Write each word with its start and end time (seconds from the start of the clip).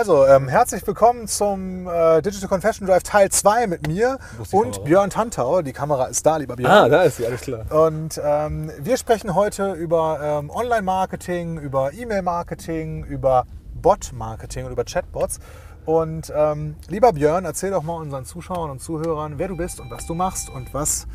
Also, 0.00 0.26
ähm, 0.26 0.48
herzlich 0.48 0.86
willkommen 0.86 1.28
zum 1.28 1.86
äh, 1.86 2.22
Digital 2.22 2.48
Confession 2.48 2.86
Drive 2.86 3.02
Teil 3.02 3.28
2 3.28 3.66
mit 3.66 3.86
mir 3.86 4.18
und 4.50 4.72
Kamera? 4.72 4.84
Björn 4.84 5.10
Tantau. 5.10 5.60
Die 5.60 5.74
Kamera 5.74 6.06
ist 6.06 6.24
da, 6.24 6.38
lieber 6.38 6.56
Björn. 6.56 6.72
Ah, 6.72 6.88
da 6.88 7.02
ist 7.02 7.18
sie, 7.18 7.26
alles 7.26 7.42
klar. 7.42 7.70
Und 7.70 8.18
ähm, 8.24 8.70
wir 8.78 8.96
sprechen 8.96 9.34
heute 9.34 9.74
über 9.74 10.18
ähm, 10.22 10.48
Online-Marketing, 10.48 11.58
über 11.58 11.92
E-Mail-Marketing, 11.92 13.04
über 13.04 13.44
Bot-Marketing 13.74 14.64
und 14.64 14.72
über 14.72 14.84
Chatbots. 14.84 15.38
Und 15.84 16.32
ähm, 16.34 16.76
lieber 16.88 17.12
Björn, 17.12 17.44
erzähl 17.44 17.72
doch 17.72 17.82
mal 17.82 17.96
unseren 17.96 18.24
Zuschauern 18.24 18.70
und 18.70 18.80
Zuhörern, 18.80 19.34
wer 19.36 19.48
du 19.48 19.56
bist 19.58 19.80
und 19.80 19.90
was 19.90 20.06
du 20.06 20.14
machst 20.14 20.48
und 20.48 20.72
was 20.72 21.08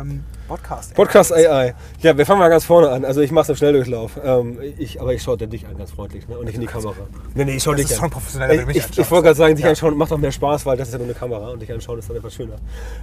ähm, 0.00 0.24
Podcast 0.48 0.94
Podcast 0.94 1.32
AI. 1.32 1.74
Ja, 2.00 2.16
wir 2.16 2.26
fangen 2.26 2.40
mal 2.40 2.48
ganz 2.48 2.64
vorne 2.64 2.90
an. 2.90 3.04
Also 3.04 3.20
ich 3.20 3.30
mache 3.30 3.44
es 3.44 3.48
im 3.50 3.56
Schnelldurchlauf. 3.56 4.18
Ähm, 4.22 4.58
ich, 4.78 5.00
aber 5.00 5.14
ich 5.14 5.22
schaue 5.22 5.36
dich 5.36 5.66
an, 5.66 5.76
ganz 5.76 5.90
freundlich, 5.92 6.26
ne? 6.28 6.38
und 6.38 6.44
nicht 6.46 6.54
in 6.54 6.60
die 6.60 6.66
Kamera. 6.66 6.94
Nee, 7.34 7.44
nee, 7.44 7.56
ich 7.56 7.62
schaue 7.62 7.76
dich 7.76 7.90
an. 7.92 7.98
schon 8.00 8.10
professioneller, 8.10 8.52
wenn 8.52 8.60
du 8.60 8.66
mich 8.66 8.76
ich 8.78 8.90
ich, 8.90 8.98
ich 8.98 9.10
wollte 9.10 9.24
gerade 9.24 9.36
sagen, 9.36 9.54
dich 9.54 9.64
Ja. 9.64 9.70
anschauen 9.70 9.96
macht 9.96 10.12
auch 10.12 10.18
mehr 10.18 10.32
Spaß, 10.32 10.66
weil 10.66 10.76
das 10.76 10.88
ist 10.88 10.92
ja 10.94 10.98
nur 10.98 11.06
eine 11.06 11.14
Kamera 11.14 11.50
und 11.50 11.60
dich 11.62 11.72
anschauen 11.72 11.98
ist 11.98 12.08
dann 12.08 12.16
etwas 12.16 12.34
schöner. 12.34 12.56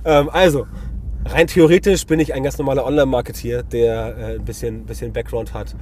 Ähm, 0.06 0.30
also, 0.32 0.68
rein 1.26 1.48
theoretisch 1.48 2.06
bin 2.06 2.20
ich 2.20 2.34
ein 2.34 2.44
ganz 2.44 2.58
normaler 2.58 2.86
Online-Marketeer, 2.86 3.64
der 3.64 4.18
äh, 4.18 4.36
ein 4.36 4.46
bisschen, 4.46 4.86
bisschen 4.86 5.14
Background 5.14 5.54
hat. 5.54 5.76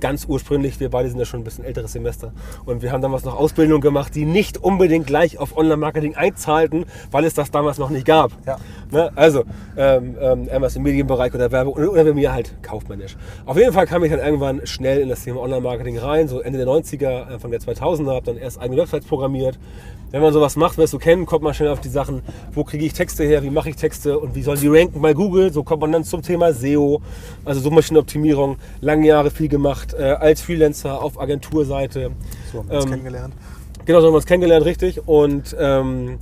Ganz 0.00 0.26
ursprünglich, 0.28 0.78
wir 0.80 0.90
beide 0.90 1.08
sind 1.08 1.18
ja 1.18 1.24
schon 1.24 1.40
ein 1.40 1.44
bisschen 1.44 1.64
älteres 1.64 1.92
Semester 1.92 2.32
und 2.64 2.82
wir 2.82 2.92
haben 2.92 3.00
damals 3.00 3.24
noch 3.24 3.38
Ausbildung 3.38 3.80
gemacht, 3.80 4.14
die 4.14 4.24
nicht 4.24 4.58
unbedingt 4.58 5.06
gleich 5.06 5.38
auf 5.38 5.56
Online-Marketing 5.56 6.16
einzahlten, 6.16 6.84
weil 7.10 7.24
es 7.24 7.34
das 7.34 7.50
damals 7.50 7.78
noch 7.78 7.90
nicht 7.90 8.04
gab. 8.04 8.32
Ja. 8.46 8.58
Ne? 8.90 9.10
Also, 9.14 9.44
ähm, 9.76 10.16
ähm, 10.20 10.44
irgendwas 10.44 10.76
im 10.76 10.82
Medienbereich 10.82 11.34
oder 11.34 11.50
Werbung 11.50 11.74
oder, 11.74 11.92
oder 11.92 12.04
bei 12.04 12.12
mir 12.12 12.32
halt 12.32 12.54
kaufmännisch. 12.62 13.16
Auf 13.46 13.56
jeden 13.56 13.72
Fall 13.72 13.86
kam 13.86 14.04
ich 14.04 14.10
dann 14.10 14.20
irgendwann 14.20 14.66
schnell 14.66 15.00
in 15.00 15.08
das 15.08 15.24
Thema 15.24 15.40
Online-Marketing 15.40 15.98
rein, 15.98 16.28
so 16.28 16.40
Ende 16.40 16.58
der 16.58 16.66
90er, 16.66 17.28
Anfang 17.28 17.50
der 17.50 17.60
2000er, 17.60 18.14
habe 18.14 18.26
dann 18.26 18.36
erst 18.36 18.60
eigene 18.60 18.80
Websites 18.82 19.06
programmiert. 19.06 19.58
Wenn 20.12 20.22
man 20.22 20.32
sowas 20.32 20.56
macht, 20.56 20.78
wirst 20.78 20.92
du 20.92 20.98
kennen, 20.98 21.26
kommt 21.26 21.42
man 21.42 21.52
schnell 21.52 21.68
auf 21.68 21.80
die 21.80 21.88
Sachen, 21.88 22.22
wo 22.52 22.62
kriege 22.64 22.84
ich 22.84 22.92
Texte 22.92 23.24
her, 23.24 23.42
wie 23.42 23.50
mache 23.50 23.70
ich 23.70 23.76
Texte 23.76 24.18
und 24.18 24.34
wie 24.34 24.42
sollen 24.42 24.60
die 24.60 24.68
ranken 24.68 25.02
bei 25.02 25.14
Google. 25.14 25.52
So 25.52 25.64
kommt 25.64 25.80
man 25.80 25.92
dann 25.92 26.04
zum 26.04 26.22
Thema 26.22 26.52
SEO, 26.52 27.02
also 27.44 27.60
Suchmaschinenoptimierung. 27.60 28.56
Lange 28.80 29.06
Jahre 29.06 29.30
viel 29.30 29.48
gemacht, 29.48 29.94
äh, 29.94 30.02
als 30.02 30.40
Freelancer 30.40 31.02
auf 31.02 31.20
Agenturseite. 31.20 32.12
So 32.52 32.58
haben 32.58 32.68
wir 32.68 32.76
uns 32.76 32.84
Ähm, 32.84 32.90
kennengelernt. 32.90 33.34
Genau, 33.84 34.00
so 34.00 34.06
haben 34.06 34.12
wir 34.12 34.16
uns 34.16 34.26
kennengelernt, 34.26 34.64
richtig. 34.64 35.06
Und 35.06 35.56
ähm, 35.58 36.18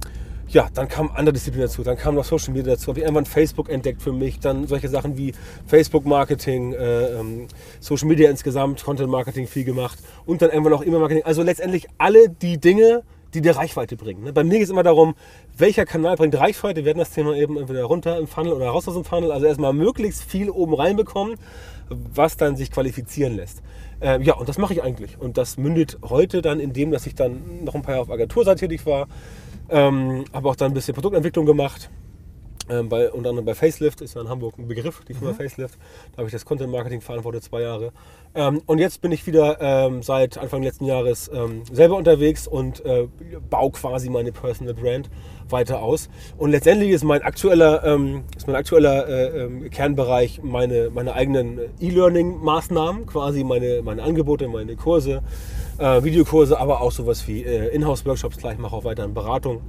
ja, 0.48 0.68
dann 0.72 0.88
kam 0.88 1.10
andere 1.14 1.32
Disziplinen 1.32 1.68
dazu. 1.68 1.82
Dann 1.82 1.96
kam 1.96 2.14
noch 2.14 2.24
Social 2.24 2.54
Media 2.54 2.74
dazu. 2.74 2.88
Habe 2.88 3.00
ich 3.00 3.04
irgendwann 3.04 3.26
Facebook 3.26 3.68
entdeckt 3.68 4.02
für 4.02 4.12
mich. 4.12 4.38
Dann 4.40 4.66
solche 4.66 4.88
Sachen 4.88 5.16
wie 5.16 5.32
Facebook-Marketing, 5.66 6.72
äh, 6.74 7.06
ähm, 7.18 7.48
Social 7.80 8.08
Media 8.08 8.30
insgesamt, 8.30 8.82
Content-Marketing 8.84 9.46
viel 9.46 9.64
gemacht. 9.64 9.98
Und 10.26 10.42
dann 10.42 10.50
irgendwann 10.50 10.74
auch 10.74 10.84
E-Mail-Marketing. 10.84 11.24
Also 11.24 11.42
letztendlich 11.42 11.86
alle 11.98 12.28
die 12.28 12.58
Dinge, 12.58 13.02
die 13.34 13.40
dir 13.40 13.56
Reichweite 13.56 13.96
bringen. 13.96 14.24
Ne? 14.24 14.32
Bei 14.32 14.44
mir 14.44 14.58
geht 14.58 14.64
es 14.64 14.70
immer 14.70 14.82
darum, 14.82 15.14
welcher 15.56 15.84
Kanal 15.84 16.16
bringt 16.16 16.38
Reichweite. 16.38 16.80
Wir 16.80 16.86
werden 16.86 16.98
das 16.98 17.10
Thema 17.10 17.34
eben 17.34 17.58
entweder 17.58 17.84
runter 17.84 18.18
im 18.18 18.26
Funnel 18.26 18.52
oder 18.52 18.68
raus 18.68 18.88
aus 18.88 18.94
dem 18.94 19.04
Funnel. 19.04 19.32
Also 19.32 19.46
erstmal 19.46 19.72
möglichst 19.72 20.22
viel 20.22 20.50
oben 20.50 20.74
reinbekommen, 20.74 21.36
was 21.88 22.36
dann 22.36 22.56
sich 22.56 22.70
qualifizieren 22.70 23.36
lässt. 23.36 23.62
Äh, 24.00 24.22
ja, 24.22 24.34
und 24.34 24.48
das 24.48 24.58
mache 24.58 24.72
ich 24.72 24.82
eigentlich. 24.82 25.18
Und 25.20 25.36
das 25.36 25.56
mündet 25.56 25.98
heute 26.02 26.42
dann 26.42 26.60
in 26.60 26.72
dem, 26.72 26.90
dass 26.90 27.06
ich 27.06 27.14
dann 27.14 27.64
noch 27.64 27.74
ein 27.74 27.82
paar 27.82 27.94
Jahre 27.94 28.02
auf 28.02 28.10
Agenturseite 28.10 28.60
tätig 28.60 28.86
war. 28.86 29.08
Ähm, 29.68 30.24
habe 30.32 30.48
auch 30.48 30.56
dann 30.56 30.70
ein 30.70 30.74
bisschen 30.74 30.94
Produktentwicklung 30.94 31.46
gemacht. 31.46 31.90
Ähm, 32.68 32.88
bei, 32.88 33.10
unter 33.10 33.30
anderem 33.30 33.44
bei 33.44 33.54
Facelift, 33.54 34.00
ist 34.00 34.14
ja 34.14 34.22
in 34.22 34.28
Hamburg 34.28 34.58
ein 34.58 34.66
Begriff, 34.66 35.02
die 35.06 35.14
Firma 35.14 35.34
Facelift. 35.34 35.78
Da 36.12 36.18
habe 36.18 36.28
ich 36.28 36.32
das 36.32 36.44
Content 36.44 36.70
Marketing 36.70 37.00
verantwortet, 37.00 37.44
zwei 37.44 37.60
Jahre. 37.60 37.92
Ähm, 38.34 38.62
und 38.66 38.78
jetzt 38.78 39.02
bin 39.02 39.12
ich 39.12 39.26
wieder 39.26 39.60
ähm, 39.60 40.02
seit 40.02 40.38
Anfang 40.38 40.62
letzten 40.62 40.86
Jahres 40.86 41.30
ähm, 41.32 41.62
selber 41.70 41.96
unterwegs 41.96 42.46
und 42.46 42.84
äh, 42.84 43.06
baue 43.50 43.70
quasi 43.72 44.08
meine 44.08 44.32
Personal 44.32 44.74
Brand 44.74 45.10
weiter 45.48 45.82
aus. 45.82 46.08
Und 46.38 46.50
letztendlich 46.50 46.90
ist 46.90 47.04
mein 47.04 47.22
aktueller, 47.22 47.84
ähm, 47.84 48.24
ist 48.36 48.46
mein 48.46 48.56
aktueller 48.56 49.08
äh, 49.08 49.44
ähm, 49.44 49.70
Kernbereich 49.70 50.40
meine, 50.42 50.90
meine 50.90 51.12
eigenen 51.12 51.60
E-Learning-Maßnahmen, 51.80 53.06
quasi 53.06 53.44
meine, 53.44 53.82
meine 53.82 54.02
Angebote, 54.02 54.48
meine 54.48 54.74
Kurse, 54.76 55.22
äh, 55.78 56.02
Videokurse, 56.02 56.58
aber 56.58 56.80
auch 56.80 56.92
sowas 56.92 57.28
wie 57.28 57.42
äh, 57.42 57.74
Inhouse-Workshops. 57.74 58.38
Klar, 58.38 58.54
ich 58.54 58.58
mache 58.58 58.74
auch 58.74 58.84
weiterhin 58.84 59.12
Beratung 59.12 59.60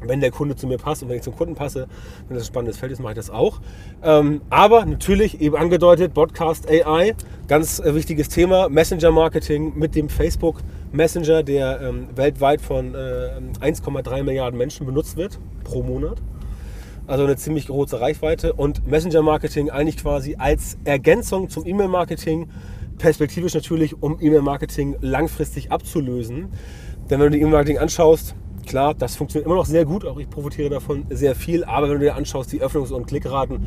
wenn 0.00 0.20
der 0.20 0.30
Kunde 0.30 0.56
zu 0.56 0.66
mir 0.66 0.78
passt 0.78 1.02
und 1.02 1.08
wenn 1.08 1.16
ich 1.16 1.22
zum 1.22 1.36
Kunden 1.36 1.54
passe, 1.54 1.86
wenn 2.28 2.36
das 2.36 2.44
ein 2.44 2.46
spannendes 2.46 2.78
Feld 2.78 2.92
ist, 2.92 3.00
mache 3.00 3.12
ich 3.12 3.16
das 3.16 3.30
auch. 3.30 3.60
Ähm, 4.02 4.40
aber 4.50 4.84
natürlich, 4.84 5.40
eben 5.40 5.56
angedeutet, 5.56 6.14
Podcast 6.14 6.68
AI, 6.68 7.14
ganz 7.48 7.78
äh, 7.78 7.94
wichtiges 7.94 8.28
Thema, 8.28 8.68
Messenger-Marketing 8.68 9.72
mit 9.76 9.94
dem 9.94 10.08
Facebook 10.08 10.60
Messenger, 10.92 11.42
der 11.42 11.80
ähm, 11.80 12.08
weltweit 12.14 12.60
von 12.60 12.94
äh, 12.94 13.30
1,3 13.60 14.22
Milliarden 14.22 14.56
Menschen 14.56 14.86
benutzt 14.86 15.16
wird 15.16 15.38
pro 15.64 15.82
Monat. 15.82 16.18
Also 17.06 17.24
eine 17.24 17.36
ziemlich 17.36 17.66
große 17.66 18.00
Reichweite 18.00 18.54
und 18.54 18.86
Messenger-Marketing 18.86 19.70
eigentlich 19.70 19.98
quasi 19.98 20.36
als 20.38 20.78
Ergänzung 20.84 21.50
zum 21.50 21.66
E-Mail-Marketing, 21.66 22.48
perspektivisch 22.96 23.54
natürlich, 23.54 24.02
um 24.02 24.18
E-Mail-Marketing 24.20 24.96
langfristig 25.00 25.70
abzulösen. 25.70 26.48
Denn 27.10 27.20
wenn 27.20 27.30
du 27.30 27.30
die 27.30 27.40
E-Mail-Marketing 27.40 27.78
anschaust, 27.78 28.34
klar, 28.66 28.94
das 28.94 29.16
funktioniert 29.16 29.46
immer 29.46 29.56
noch 29.56 29.66
sehr 29.66 29.84
gut, 29.84 30.04
auch 30.04 30.18
ich 30.18 30.28
profitiere 30.28 30.70
davon 30.70 31.04
sehr 31.10 31.34
viel, 31.34 31.64
aber 31.64 31.88
wenn 31.88 31.98
du 31.98 32.04
dir 32.04 32.14
anschaust, 32.14 32.52
die 32.52 32.62
Öffnungs- 32.62 32.92
und 32.92 33.06
Klickraten 33.06 33.64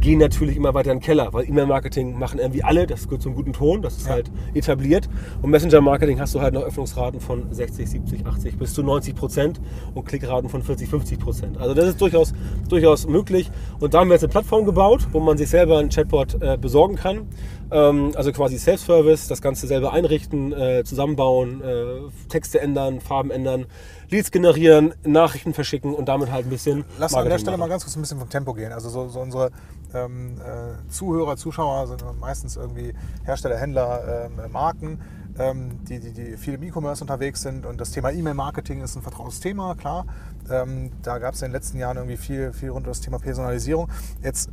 gehen 0.00 0.18
natürlich 0.18 0.56
immer 0.56 0.72
weiter 0.74 0.92
in 0.92 0.98
den 0.98 1.04
Keller, 1.04 1.32
weil 1.32 1.48
E-Mail-Marketing 1.48 2.18
machen 2.18 2.38
irgendwie 2.38 2.62
alle, 2.62 2.86
das 2.86 3.04
gehört 3.04 3.22
zum 3.22 3.34
guten 3.34 3.52
Ton, 3.52 3.82
das 3.82 3.98
ist 3.98 4.08
halt 4.08 4.30
etabliert. 4.54 5.08
Und 5.42 5.50
Messenger-Marketing 5.50 6.18
hast 6.18 6.34
du 6.34 6.40
halt 6.40 6.54
noch 6.54 6.62
Öffnungsraten 6.62 7.20
von 7.20 7.52
60, 7.52 7.88
70, 7.88 8.26
80 8.26 8.58
bis 8.58 8.72
zu 8.72 8.82
90 8.82 9.14
Prozent 9.14 9.60
und 9.94 10.06
Klickraten 10.06 10.48
von 10.48 10.62
40, 10.62 10.88
50 10.88 11.18
Prozent. 11.18 11.58
Also 11.58 11.74
das 11.74 11.88
ist 11.88 12.00
durchaus, 12.00 12.32
durchaus 12.68 13.06
möglich. 13.06 13.50
Und 13.78 13.92
da 13.92 14.00
haben 14.00 14.08
wir 14.08 14.14
jetzt 14.14 14.24
eine 14.24 14.32
Plattform 14.32 14.64
gebaut, 14.64 15.06
wo 15.12 15.20
man 15.20 15.36
sich 15.36 15.50
selber 15.50 15.78
ein 15.78 15.90
Chatbot 15.90 16.40
äh, 16.40 16.56
besorgen 16.56 16.96
kann, 16.96 17.26
also 17.70 18.32
quasi 18.32 18.58
Self-Service, 18.58 19.28
das 19.28 19.40
Ganze 19.40 19.66
selber 19.66 19.92
einrichten, 19.92 20.52
äh, 20.52 20.84
zusammenbauen, 20.84 21.62
äh, 21.62 22.28
Texte 22.28 22.60
ändern, 22.60 23.00
Farben 23.00 23.30
ändern, 23.30 23.66
Leads 24.10 24.30
generieren, 24.30 24.94
Nachrichten 25.04 25.54
verschicken 25.54 25.94
und 25.94 26.08
damit 26.08 26.32
halt 26.32 26.46
ein 26.46 26.50
bisschen 26.50 26.84
Lass 26.98 27.14
an 27.14 27.24
der 27.24 27.30
Marketing 27.30 27.38
Stelle 27.38 27.56
mal 27.56 27.62
machen. 27.62 27.70
ganz 27.70 27.84
kurz 27.84 27.96
ein 27.96 28.02
bisschen 28.02 28.18
vom 28.18 28.28
Tempo 28.28 28.54
gehen. 28.54 28.72
Also 28.72 28.88
so, 28.88 29.08
so 29.08 29.20
unsere 29.20 29.50
ähm, 29.94 30.36
äh, 30.40 30.90
Zuhörer, 30.90 31.36
Zuschauer 31.36 31.86
sind 31.86 32.04
meistens 32.18 32.56
irgendwie 32.56 32.92
Hersteller, 33.24 33.56
Händler, 33.56 34.26
ähm, 34.26 34.52
Marken, 34.52 35.00
ähm, 35.38 35.84
die, 35.88 36.00
die, 36.00 36.12
die 36.12 36.36
viel 36.36 36.54
im 36.54 36.62
E-Commerce 36.62 37.02
unterwegs 37.02 37.42
sind. 37.42 37.66
Und 37.66 37.80
das 37.80 37.92
Thema 37.92 38.10
E-Mail-Marketing 38.10 38.82
ist 38.82 38.96
ein 38.96 39.02
vertrautes 39.02 39.40
Thema, 39.40 39.74
klar. 39.74 40.06
Ähm, 40.50 40.90
da 41.02 41.18
gab 41.18 41.34
es 41.34 41.42
in 41.42 41.48
den 41.48 41.52
letzten 41.52 41.78
Jahren 41.78 41.96
irgendwie 41.96 42.16
viel, 42.16 42.52
viel 42.52 42.70
rund 42.70 42.86
um 42.86 42.90
das 42.90 43.00
Thema 43.00 43.18
Personalisierung. 43.18 43.88
Jetzt, 44.22 44.48
äh, 44.48 44.50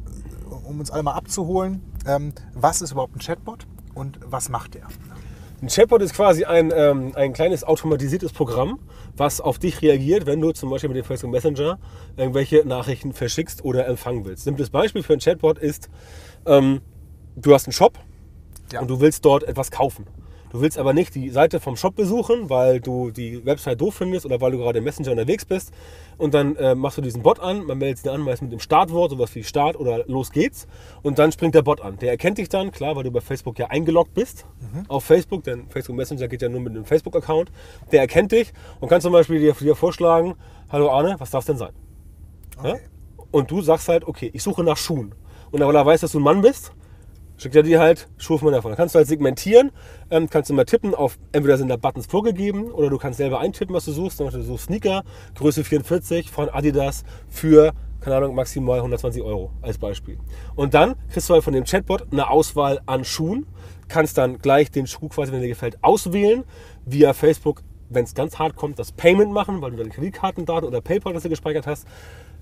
um 0.52 0.80
uns 0.80 0.92
alle 0.92 1.04
mal 1.04 1.14
abzuholen, 1.14 1.82
ähm, 2.06 2.34
was 2.54 2.82
ist 2.82 2.92
überhaupt 2.92 3.16
ein 3.16 3.20
Chatbot 3.20 3.66
und 3.94 4.20
was 4.24 4.50
macht 4.50 4.74
der? 4.76 4.88
Ein 5.62 5.70
Chatbot 5.70 6.02
ist 6.04 6.14
quasi 6.14 6.46
ein, 6.46 6.72
ähm, 6.76 7.14
ein 7.16 7.34
kleines 7.34 7.64
automatisiertes 7.64 8.32
Programm, 8.32 8.80
was 9.16 9.42
auf 9.42 9.58
dich 9.58 9.82
reagiert, 9.82 10.28
wenn 10.28 10.40
du 10.40 10.52
zum 10.52 10.70
Beispiel 10.70 10.90
mit 10.90 10.98
dem 10.98 11.04
Facebook 11.04 11.32
Messenger 11.32 11.80
irgendwelche 12.16 12.64
Nachrichten 12.68 13.12
verschickst 13.14 13.66
oder 13.66 13.88
empfangen 13.88 14.24
willst. 14.26 14.44
Simples 14.44 14.70
Beispiel 14.70 15.02
für 15.02 15.14
ein 15.14 15.20
Chatbot 15.20 15.58
ist, 15.58 15.90
ähm, 16.46 16.82
du 17.36 17.54
hast 17.56 17.66
einen 17.66 17.74
Shop 17.74 17.98
Ja. 18.72 18.82
und 18.82 18.88
du 18.90 19.00
willst 19.00 19.26
dort 19.26 19.44
etwas 19.44 19.72
kaufen. 19.72 20.06
Du 20.50 20.62
willst 20.62 20.78
aber 20.78 20.94
nicht 20.94 21.14
die 21.16 21.30
Seite 21.30 21.60
vom 21.60 21.76
Shop 21.76 21.96
besuchen, 21.96 22.50
weil 22.50 22.80
du 22.80 23.12
die 23.12 23.46
Website 23.46 23.82
doof 23.82 23.96
findest 23.96 24.26
oder 24.26 24.40
weil 24.40 24.52
du 24.52 24.58
gerade 24.58 24.80
im 24.80 24.86
Messenger 24.86 25.12
unterwegs 25.12 25.46
bist. 25.46 25.74
Und 26.18 26.34
dann 26.34 26.56
äh, 26.56 26.74
machst 26.74 26.98
du 26.98 27.02
diesen 27.02 27.22
Bot 27.22 27.40
an, 27.40 27.66
man 27.66 27.78
meldet 27.78 28.06
ihn 28.06 28.10
an, 28.10 28.22
meist 28.22 28.42
mit 28.42 28.52
dem 28.52 28.60
Startwort, 28.60 29.12
sowas 29.12 29.36
wie 29.36 29.44
Start 29.44 29.78
oder 29.78 30.06
los 30.08 30.32
geht's. 30.32 30.68
Und 31.04 31.20
dann 31.20 31.32
springt 31.32 31.56
der 31.56 31.62
Bot 31.62 31.82
an. 31.82 31.98
Der 31.98 32.12
erkennt 32.12 32.38
dich 32.38 32.50
dann, 32.50 32.72
klar, 32.72 32.96
weil 32.96 33.04
du 33.04 33.12
bei 33.12 33.22
Facebook 33.22 33.60
ja 33.60 33.68
eingeloggt 33.68 34.14
bist 34.14 34.46
auf 34.88 35.04
Facebook, 35.04 35.44
denn 35.44 35.68
Facebook 35.70 35.96
Messenger 35.96 36.28
geht 36.28 36.42
ja 36.42 36.50
nur 36.50 36.62
mit 36.62 36.74
einem 36.74 36.86
Facebook-Account. 36.86 37.52
Der 37.92 38.02
erkennt 38.02 38.32
dich 38.32 38.54
und 38.80 38.90
kann 38.90 39.02
zum 39.02 39.14
Beispiel 39.14 39.40
dir, 39.40 39.54
dir 39.54 39.76
vorschlagen, 39.76 40.36
hallo 40.70 40.90
Arne, 40.90 41.16
was 41.20 41.32
darf 41.32 41.46
denn 41.46 41.58
sein? 41.58 41.74
Ja? 42.64 42.72
Okay. 42.72 42.80
Und 43.32 43.52
du 43.52 43.62
sagst 43.62 43.88
halt, 43.90 44.08
okay, 44.08 44.30
ich 44.34 44.44
suche 44.44 44.64
nach 44.64 44.78
Schuhen. 44.78 45.14
Und 45.52 45.60
weil 45.60 45.76
er 45.76 45.86
weiß, 45.86 46.02
dass 46.02 46.12
du 46.12 46.20
ein 46.20 46.24
Mann 46.24 46.42
bist, 46.42 46.72
schickt 47.38 47.56
er 47.56 47.64
dir 47.64 47.80
halt 47.80 48.08
Schuhe 48.18 48.40
von 48.40 48.52
davon. 48.52 48.72
Dann 48.72 48.78
kannst 48.78 48.96
du 48.96 48.98
halt 48.98 49.08
segmentieren, 49.08 49.72
ähm, 50.10 50.30
kannst 50.30 50.50
du 50.50 50.54
mal 50.54 50.66
tippen 50.66 50.96
auf, 50.96 51.18
entweder 51.32 51.58
sind 51.58 51.70
da 51.70 51.78
Buttons 51.78 52.06
vorgegeben 52.06 52.72
oder 52.72 52.90
du 52.90 52.98
kannst 52.98 53.18
selber 53.18 53.40
eintippen, 53.40 53.76
was 53.76 53.86
du 53.86 53.92
suchst. 53.92 54.18
Zum 54.18 54.28
Beispiel 54.28 54.44
suchst 54.44 54.66
Sneaker, 54.66 55.04
Größe 55.36 55.64
44 55.64 56.32
von 56.32 56.50
Adidas 56.50 57.04
für, 57.30 57.74
keine 58.02 58.18
Ahnung, 58.18 58.36
maximal 58.36 58.78
120 58.78 59.22
Euro 59.22 59.52
als 59.62 59.78
Beispiel. 59.78 60.18
Und 60.56 60.74
dann 60.74 60.96
kriegst 61.10 61.30
du 61.30 61.34
halt 61.34 61.44
von 61.44 61.54
dem 61.54 61.64
Chatbot 61.64 62.08
eine 62.12 62.30
Auswahl 62.30 62.82
an 62.86 63.06
Schuhen, 63.06 63.46
kannst 63.88 64.18
dann 64.18 64.40
gleich 64.40 64.72
den 64.72 64.88
Schuh 64.88 65.08
quasi, 65.08 65.32
wenn 65.32 65.42
dir 65.42 65.48
gefällt, 65.48 65.84
auswählen, 65.84 66.44
via 66.86 67.14
Facebook 67.14 67.64
wenn 67.90 68.04
es 68.04 68.14
ganz 68.14 68.38
hart 68.40 68.56
kommt, 68.56 68.80
das 68.80 68.92
Payment 68.92 69.32
machen, 69.32 69.62
weil 69.62 69.72
du 69.72 69.78
deine 69.78 69.90
Kreditkartendaten 69.90 70.68
oder 70.68 70.82
PayPal, 70.82 71.14
das 71.14 71.24
du 71.24 71.30
gespeichert 71.30 71.68
hast. 71.68 71.88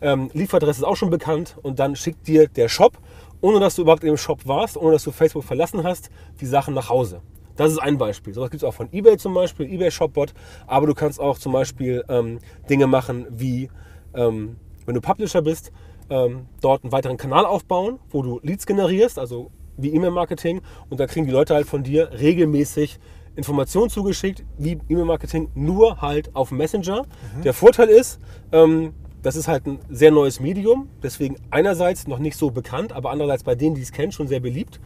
Ähm, 0.01 0.29
Lieferadresse 0.33 0.81
ist 0.81 0.83
auch 0.83 0.97
schon 0.97 1.09
bekannt 1.09 1.55
und 1.61 1.79
dann 1.79 1.95
schickt 1.95 2.27
dir 2.27 2.47
der 2.47 2.67
Shop, 2.67 2.97
ohne 3.41 3.59
dass 3.59 3.75
du 3.75 3.83
überhaupt 3.83 4.03
im 4.03 4.17
Shop 4.17 4.45
warst, 4.45 4.77
ohne 4.77 4.93
dass 4.93 5.03
du 5.03 5.11
Facebook 5.11 5.43
verlassen 5.43 5.83
hast, 5.83 6.09
die 6.39 6.45
Sachen 6.45 6.73
nach 6.73 6.89
Hause. 6.89 7.21
Das 7.55 7.71
ist 7.71 7.79
ein 7.79 7.97
Beispiel. 7.97 8.33
So 8.33 8.41
gibt 8.43 8.55
es 8.55 8.63
auch 8.63 8.73
von 8.73 8.89
eBay 8.91 9.17
zum 9.17 9.33
Beispiel, 9.33 9.71
eBay 9.71 9.91
Shopbot. 9.91 10.33
Aber 10.67 10.87
du 10.87 10.93
kannst 10.93 11.19
auch 11.19 11.37
zum 11.37 11.53
Beispiel 11.53 12.03
ähm, 12.09 12.39
Dinge 12.69 12.87
machen 12.87 13.27
wie, 13.29 13.69
ähm, 14.13 14.57
wenn 14.85 14.95
du 14.95 15.01
Publisher 15.01 15.41
bist, 15.41 15.71
ähm, 16.09 16.47
dort 16.61 16.83
einen 16.83 16.91
weiteren 16.91 17.17
Kanal 17.17 17.45
aufbauen, 17.45 17.99
wo 18.09 18.21
du 18.21 18.39
Leads 18.43 18.65
generierst, 18.65 19.17
also 19.17 19.51
wie 19.77 19.93
E-Mail-Marketing. 19.93 20.61
Und 20.89 20.99
da 20.99 21.07
kriegen 21.07 21.25
die 21.25 21.31
Leute 21.31 21.55
halt 21.55 21.67
von 21.67 21.83
dir 21.83 22.11
regelmäßig 22.19 22.99
Informationen 23.35 23.89
zugeschickt, 23.89 24.43
wie 24.57 24.79
E-Mail-Marketing, 24.87 25.49
nur 25.55 26.01
halt 26.01 26.35
auf 26.35 26.51
Messenger. 26.51 27.03
Mhm. 27.37 27.41
Der 27.43 27.53
Vorteil 27.53 27.89
ist, 27.89 28.19
ähm, 28.51 28.93
das 29.25 29.35
ist 29.35 29.47
halt 29.47 29.65
ein 29.65 29.79
sehr 29.89 30.11
neues 30.11 30.39
Medium, 30.39 30.87
deswegen 31.01 31.37
einerseits 31.49 32.07
noch 32.07 32.19
nicht 32.19 32.37
so 32.37 32.51
bekannt, 32.51 32.93
aber 32.93 33.09
andererseits 33.09 33.43
bei 33.43 33.55
denen, 33.55 33.73
die 33.73 33.81
es 33.81 33.91
kennen, 33.91 34.11
schon 34.11 34.27
sehr 34.27 34.39
beliebt. 34.39 34.79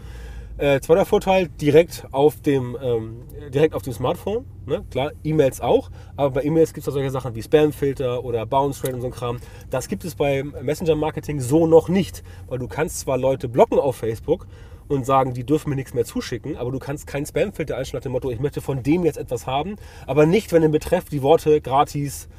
Äh, 0.57 0.79
zweiter 0.79 1.05
Vorteil, 1.05 1.49
direkt 1.49 2.05
auf 2.11 2.39
dem, 2.41 2.77
ähm, 2.81 3.23
direkt 3.53 3.73
auf 3.73 3.81
dem 3.81 3.91
Smartphone. 3.91 4.45
Ne? 4.65 4.85
Klar, 4.91 5.11
E-Mails 5.25 5.59
auch, 5.59 5.89
aber 6.15 6.31
bei 6.31 6.43
E-Mails 6.43 6.73
gibt 6.73 6.87
es 6.87 6.93
solche 6.93 7.11
Sachen 7.11 7.35
wie 7.35 7.43
Spamfilter 7.43 8.23
oder 8.23 8.45
Bounce 8.45 8.81
Rate 8.81 8.95
und 8.95 9.01
so 9.01 9.07
ein 9.07 9.13
Kram. 9.13 9.39
Das 9.71 9.89
gibt 9.89 10.05
es 10.05 10.15
beim 10.15 10.55
Messenger-Marketing 10.61 11.41
so 11.41 11.67
noch 11.67 11.89
nicht, 11.89 12.23
weil 12.47 12.59
du 12.59 12.69
kannst 12.69 13.01
zwar 13.01 13.17
Leute 13.17 13.49
blocken 13.49 13.77
auf 13.77 13.97
Facebook 13.97 14.47
und 14.87 15.05
sagen, 15.05 15.33
die 15.33 15.43
dürfen 15.43 15.69
mir 15.69 15.75
nichts 15.75 15.93
mehr 15.93 16.05
zuschicken, 16.05 16.55
aber 16.55 16.71
du 16.71 16.79
kannst 16.79 17.07
keinen 17.07 17.25
Spamfilter 17.25 17.75
einstellen 17.75 17.99
nach 17.99 18.03
dem 18.03 18.11
Motto, 18.13 18.31
ich 18.31 18.39
möchte 18.39 18.61
von 18.61 18.83
dem 18.83 19.03
jetzt 19.03 19.17
etwas 19.17 19.47
haben, 19.47 19.75
aber 20.07 20.25
nicht, 20.25 20.53
wenn 20.53 20.63
im 20.63 20.71
Betreff 20.71 21.05
die 21.05 21.21
Worte 21.21 21.59
gratis, 21.59 22.29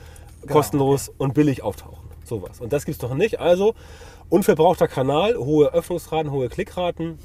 genau, 0.40 0.52
kostenlos 0.52 1.08
okay. 1.08 1.16
und 1.18 1.34
billig 1.34 1.62
auftauchen. 1.62 2.08
Sowas. 2.24 2.60
Und 2.60 2.72
das 2.72 2.84
gibt 2.84 3.02
es 3.02 3.02
noch 3.02 3.16
nicht. 3.16 3.40
Also 3.40 3.74
unverbrauchter 4.28 4.88
Kanal, 4.88 5.36
hohe 5.36 5.72
Öffnungsraten, 5.72 6.30
hohe 6.30 6.48
Klickraten 6.48 7.18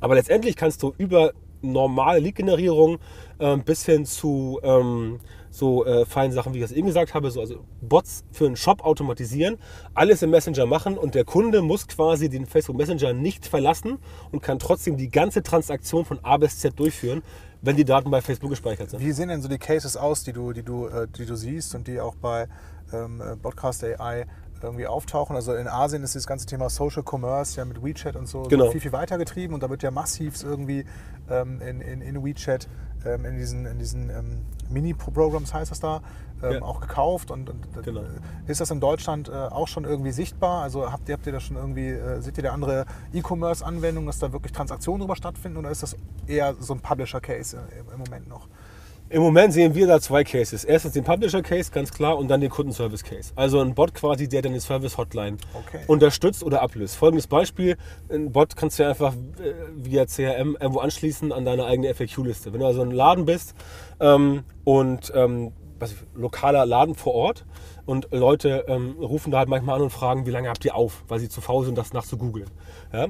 aber 0.00 0.14
letztendlich 0.14 0.56
kannst 0.56 0.82
du 0.82 0.94
über 0.98 1.32
normale 1.62 2.20
Lead-Generierung 2.20 2.98
äh, 3.38 3.56
bis 3.58 3.84
hin 3.84 4.06
zu 4.06 4.58
ähm, 4.62 5.20
so 5.50 5.84
äh, 5.84 6.06
feinen 6.06 6.32
Sachen, 6.32 6.54
wie 6.54 6.58
ich 6.58 6.64
das 6.64 6.72
eben 6.72 6.86
gesagt 6.86 7.12
habe, 7.12 7.30
so, 7.30 7.40
also 7.40 7.56
Bots 7.82 8.24
für 8.32 8.46
einen 8.46 8.56
Shop 8.56 8.82
automatisieren, 8.82 9.58
alles 9.92 10.22
im 10.22 10.30
Messenger 10.30 10.64
machen 10.64 10.96
und 10.96 11.14
der 11.14 11.24
Kunde 11.24 11.60
muss 11.60 11.86
quasi 11.86 12.30
den 12.30 12.46
Facebook 12.46 12.76
Messenger 12.76 13.12
nicht 13.12 13.46
verlassen 13.46 13.98
und 14.30 14.42
kann 14.42 14.58
trotzdem 14.58 14.96
die 14.96 15.10
ganze 15.10 15.42
Transaktion 15.42 16.04
von 16.04 16.18
A 16.22 16.38
bis 16.38 16.60
Z 16.60 16.78
durchführen, 16.78 17.22
wenn 17.62 17.76
die 17.76 17.84
Daten 17.84 18.10
bei 18.10 18.20
Facebook 18.20 18.50
gespeichert 18.50 18.90
sind. 18.90 19.00
Wie 19.00 19.12
sehen 19.12 19.28
denn 19.28 19.42
so 19.42 19.48
die 19.48 19.58
Cases 19.58 19.96
aus, 19.96 20.24
die 20.24 20.32
du, 20.32 20.52
die 20.52 20.62
du, 20.62 20.86
äh, 20.86 21.06
die 21.08 21.26
du 21.26 21.36
siehst 21.36 21.74
und 21.74 21.86
die 21.86 22.00
auch 22.00 22.14
bei 22.14 22.48
ähm, 22.92 23.20
äh, 23.20 23.36
Podcast 23.36 23.84
AI 23.84 24.26
irgendwie 24.62 24.86
auftauchen. 24.86 25.36
Also 25.36 25.54
in 25.54 25.68
Asien 25.68 26.02
ist 26.02 26.14
das 26.14 26.26
ganze 26.26 26.46
Thema 26.46 26.68
Social 26.68 27.02
Commerce 27.02 27.56
ja 27.56 27.64
mit 27.64 27.82
WeChat 27.82 28.16
und 28.16 28.26
so, 28.26 28.42
genau. 28.42 28.66
so 28.66 28.72
viel, 28.72 28.80
viel 28.80 28.92
weiter 28.92 29.18
getrieben 29.18 29.54
und 29.54 29.62
da 29.62 29.70
wird 29.70 29.82
ja 29.82 29.90
massiv 29.90 30.42
irgendwie 30.42 30.84
ähm, 31.30 31.60
in, 31.60 31.80
in, 31.80 32.02
in 32.02 32.24
WeChat, 32.24 32.68
ähm, 33.06 33.24
in 33.24 33.36
diesen, 33.36 33.66
in 33.66 33.78
diesen 33.78 34.10
ähm, 34.10 34.42
Mini-Programs 34.68 35.54
heißt 35.54 35.70
das 35.70 35.80
da, 35.80 36.02
ähm, 36.42 36.52
ja. 36.52 36.62
auch 36.62 36.80
gekauft. 36.80 37.30
Und, 37.30 37.50
und 37.50 37.82
genau. 37.82 38.02
ist 38.46 38.60
das 38.60 38.70
in 38.70 38.80
Deutschland 38.80 39.28
äh, 39.28 39.32
auch 39.32 39.68
schon 39.68 39.84
irgendwie 39.84 40.12
sichtbar? 40.12 40.62
Also 40.62 40.90
habt 40.90 41.08
ihr, 41.08 41.14
habt 41.14 41.26
ihr 41.26 41.32
da 41.32 41.40
schon 41.40 41.56
irgendwie, 41.56 41.88
äh, 41.88 42.20
seht 42.20 42.36
ihr 42.36 42.44
da 42.44 42.52
andere 42.52 42.86
E-Commerce-Anwendungen, 43.12 44.06
dass 44.06 44.18
da 44.18 44.32
wirklich 44.32 44.52
Transaktionen 44.52 45.00
drüber 45.00 45.16
stattfinden 45.16 45.58
oder 45.58 45.70
ist 45.70 45.82
das 45.82 45.96
eher 46.26 46.54
so 46.58 46.74
ein 46.74 46.80
Publisher-Case 46.80 47.56
äh, 47.56 47.92
im 47.92 47.98
Moment 47.98 48.28
noch? 48.28 48.48
Im 49.12 49.22
Moment 49.22 49.52
sehen 49.52 49.74
wir 49.74 49.88
da 49.88 50.00
zwei 50.00 50.22
Cases. 50.22 50.62
Erstens 50.62 50.92
den 50.92 51.02
Publisher-Case, 51.02 51.72
ganz 51.72 51.90
klar, 51.90 52.16
und 52.16 52.28
dann 52.28 52.40
den 52.40 52.48
Kundenservice-Case. 52.48 53.32
Also 53.34 53.58
ein 53.58 53.74
Bot 53.74 53.92
quasi, 53.92 54.28
der 54.28 54.40
deine 54.40 54.60
Service-Hotline 54.60 55.36
okay. 55.52 55.80
unterstützt 55.88 56.44
oder 56.44 56.62
ablöst. 56.62 56.94
Folgendes 56.94 57.26
Beispiel, 57.26 57.76
ein 58.08 58.30
Bot 58.30 58.54
kannst 58.54 58.78
du 58.78 58.86
einfach 58.86 59.12
äh, 59.12 59.52
via 59.74 60.06
CRM 60.06 60.56
irgendwo 60.60 60.78
anschließen 60.78 61.32
an 61.32 61.44
deine 61.44 61.64
eigene 61.64 61.92
FAQ-Liste. 61.92 62.52
Wenn 62.52 62.60
du 62.60 62.66
also 62.66 62.82
ein 62.82 62.92
Laden 62.92 63.24
bist 63.24 63.54
ähm, 63.98 64.44
und 64.62 65.12
ähm, 65.12 65.50
was 65.80 65.94
lokaler 66.14 66.66
Laden 66.66 66.94
vor 66.94 67.14
Ort 67.14 67.46
und 67.86 68.08
Leute 68.12 68.64
ähm, 68.68 68.96
rufen 69.00 69.30
da 69.30 69.38
halt 69.38 69.48
manchmal 69.48 69.76
an 69.76 69.82
und 69.82 69.90
fragen, 69.90 70.26
wie 70.26 70.30
lange 70.30 70.48
habt 70.48 70.64
ihr 70.64 70.74
auf, 70.74 71.04
weil 71.08 71.18
sie 71.18 71.28
zu 71.28 71.40
faul 71.40 71.64
sind, 71.64 71.76
das 71.76 71.92
nach 71.92 72.04
zu 72.04 72.16
googeln. 72.16 72.50
Ja? 72.92 73.08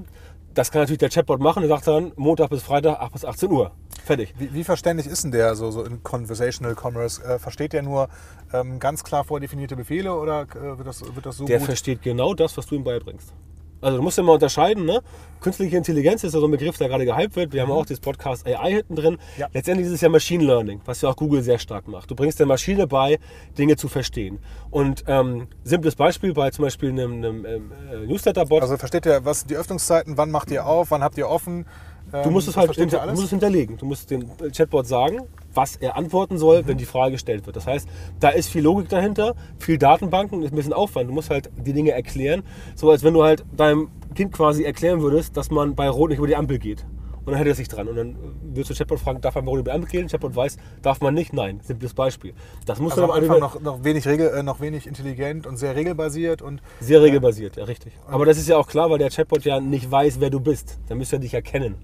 Das 0.55 0.71
kann 0.73 0.83
natürlich 0.83 0.99
der 0.99 1.11
Chatbot 1.11 1.41
machen. 1.41 1.63
Er 1.63 1.69
sagt 1.69 1.87
dann 1.87 2.13
Montag 2.17 2.51
bis 2.51 2.63
Freitag 2.63 3.01
8 3.01 3.13
bis 3.13 3.25
18 3.25 3.51
Uhr. 3.51 3.71
Fertig. 4.05 4.35
Wie, 4.39 4.53
wie, 4.53 4.65
verständlich 4.65 5.07
ist 5.07 5.23
denn 5.23 5.31
der 5.31 5.55
so, 5.55 5.71
so 5.71 5.85
in 5.85 6.03
Conversational 6.03 6.75
Commerce? 6.75 7.23
Äh, 7.23 7.39
versteht 7.39 7.73
der 7.73 7.83
nur 7.83 8.09
ähm, 8.53 8.81
ganz 8.81 9.05
klar 9.05 9.23
vordefinierte 9.25 9.77
Befehle 9.77 10.15
oder 10.15 10.43
äh, 10.43 10.79
wird, 10.79 10.87
das, 10.87 11.03
wird 11.15 11.27
das 11.27 11.37
so 11.37 11.45
Der 11.45 11.59
gut? 11.59 11.67
versteht 11.67 12.03
genau 12.03 12.35
das, 12.35 12.57
was 12.57 12.67
du 12.67 12.75
ihm 12.75 12.85
beibringst. 12.85 13.33
Also 13.81 13.97
du 13.97 14.03
musst 14.03 14.19
ja 14.19 14.25
mal 14.25 14.33
unterscheiden, 14.33 14.85
ne? 14.85 15.01
Künstliche 15.41 15.77
Intelligenz 15.77 16.23
ist 16.23 16.35
ja 16.35 16.41
so 16.41 16.47
ein 16.47 16.51
Begriff, 16.51 16.77
der 16.77 16.89
gerade 16.89 17.07
gehypt 17.07 17.35
wird. 17.35 17.53
Wir 17.53 17.65
mhm. 17.65 17.71
haben 17.71 17.79
auch 17.79 17.87
das 17.87 17.99
Podcast 17.99 18.47
AI 18.47 18.73
hinten 18.73 18.95
drin. 18.95 19.19
Ja. 19.39 19.49
Letztendlich 19.53 19.87
ist 19.87 19.95
es 19.95 20.01
ja 20.03 20.09
Machine 20.09 20.45
Learning, 20.45 20.81
was 20.85 21.01
ja 21.01 21.09
auch 21.09 21.17
Google 21.17 21.43
sehr 21.43 21.59
stark 21.59 21.89
macht. 21.89 22.11
Du 22.11 22.15
bringst 22.15 22.39
der 22.39 22.47
Maschine 22.47 22.87
bei, 22.87 23.19
Dinge 23.57 23.77
zu 23.77 23.89
verstehen. 23.89 24.39
Und 24.71 25.05
ähm, 25.07 25.49
simples 25.65 25.97
Beispiel 25.97 26.35
bei 26.35 26.51
zum 26.51 26.65
Beispiel 26.65 26.91
einem, 26.91 27.25
einem 27.25 27.45
äh, 27.45 28.07
Newsletter-Bot. 28.07 28.63
Also 28.63 28.77
versteht 28.77 29.07
ihr, 29.07 29.25
was 29.25 29.41
sind 29.41 29.51
die 29.51 29.57
Öffnungszeiten, 29.57 30.19
wann 30.19 30.31
macht 30.31 30.51
ihr 30.51 30.67
auf, 30.67 30.91
wann 30.91 31.03
habt 31.03 31.17
ihr 31.17 31.29
offen? 31.29 31.65
Du 32.13 32.31
musst 32.31 32.49
es 32.49 32.57
halt 32.57 32.75
hinter, 32.75 33.07
du 33.07 33.11
musst 33.13 33.25
es 33.25 33.31
hinterlegen. 33.31 33.77
Du 33.77 33.87
musst 33.87 34.11
dem 34.11 34.27
Chatbot 34.53 34.87
sagen, 34.87 35.21
was 35.55 35.77
er 35.77 35.97
antworten 35.97 36.39
soll, 36.39 36.63
mhm. 36.63 36.69
wenn 36.69 36.79
die 36.79 36.85
Frage 36.85 37.13
gestellt 37.13 37.47
wird. 37.47 37.57
Das 37.57 37.67
heißt, 37.67 37.89
da 38.19 38.31
ist 38.31 38.49
viel 38.49 38.63
Logik 38.63 38.89
dahinter, 38.89 39.35
viel 39.59 39.79
Datenbanken, 39.79 40.43
ist 40.43 40.53
ein 40.53 40.57
bisschen 40.57 40.73
Aufwand. 40.73 41.09
Du 41.09 41.15
musst 41.15 41.31
halt 41.31 41.51
die 41.57 41.73
Dinge 41.73 41.93
erklären, 41.93 42.43
so 42.75 42.91
als 42.91 43.03
wenn 43.03 43.15
du 43.15 43.23
halt 43.23 43.45
deinem 43.57 43.89
Kind 44.15 44.33
quasi 44.33 44.65
erklären 44.65 45.01
würdest, 45.01 45.37
dass 45.37 45.51
man 45.51 45.75
bei 45.75 45.89
Rot 45.89 46.11
nicht 46.11 46.19
über 46.19 46.27
die 46.27 46.37
Ampel 46.37 46.59
geht. 46.59 46.85
Und 47.31 47.35
dann 47.35 47.45
hält 47.45 47.49
er 47.49 47.55
sich 47.55 47.69
dran. 47.69 47.87
Und 47.87 47.97
dann 47.97 48.17
würdest 48.43 48.71
du 48.71 48.75
Chatbot 48.75 48.99
fragen, 48.99 49.21
darf 49.21 49.37
man 49.37 49.45
bei 49.45 49.51
Rot 49.51 49.61
über 49.61 49.71
die 49.71 49.75
Ampel 49.77 49.91
gehen? 49.91 50.09
Chatbot 50.09 50.35
weiß, 50.35 50.57
darf 50.83 51.01
man 51.01 51.15
nicht? 51.15 51.33
Nein. 51.33 51.61
Simples 51.63 51.95
Beispiel. 51.95 52.35
Das 52.67 52.81
muss 52.81 52.93
also 52.93 53.05
am 53.05 53.11
Anfang 53.13 53.39
noch, 53.39 53.61
noch, 53.61 53.85
wenig 53.85 54.07
Regel, 54.07 54.29
äh, 54.29 54.43
noch 54.43 54.61
wenig 54.61 54.87
intelligent 54.87 55.47
und 55.47 55.57
sehr 55.57 55.77
regelbasiert. 55.77 56.43
Und, 56.43 56.61
sehr 56.81 57.01
regelbasiert, 57.03 57.57
ja, 57.57 57.65
richtig. 57.65 57.93
Aber 58.09 58.27
das 58.27 58.37
ist 58.37 58.49
ja 58.49 58.57
auch 58.57 58.67
klar, 58.67 58.91
weil 58.91 58.99
der 58.99 59.11
Chatbot 59.11 59.45
ja 59.45 59.61
nicht 59.61 59.91
weiß, 59.91 60.21
wer 60.21 60.31
du 60.31 60.41
bist. 60.41 60.79
Dann 60.89 60.99
müsste 60.99 61.17
er 61.17 61.21
dich 61.21 61.35
erkennen 61.35 61.77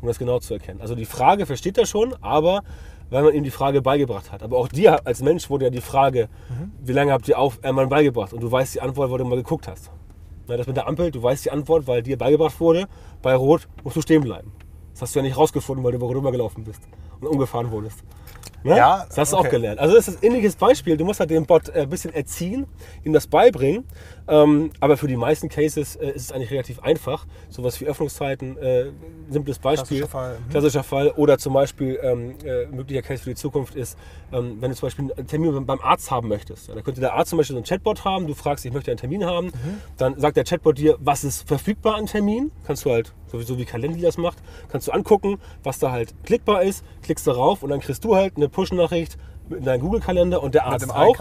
um 0.00 0.08
das 0.08 0.18
genau 0.18 0.38
zu 0.38 0.54
erkennen. 0.54 0.80
Also 0.80 0.94
die 0.94 1.04
Frage 1.04 1.46
versteht 1.46 1.76
er 1.78 1.86
schon, 1.86 2.14
aber 2.22 2.62
weil 3.10 3.22
man 3.22 3.34
ihm 3.34 3.44
die 3.44 3.50
Frage 3.50 3.82
beigebracht 3.82 4.32
hat. 4.32 4.42
Aber 4.42 4.56
auch 4.56 4.68
dir 4.68 5.06
als 5.06 5.22
Mensch 5.22 5.50
wurde 5.50 5.66
ja 5.66 5.70
die 5.70 5.80
Frage, 5.80 6.28
mhm. 6.48 6.72
wie 6.80 6.92
lange 6.92 7.12
habt 7.12 7.28
ihr 7.28 7.38
auf 7.38 7.62
einmal 7.62 7.86
beigebracht? 7.88 8.32
Und 8.32 8.40
du 8.40 8.50
weißt 8.50 8.76
die 8.76 8.80
Antwort, 8.80 9.10
weil 9.10 9.18
du 9.18 9.24
mal 9.24 9.36
geguckt 9.36 9.68
hast. 9.68 9.90
Na, 10.50 10.56
das 10.56 10.66
mit 10.66 10.76
der 10.76 10.88
Ampel, 10.88 11.10
du 11.10 11.22
weißt 11.22 11.44
die 11.44 11.50
Antwort, 11.50 11.86
weil 11.86 12.02
dir 12.02 12.16
beigebracht 12.16 12.58
wurde, 12.60 12.86
bei 13.22 13.34
Rot 13.34 13.68
musst 13.84 13.96
du 13.96 14.00
stehen 14.00 14.22
bleiben. 14.22 14.52
Das 15.00 15.08
hast 15.08 15.14
du 15.14 15.20
ja 15.20 15.22
nicht 15.22 15.38
rausgefunden, 15.38 15.82
weil 15.82 15.92
du 15.92 15.96
über 15.96 16.08
Rot 16.08 16.30
gelaufen 16.30 16.62
bist 16.62 16.82
und 17.22 17.26
umgefahren 17.26 17.70
wurdest. 17.70 18.00
Ne? 18.62 18.76
Ja, 18.76 19.04
das 19.08 19.18
hast 19.18 19.32
du 19.32 19.38
okay. 19.38 19.46
auch 19.46 19.50
gelernt. 19.50 19.80
Also 19.80 19.94
das 19.94 20.08
ist 20.08 20.22
ein 20.22 20.26
ähnliches 20.26 20.56
Beispiel. 20.56 20.96
Du 20.96 21.04
musst 21.04 21.20
halt 21.20 21.30
den 21.30 21.46
Bot 21.46 21.68
äh, 21.68 21.82
ein 21.82 21.88
bisschen 21.88 22.12
erziehen, 22.12 22.66
ihm 23.04 23.12
das 23.12 23.26
beibringen. 23.26 23.84
Ähm, 24.28 24.70
aber 24.80 24.96
für 24.96 25.08
die 25.08 25.16
meisten 25.16 25.48
Cases 25.48 25.96
äh, 25.96 26.10
ist 26.10 26.22
es 26.22 26.32
eigentlich 26.32 26.50
relativ 26.50 26.80
einfach. 26.80 27.26
Sowas 27.48 27.80
wie 27.80 27.86
Öffnungszeiten, 27.86 28.56
äh, 28.58 28.86
simples 29.28 29.58
Beispiel. 29.58 29.98
Klassischer 29.98 30.08
Fall. 30.08 30.38
Mhm. 30.38 30.50
Klassischer 30.50 30.82
Fall. 30.82 31.10
Oder 31.16 31.38
zum 31.38 31.54
Beispiel, 31.54 31.98
ähm, 32.02 32.34
äh, 32.44 32.66
möglicher 32.66 33.02
Case 33.02 33.22
für 33.24 33.30
die 33.30 33.36
Zukunft 33.36 33.74
ist, 33.74 33.98
ähm, 34.32 34.58
wenn 34.60 34.70
du 34.70 34.76
zum 34.76 34.86
Beispiel 34.86 35.12
einen 35.12 35.26
Termin 35.26 35.66
beim 35.66 35.80
Arzt 35.80 36.10
haben 36.10 36.28
möchtest. 36.28 36.68
Dann 36.68 36.84
könnte 36.84 37.00
der 37.00 37.14
Arzt 37.14 37.30
zum 37.30 37.38
Beispiel 37.38 37.54
so 37.54 37.58
einen 37.58 37.66
Chatbot 37.66 38.04
haben. 38.04 38.26
Du 38.26 38.34
fragst, 38.34 38.64
ich 38.64 38.72
möchte 38.72 38.90
einen 38.90 38.98
Termin 38.98 39.24
haben. 39.24 39.46
Mhm. 39.46 39.80
Dann 39.96 40.20
sagt 40.20 40.36
der 40.36 40.44
Chatbot 40.44 40.78
dir, 40.78 40.96
was 41.00 41.24
ist 41.24 41.48
verfügbar 41.48 41.96
an 41.96 42.06
Termin. 42.06 42.52
Kannst 42.64 42.84
du 42.84 42.90
halt, 42.90 43.12
sowieso 43.26 43.58
wie 43.58 43.64
Calendly 43.64 44.02
das 44.02 44.18
macht, 44.18 44.38
kannst 44.68 44.86
du 44.86 44.92
angucken, 44.92 45.38
was 45.62 45.78
da 45.78 45.90
halt 45.90 46.14
klickbar 46.24 46.62
ist. 46.62 46.84
Klickst 47.02 47.26
darauf 47.26 47.62
und 47.62 47.70
dann 47.70 47.80
kriegst 47.80 48.04
du 48.04 48.14
halt 48.14 48.36
eine 48.36 48.48
Push-Nachricht 48.50 49.16
in 49.50 49.64
deinen 49.64 49.80
Google-Kalender 49.80 50.42
und 50.42 50.54
der 50.54 50.66
Arzt 50.66 50.90
auch. 50.90 51.18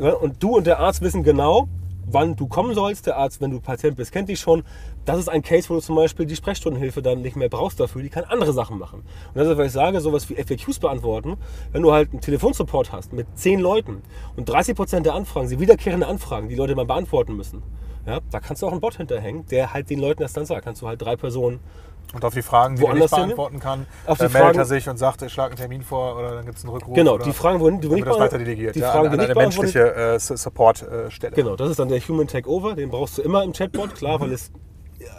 Ja, 0.00 0.12
und 0.14 0.42
du 0.42 0.56
und 0.56 0.66
der 0.66 0.78
Arzt 0.78 1.00
wissen 1.00 1.22
genau, 1.22 1.68
wann 2.06 2.36
du 2.36 2.46
kommen 2.46 2.74
sollst. 2.74 3.06
Der 3.06 3.16
Arzt, 3.16 3.40
wenn 3.40 3.50
du 3.50 3.60
Patient 3.60 3.96
bist, 3.96 4.12
kennt 4.12 4.28
dich 4.28 4.40
schon. 4.40 4.62
Das 5.04 5.18
ist 5.18 5.28
ein 5.28 5.42
Case, 5.42 5.68
wo 5.68 5.74
du 5.74 5.80
zum 5.80 5.96
Beispiel 5.96 6.26
die 6.26 6.36
Sprechstundenhilfe 6.36 7.02
dann 7.02 7.22
nicht 7.22 7.36
mehr 7.36 7.48
brauchst 7.48 7.80
dafür. 7.80 8.02
Die 8.02 8.08
kann 8.08 8.24
andere 8.24 8.52
Sachen 8.52 8.78
machen. 8.78 9.00
Und 9.00 9.34
das 9.34 9.48
ist, 9.48 9.58
was 9.58 9.66
ich 9.66 9.72
sage, 9.72 10.00
sowas 10.00 10.28
wie 10.28 10.34
FAQs 10.34 10.78
beantworten. 10.78 11.36
Wenn 11.72 11.82
du 11.82 11.92
halt 11.92 12.12
einen 12.12 12.20
Telefonsupport 12.20 12.92
hast 12.92 13.12
mit 13.12 13.26
zehn 13.34 13.60
Leuten 13.60 14.02
und 14.36 14.48
30 14.48 14.76
Prozent 14.76 15.06
der 15.06 15.14
Anfragen 15.14 15.48
sind 15.48 15.60
wiederkehrende 15.60 16.06
Anfragen, 16.06 16.48
die 16.48 16.54
Leute 16.54 16.74
mal 16.74 16.86
beantworten 16.86 17.36
müssen. 17.36 17.62
Ja, 18.06 18.20
da 18.30 18.40
kannst 18.40 18.62
du 18.62 18.66
auch 18.66 18.72
einen 18.72 18.80
Bot 18.80 18.96
hinterhängen, 18.96 19.46
der 19.46 19.72
halt 19.72 19.88
den 19.90 20.00
Leuten 20.00 20.22
das 20.22 20.32
dann 20.32 20.44
sagt. 20.44 20.64
Kannst 20.64 20.82
du 20.82 20.88
halt 20.88 21.00
drei 21.00 21.16
Personen 21.16 21.60
und 22.12 22.24
auf 22.24 22.34
die 22.34 22.42
Fragen, 22.42 22.76
die 22.76 22.84
er 22.84 22.94
nicht 22.94 23.10
beantworten 23.10 23.58
kann, 23.58 23.86
auf 24.06 24.18
die 24.18 24.24
äh, 24.24 24.28
meldet 24.28 24.56
er 24.56 24.64
sich 24.66 24.86
und 24.88 24.98
sagt, 24.98 25.22
ich 25.22 25.32
schlage 25.32 25.52
einen 25.52 25.58
Termin 25.58 25.82
vor 25.82 26.16
oder 26.18 26.34
dann 26.34 26.44
gibt 26.44 26.58
es 26.58 26.64
einen 26.64 26.74
Rückruf. 26.74 26.94
Genau, 26.94 27.16
die 27.16 27.32
Fragen, 27.32 27.60
wo, 27.60 27.70
die 27.70 27.88
nicht 27.88 28.06
das 28.06 28.18
weiter 28.18 28.38
delegiert. 28.38 28.74
Die 28.74 28.80
ja, 28.80 28.92
Fragen, 28.92 29.08
an, 29.08 29.14
an 29.14 29.20
eine 29.20 29.34
menschliche 29.34 29.94
äh, 29.94 30.18
Support-Stelle. 30.18 31.34
Genau, 31.34 31.56
das 31.56 31.70
ist 31.70 31.78
dann 31.78 31.88
der 31.88 32.00
Human 32.00 32.26
Takeover. 32.26 32.74
Den 32.74 32.90
brauchst 32.90 33.16
du 33.16 33.22
immer 33.22 33.42
im 33.44 33.52
Chatbot, 33.52 33.94
klar, 33.94 34.20
weil 34.20 34.32
es, 34.32 34.52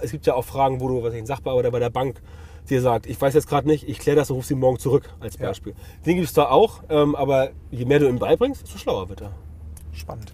es 0.03 0.11
gibt 0.11 0.27
ja 0.27 0.35
auch 0.35 0.45
Fragen, 0.45 0.81
wo 0.81 0.87
du, 0.87 1.01
was 1.01 1.13
ich, 1.13 1.19
ein 1.19 1.25
Sachbearbeiter 1.25 1.71
bei 1.71 1.79
der 1.79 1.89
Bank 1.89 2.21
dir 2.69 2.81
sagt, 2.81 3.07
ich 3.07 3.19
weiß 3.19 3.33
jetzt 3.33 3.47
gerade 3.47 3.67
nicht, 3.67 3.89
ich 3.89 3.99
kläre 3.99 4.15
das 4.15 4.29
und 4.29 4.37
rufe 4.37 4.47
sie 4.47 4.55
morgen 4.55 4.79
zurück, 4.79 5.09
als 5.19 5.37
Beispiel. 5.37 5.73
Ja. 5.73 6.03
Den 6.05 6.15
gibt 6.15 6.27
es 6.27 6.33
da 6.33 6.45
auch, 6.45 6.83
ähm, 6.89 7.15
aber 7.15 7.49
je 7.71 7.85
mehr 7.85 7.99
du 7.99 8.07
ihm 8.07 8.19
beibringst, 8.19 8.61
desto 8.63 8.77
schlauer 8.77 9.09
wird 9.09 9.21
er. 9.21 9.31
Spannend. 9.91 10.33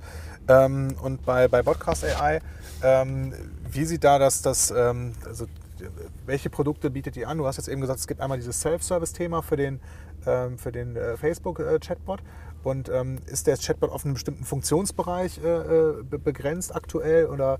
Ähm, 0.49 0.95
und 1.01 1.25
bei, 1.25 1.47
bei 1.47 1.61
Podcast 1.61 2.03
AI, 2.03 2.41
ähm, 2.83 3.33
wie 3.71 3.85
sieht 3.85 4.03
da 4.03 4.17
das, 4.17 4.41
das 4.41 4.71
ähm, 4.71 5.13
also 5.25 5.45
welche 6.25 6.49
Produkte 6.49 6.89
bietet 6.89 7.15
ihr 7.15 7.29
an? 7.29 7.37
Du 7.37 7.45
hast 7.45 7.57
jetzt 7.57 7.69
eben 7.69 7.81
gesagt, 7.81 7.99
es 7.99 8.07
gibt 8.07 8.19
einmal 8.19 8.37
dieses 8.37 8.59
Self-Service-Thema 8.59 9.41
für 9.41 9.55
den, 9.55 9.79
ähm, 10.25 10.57
für 10.57 10.71
den 10.71 10.95
äh, 10.95 11.15
Facebook-Chatbot. 11.15 12.19
Und 12.63 12.89
ähm, 12.89 13.19
ist 13.27 13.47
der 13.47 13.55
Chatbot 13.55 13.89
auf 13.89 14.03
einen 14.03 14.15
bestimmten 14.15 14.43
Funktionsbereich 14.43 15.39
äh, 15.41 15.47
äh 15.47 16.03
be 16.03 16.19
begrenzt 16.19 16.75
aktuell 16.75 17.27
oder 17.27 17.59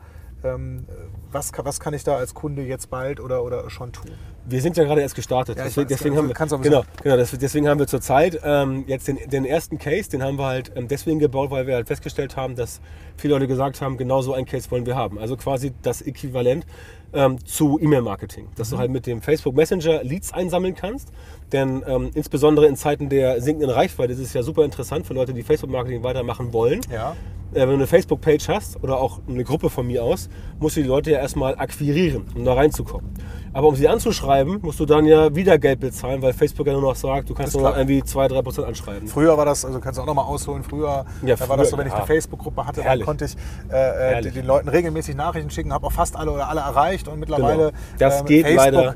was, 1.32 1.52
was 1.56 1.80
kann 1.80 1.94
ich 1.94 2.04
da 2.04 2.16
als 2.16 2.34
Kunde 2.34 2.64
jetzt 2.64 2.90
bald 2.90 3.20
oder, 3.20 3.44
oder 3.44 3.70
schon 3.70 3.92
tun? 3.92 4.12
Wir 4.46 4.62
sind 4.62 4.78
ja 4.78 4.84
gerade 4.84 5.02
erst 5.02 5.16
gestartet. 5.16 5.58
Ja, 5.58 5.66
deswegen, 5.66 5.90
weiß, 5.90 5.98
deswegen 5.98 6.18
also 6.18 6.52
haben 6.52 6.64
wir, 6.64 6.70
genau, 6.70 6.84
genau, 7.04 7.18
deswegen 7.18 7.68
haben 7.68 7.80
wir 7.80 7.88
zurzeit 7.88 8.40
ähm, 8.44 8.84
jetzt 8.88 9.08
den, 9.08 9.18
den 9.30 9.46
ersten 9.46 9.78
Case, 9.78 10.10
den 10.10 10.24
haben 10.24 10.40
wir 10.40 10.46
halt 10.46 10.72
ähm, 10.76 10.88
deswegen 10.88 11.20
gebaut, 11.20 11.52
weil 11.52 11.68
wir 11.68 11.76
halt 11.76 11.88
festgestellt 11.88 12.36
haben, 12.36 12.56
dass 12.56 12.82
viele 13.18 13.36
Leute 13.36 13.48
gesagt 13.48 13.82
haben, 13.82 13.98
genau 13.98 14.22
so 14.22 14.34
einen 14.34 14.46
Case 14.46 14.72
wollen 14.72 14.86
wir 14.86 14.96
haben. 14.96 15.20
Also 15.20 15.38
quasi 15.38 15.74
das 15.82 16.02
Äquivalent 16.02 16.66
ähm, 17.14 17.44
zu 17.46 17.80
E-Mail-Marketing. 17.80 18.48
Dass 18.56 18.70
du 18.70 18.78
halt 18.78 18.92
mit 18.92 19.06
dem 19.06 19.22
Facebook 19.22 19.56
Messenger 19.56 20.04
Leads 20.04 20.34
einsammeln 20.34 20.76
kannst. 20.76 21.10
Denn 21.52 21.84
ähm, 21.88 22.12
insbesondere 22.14 22.68
in 22.68 22.76
Zeiten 22.76 23.10
der 23.10 23.42
sinkenden 23.42 23.70
Reichweite 23.70 24.14
ist 24.14 24.20
es 24.20 24.34
ja 24.34 24.44
super 24.44 24.64
interessant 24.64 25.06
für 25.06 25.14
Leute, 25.14 25.34
die 25.34 25.44
Facebook-Marketing 25.44 26.04
weitermachen 26.04 26.54
wollen. 26.54 26.82
Ja. 26.92 27.16
Äh, 27.54 27.62
wenn 27.62 27.70
du 27.70 27.76
eine 27.76 27.88
Facebook-Page 27.88 28.48
hast 28.50 28.84
oder 28.84 29.00
auch 29.00 29.20
eine 29.28 29.44
Gruppe 29.44 29.70
von 29.70 29.88
mir 29.88 30.04
aus, 30.04 30.30
musst 30.60 30.78
du 30.78 30.82
die 30.82 30.88
Leute 30.88 31.12
ja 31.12 31.20
erstmal 31.20 31.56
akquirieren, 31.58 32.26
um 32.36 32.46
da 32.46 32.54
reinzukommen. 32.54 33.10
Aber 33.52 33.68
um 33.68 33.76
sie 33.76 33.88
anzuschreiben, 33.88 34.60
musst 34.62 34.80
du 34.80 34.86
dann 34.86 35.06
ja 35.06 35.36
wieder 35.36 35.58
Geld 35.58 35.80
bezahlen, 35.80 36.22
weil 36.22 36.34
Facebook 36.34 36.68
ja 36.68 36.74
nur 36.74 36.84
noch 36.84 36.96
sagt, 36.96 37.30
du 37.30 37.34
kannst 37.34 37.56
nur 37.56 37.64
noch 37.64 37.76
irgendwie 37.76 38.02
2-3% 38.02 38.64
anschreiben. 38.64 39.08
Früher 39.08 39.38
war 39.38 39.46
das, 39.46 39.66
also 39.66 39.80
kannst 39.80 39.98
du 39.98 40.04
auch 40.04 40.06
nochmal 40.06 40.26
ausholen, 40.26 40.64
früher, 40.64 41.06
Ja, 41.24 41.36
da 41.36 41.50
war 41.50 41.58
das 41.58 41.70
so, 41.70 41.76
früher, 41.76 41.80
wenn 41.80 41.88
ich 41.88 41.94
ja. 41.94 42.00
eine 42.00 42.08
Facebook-Gruppe 42.08 42.66
hatte, 42.66 42.84
Herrlich. 42.84 43.06
dann 43.06 43.18
konnte 43.18 43.26
ich 43.26 43.36
äh, 43.72 43.74
äh, 43.74 44.14
Herrlich. 44.14 44.34
den 44.34 44.46
Leuten 44.46 44.70
regelmäßig 44.70 45.16
Nachrichten 45.16 45.50
schicken, 45.50 45.74
habe 45.74 45.88
auch 45.88 45.92
fast 45.92 46.16
alle 46.16 46.32
oder 46.32 46.50
alle 46.50 46.62
erreicht 46.62 47.08
und 47.08 47.20
mittlerweile 47.20 47.60
Genau. 47.60 47.72
Das 47.98 48.20
ähm, 48.20 48.26
geht 48.26 48.46
Facebook, 48.46 48.66
leider 48.66 48.96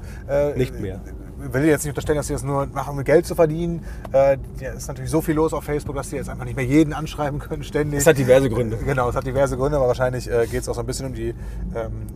äh, 0.53 0.57
nicht 0.57 0.79
mehr. 0.79 1.01
Will 1.51 1.65
jetzt 1.65 1.83
nicht 1.83 1.91
unterstellen, 1.91 2.17
dass 2.17 2.27
sie 2.27 2.33
das 2.33 2.43
nur 2.43 2.65
machen, 2.67 2.97
um 2.97 3.03
Geld 3.03 3.25
zu 3.25 3.35
verdienen. 3.35 3.83
Äh, 4.11 4.37
ja, 4.59 4.71
ist 4.71 4.87
natürlich 4.87 5.11
so 5.11 5.21
viel 5.21 5.35
los 5.35 5.53
auf 5.53 5.63
Facebook, 5.63 5.95
dass 5.95 6.09
sie 6.09 6.17
jetzt 6.17 6.29
einfach 6.29 6.45
nicht 6.45 6.55
mehr 6.55 6.65
jeden 6.65 6.93
anschreiben 6.93 7.39
können, 7.39 7.63
ständig. 7.63 7.99
Es 7.99 8.07
hat 8.07 8.17
diverse 8.17 8.49
Gründe. 8.49 8.77
Genau, 8.77 9.09
es 9.09 9.15
hat 9.15 9.25
diverse 9.25 9.57
Gründe, 9.57 9.77
aber 9.77 9.87
wahrscheinlich 9.87 10.29
äh, 10.29 10.47
geht 10.47 10.61
es 10.61 10.69
auch 10.69 10.75
so 10.75 10.81
ein 10.81 10.85
bisschen 10.85 11.07
um 11.07 11.13
die 11.13 11.29
ähm, 11.29 11.35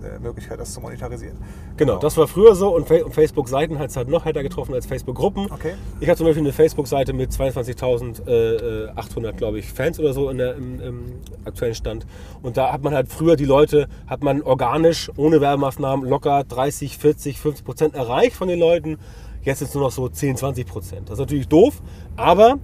äh, 0.03 0.19
Möglichkeit, 0.19 0.60
das 0.60 0.74
zu 0.74 0.81
monetarisieren. 0.81 1.38
Genau, 1.75 1.98
das 1.98 2.17
war 2.17 2.27
früher 2.27 2.55
so 2.55 2.75
und 2.75 2.88
Fa- 2.88 3.03
und 3.03 3.13
Facebook-Seiten 3.13 3.79
hat 3.79 3.89
es 3.89 3.98
halt 3.98 4.10
noch 4.10 4.25
härter 4.25 4.43
getroffen 4.43 4.74
als 4.74 4.86
Facebook-Gruppen. 4.86 5.51
Okay. 5.51 5.74
Ich 6.00 6.07
habe 6.07 6.17
zum 6.17 6.27
Beispiel 6.27 6.43
eine 6.43 6.53
Facebook-Seite 6.53 7.13
mit 7.13 7.31
22.800, 7.31 9.34
glaube 9.34 9.60
ich, 9.60 9.72
Fans 9.72 10.00
oder 10.00 10.13
so 10.13 10.29
in 10.29 10.38
der, 10.38 10.55
im, 10.55 10.81
im 10.81 11.03
aktuellen 11.46 11.75
Stand. 11.75 12.05
Und 12.41 12.57
da 12.57 12.72
hat 12.72 12.84
man 12.84 12.93
halt 12.93 13.10
früher 13.10 13.36
die 13.36 13.46
Leute, 13.46 13.88
hat 14.07 14.24
man 14.24 14.41
organisch, 14.41 15.12
ohne 15.17 15.41
Werbemaßnahmen, 15.41 16.07
locker 16.07 16.43
30, 16.43 16.98
40, 16.98 17.39
50 17.39 17.65
Prozent 17.65 17.96
erreicht 17.96 18.36
von 18.36 18.48
den 18.48 18.60
Leuten. 18.60 18.98
Jetzt 19.44 19.60
sind 19.60 19.67
es 19.70 19.74
nur 19.74 19.84
noch 19.84 19.91
so 19.91 20.08
10, 20.10 20.38
20 20.38 20.67
Prozent. 20.67 21.10
Das 21.10 21.13
ist 21.13 21.20
natürlich 21.20 21.48
doof, 21.48 21.82
aber 22.15 22.58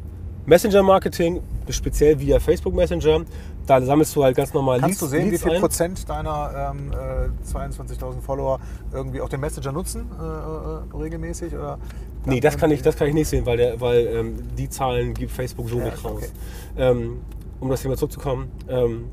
Messenger-Marketing, 0.45 1.41
speziell 1.69 2.19
via 2.19 2.39
Facebook 2.39 2.73
Messenger, 2.75 3.21
da 3.65 3.81
sammelst 3.81 4.13
du 4.15 4.23
halt 4.23 4.35
ganz 4.35 4.53
normal 4.53 4.81
Kannst 4.81 5.01
du 5.01 5.05
sehen, 5.05 5.27
wie 5.27 5.29
Leads 5.31 5.43
viel 5.43 5.53
ein. 5.53 5.61
Prozent 5.61 6.09
deiner 6.09 6.73
ähm, 6.75 6.91
äh, 6.91 7.47
22.000 7.49 8.19
Follower 8.19 8.59
irgendwie 8.91 9.21
auch 9.21 9.29
den 9.29 9.39
Messenger 9.39 9.71
nutzen 9.71 10.09
äh, 10.19 10.23
äh, 10.23 11.01
regelmäßig? 11.01 11.53
Oder 11.55 11.77
Nee, 12.25 12.39
das 12.41 12.57
kann 12.57 12.71
ich, 12.71 12.81
das 12.81 12.95
kann 12.97 13.07
ich 13.07 13.13
nicht 13.13 13.27
sehen, 13.29 13.45
weil, 13.45 13.57
der, 13.57 13.79
weil 13.81 14.05
ähm, 14.07 14.35
die 14.57 14.69
Zahlen 14.69 15.13
gibt 15.13 15.31
Facebook 15.31 15.69
so 15.69 15.77
Ja, 15.79 15.85
nicht 15.85 16.03
raus. 16.03 16.21
okay. 16.23 16.29
Ähm, 16.77 17.21
um 17.61 17.69
das 17.69 17.81
Thema 17.81 17.95
zurückzukommen, 17.95 18.51
ähm, 18.67 19.05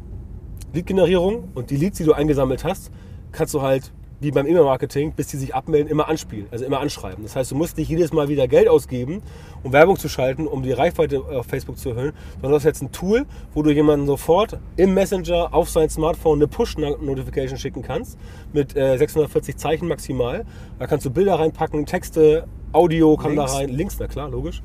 Lead-Generierung 0.73 1.49
und 1.55 1.71
die 1.71 1.77
Leads, 1.77 1.99
die 1.99 2.05
du 2.05 2.13
eingesammelt 2.13 2.65
hast, 2.65 2.91
kannst 3.33 3.55
du 3.55 3.63
halt 3.63 3.93
wie 4.21 4.31
beim 4.31 4.47
E-Mail-Marketing, 4.47 5.13
bis 5.13 5.29
die 5.29 5.37
sich 5.37 5.55
abmelden, 5.55 5.91
immer 5.91 6.09
anspielen, 6.09 6.47
also 6.51 6.65
immer 6.65 6.81
anschreiben. 6.81 7.25
Das 7.25 7.37
heißt, 7.37 7.51
du 7.51 7.55
musst 7.55 7.77
nicht 7.79 7.89
jedes 7.89 8.13
Mal 8.13 8.29
wieder 8.29 8.47
Geld 8.49 8.69
ausgeben, 8.69 9.23
um 9.63 9.73
Werbung 9.73 9.99
zu 9.99 10.09
schalten, 10.09 10.47
um 10.47 10.63
die 10.63 10.73
Reichweite 10.73 11.21
auf 11.21 11.47
Facebook 11.47 11.79
zu 11.79 11.91
erhöhen, 11.91 12.13
sondern 12.35 12.51
du 12.51 12.57
hast 12.57 12.65
jetzt 12.65 12.83
ein 12.83 12.93
Tool, 12.93 13.27
wo 13.55 13.63
du 13.63 13.71
jemanden 13.71 14.07
sofort 14.07 14.59
im 14.77 14.95
Messenger 14.95 15.55
auf 15.55 15.71
sein 15.71 15.89
Smartphone 15.89 16.39
eine 16.39 16.49
Push-Notification 16.49 17.59
schicken 17.59 17.83
kannst, 17.83 18.19
mit 18.53 18.77
äh, 18.77 18.97
640 18.99 19.57
Zeichen 19.57 19.89
maximal. 19.89 20.45
Da 20.79 20.87
kannst 20.87 21.07
du 21.07 21.11
Bilder 21.11 21.39
reinpacken, 21.39 21.87
Texte, 21.87 22.47
Audio 22.73 23.17
kann 23.17 23.35
Links? 23.35 23.53
da 23.53 23.59
rein, 23.59 23.69
Links, 23.69 23.97
na 23.99 24.07
klar, 24.07 24.29
logisch. 24.31 24.63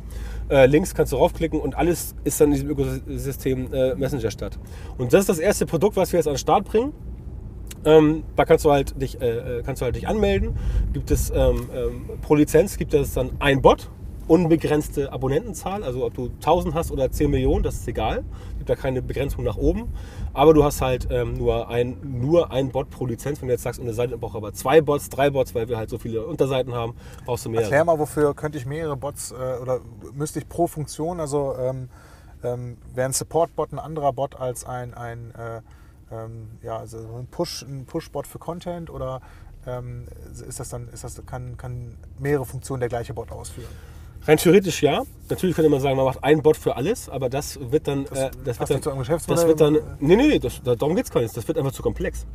Äh, 0.47 0.67
links 0.67 0.93
kannst 0.93 1.11
du 1.11 1.17
raufklicken 1.17 1.59
und 1.59 1.75
alles 1.75 2.13
ist 2.23 2.39
dann 2.39 2.49
in 2.49 2.53
diesem 2.53 2.69
Ökosystem 2.69 3.73
äh, 3.73 3.95
Messenger 3.95 4.29
statt. 4.29 4.59
Und 4.97 5.11
das 5.11 5.21
ist 5.21 5.29
das 5.29 5.39
erste 5.39 5.65
Produkt, 5.65 5.95
was 5.95 6.11
wir 6.11 6.19
jetzt 6.19 6.27
an 6.27 6.33
den 6.35 6.39
Start 6.39 6.65
bringen. 6.65 6.93
Ähm, 7.85 8.23
da 8.35 8.45
kannst 8.45 8.65
du 8.65 8.71
halt 8.71 8.99
dich, 9.01 9.21
äh, 9.21 9.59
äh, 9.59 9.63
kannst 9.63 9.81
du 9.81 9.85
halt 9.85 9.95
dich 9.95 10.07
anmelden. 10.07 10.57
Gibt 10.93 11.11
es 11.11 11.29
ähm, 11.29 11.69
ähm, 11.73 12.09
pro 12.21 12.35
Lizenz 12.35 12.77
gibt 12.77 12.93
es 12.93 13.13
dann 13.13 13.31
ein 13.39 13.61
Bot, 13.61 13.89
unbegrenzte 14.27 15.11
Abonnentenzahl. 15.11 15.83
Also 15.83 16.05
ob 16.05 16.13
du 16.15 16.25
1000 16.25 16.73
hast 16.73 16.91
oder 16.91 17.11
10 17.11 17.29
Millionen, 17.29 17.63
das 17.63 17.75
ist 17.75 17.87
egal. 17.87 18.23
Gibt 18.57 18.69
da 18.69 18.75
keine 18.75 19.01
Begrenzung 19.01 19.43
nach 19.43 19.57
oben. 19.57 19.87
Aber 20.33 20.53
du 20.53 20.63
hast 20.63 20.81
halt 20.81 21.07
ähm, 21.11 21.37
nur 21.37 21.69
ein 21.69 21.97
nur 22.01 22.51
ein 22.51 22.69
Bot 22.69 22.89
pro 22.89 23.05
Lizenz. 23.05 23.41
Wenn 23.41 23.47
du 23.47 23.53
jetzt 23.53 23.63
sagst, 23.63 23.79
eine 23.79 23.93
Seite 23.93 24.17
braucht 24.17 24.35
aber 24.35 24.53
zwei 24.53 24.81
Bots, 24.81 25.09
drei 25.09 25.29
Bots, 25.29 25.53
weil 25.53 25.69
wir 25.69 25.77
halt 25.77 25.89
so 25.89 25.97
viele 25.97 26.25
Unterseiten 26.25 26.73
haben, 26.73 26.95
brauchst 27.25 27.45
du 27.45 27.49
mehr. 27.49 27.61
Erklär 27.61 27.85
mal, 27.85 27.99
wofür 27.99 28.33
könnte 28.33 28.57
ich 28.57 28.65
mehrere 28.65 28.97
Bots 28.97 29.31
äh, 29.31 29.61
oder 29.61 29.79
müsste 30.13 30.39
ich 30.39 30.49
pro 30.49 30.67
Funktion, 30.67 31.19
also 31.19 31.55
ähm, 31.57 31.89
ähm, 32.45 32.77
wäre 32.93 33.07
ein 33.07 33.13
Support-Bot 33.13 33.73
ein 33.73 33.79
anderer 33.79 34.13
Bot 34.13 34.39
als 34.39 34.65
ein, 34.65 34.93
ein, 34.93 35.31
äh, 35.35 35.61
ähm, 36.11 36.49
ja, 36.61 36.77
also 36.77 36.97
ein 36.97 37.27
Push, 37.27 37.63
ein 37.63 37.85
Push-Bot 37.85 38.27
für 38.27 38.39
Content 38.39 38.89
oder 38.89 39.21
ähm, 39.67 40.05
ist 40.47 40.59
das 40.59 40.69
dann, 40.69 40.87
ist 40.89 41.03
das, 41.03 41.25
kann, 41.25 41.57
kann 41.57 41.97
mehrere 42.19 42.45
Funktionen 42.45 42.81
der 42.81 42.89
gleiche 42.89 43.13
Bot 43.13 43.31
ausführen? 43.31 43.69
Rein 44.27 44.37
theoretisch 44.37 44.81
ja. 44.81 45.03
Natürlich 45.29 45.55
könnte 45.55 45.69
man 45.69 45.79
sagen, 45.79 45.95
man 45.97 46.05
macht 46.05 46.23
einen 46.23 46.41
Bot 46.41 46.57
für 46.57 46.75
alles, 46.75 47.09
aber 47.09 47.29
das 47.29 47.59
wird 47.71 47.87
dann. 47.87 48.05
äh, 48.07 48.31
das 48.43 48.59
wird 48.59 48.69
nicht 48.69 48.83
zu 48.83 48.89
dann, 48.89 48.99
Geschäftsmodell. 48.99 49.43
das 49.43 49.47
wird 49.47 49.61
dann. 49.61 49.97
Nee, 49.99 50.15
nee, 50.15 50.27
nee, 50.27 50.39
das, 50.39 50.61
darum 50.63 50.95
geht 50.95 51.05
es 51.05 51.11
gar 51.11 51.21
nicht. 51.21 51.35
Das 51.35 51.47
wird 51.47 51.57
einfach 51.57 51.71
zu 51.71 51.83
komplex. 51.83 52.25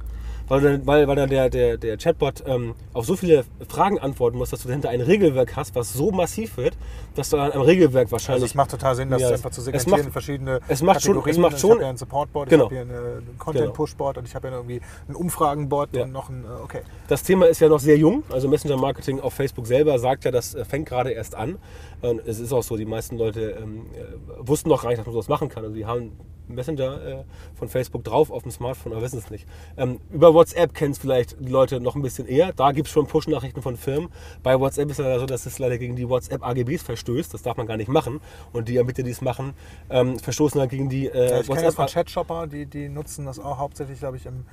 Weil 0.50 0.60
dann, 0.62 0.84
weil, 0.86 1.06
weil 1.06 1.14
dann 1.14 1.30
der, 1.30 1.48
der, 1.48 1.76
der 1.76 1.96
Chatbot 1.96 2.42
ähm, 2.44 2.74
auf 2.92 3.06
so 3.06 3.14
viele 3.14 3.44
Fragen 3.68 4.00
antworten 4.00 4.36
muss, 4.36 4.50
dass 4.50 4.62
du 4.62 4.66
dahinter 4.68 4.88
ein 4.90 5.00
Regelwerk 5.00 5.54
hast, 5.54 5.76
was 5.76 5.92
so 5.92 6.10
massiv 6.10 6.56
wird, 6.56 6.76
dass 7.14 7.30
du 7.30 7.36
an 7.36 7.52
einem 7.52 7.62
Regelwerk 7.62 8.06
Also 8.06 8.12
wahrscheinlich. 8.12 8.50
es 8.50 8.54
macht 8.56 8.72
total 8.72 8.96
Sinn, 8.96 9.10
das 9.10 9.22
Ja, 9.22 9.28
einfach 9.30 9.50
zu 9.52 9.60
es 9.60 9.64
segmentieren 9.66 9.98
macht- 9.98 10.06
in 10.06 10.12
verschiedene 10.12 10.60
es 10.66 10.82
macht 10.82 11.02
schon- 11.02 11.14
Kategorien. 11.14 11.30
es 11.36 11.38
macht 11.40 11.54
ich 11.54 11.60
schon- 11.60 11.70
habe 11.70 11.82
ja 11.82 11.88
einen 11.90 11.98
Support-Bot, 11.98 12.48
Genau. 12.48 12.64
ich 12.68 12.76
habe 12.78 12.88
hier 12.88 12.96
einen 12.98 13.38
Content-Push-Bot 13.38 14.18
und 14.18 14.26
ich 14.26 14.34
habe 14.34 14.48
ja 14.48 14.54
irgendwie 14.54 14.80
einen 15.06 15.14
Umfragen-Bot 15.16 15.90
Ja. 15.92 16.02
und 16.02 16.10
noch 16.12 16.28
einen, 16.30 16.44
äh, 16.44 16.48
okay. 16.64 16.80
Das 17.06 17.22
Thema 17.22 17.46
ist 17.46 17.60
ja 17.60 17.68
noch 17.68 17.78
sehr 17.78 17.96
jung. 17.96 18.24
Also 18.30 18.48
Messenger-Marketing 18.48 19.20
auf 19.20 19.32
Facebook 19.34 19.68
selber 19.68 20.00
sagt 20.00 20.24
ja, 20.24 20.32
das 20.32 20.56
äh, 20.56 20.64
fängt 20.64 20.88
gerade 20.88 21.12
erst 21.12 21.36
an. 21.36 21.58
Und 22.02 22.26
es 22.26 22.40
ist 22.40 22.52
auch 22.52 22.64
so, 22.64 22.76
die 22.76 22.86
meisten 22.86 23.16
Leute 23.18 23.56
ähm, 23.62 23.86
äh, 23.94 24.02
wussten 24.48 24.68
noch 24.68 24.82
gar 24.82 24.88
nicht, 24.88 24.98
dass 24.98 25.06
man 25.06 25.12
sowas 25.12 25.28
machen 25.28 25.48
kann. 25.48 25.62
Also 25.62 25.76
die 25.76 25.86
haben 25.86 26.10
Messenger 26.54 27.04
äh, 27.04 27.24
von 27.54 27.68
Facebook 27.68 28.04
drauf 28.04 28.30
auf 28.30 28.42
dem 28.42 28.50
Smartphone, 28.50 28.92
aber 28.92 29.02
wissen 29.02 29.18
es 29.18 29.30
nicht. 29.30 29.46
Ähm, 29.76 30.00
über 30.10 30.34
WhatsApp 30.34 30.74
kennen 30.74 30.92
es 30.92 30.98
vielleicht 30.98 31.36
die 31.40 31.48
Leute 31.48 31.80
noch 31.80 31.96
ein 31.96 32.02
bisschen 32.02 32.26
eher. 32.26 32.52
Da 32.52 32.72
gibt 32.72 32.88
es 32.88 32.92
schon 32.92 33.06
Push-Nachrichten 33.06 33.62
von 33.62 33.76
Firmen. 33.76 34.10
Bei 34.42 34.58
WhatsApp 34.58 34.90
ist 34.90 34.98
es 34.98 35.04
leider 35.04 35.20
so, 35.20 35.26
dass 35.26 35.46
es 35.46 35.58
leider 35.58 35.78
gegen 35.78 35.96
die 35.96 36.08
WhatsApp-AGBs 36.08 36.82
verstößt. 36.82 37.32
Das 37.32 37.42
darf 37.42 37.56
man 37.56 37.66
gar 37.66 37.76
nicht 37.76 37.88
machen. 37.88 38.20
Und 38.52 38.68
die 38.68 38.78
Anbieter, 38.78 39.02
die 39.02 39.10
es 39.10 39.20
machen, 39.20 39.54
ähm, 39.88 40.18
verstoßen 40.18 40.60
halt 40.60 40.70
gegen 40.70 40.88
die 40.88 41.06
äh, 41.06 41.30
Ja, 41.30 41.40
ich 41.40 41.46
kenne 41.48 41.62
das 41.62 41.74
von 41.74 41.84
WhatsApp. 41.84 42.06
Chatshopper, 42.06 42.46
die, 42.46 42.66
die 42.66 42.88
nutzen 42.88 43.26
das 43.26 43.38
auch 43.38 43.58
hauptsächlich, 43.58 43.98
glaube 43.98 44.16
ich, 44.16 44.26
im, 44.26 44.44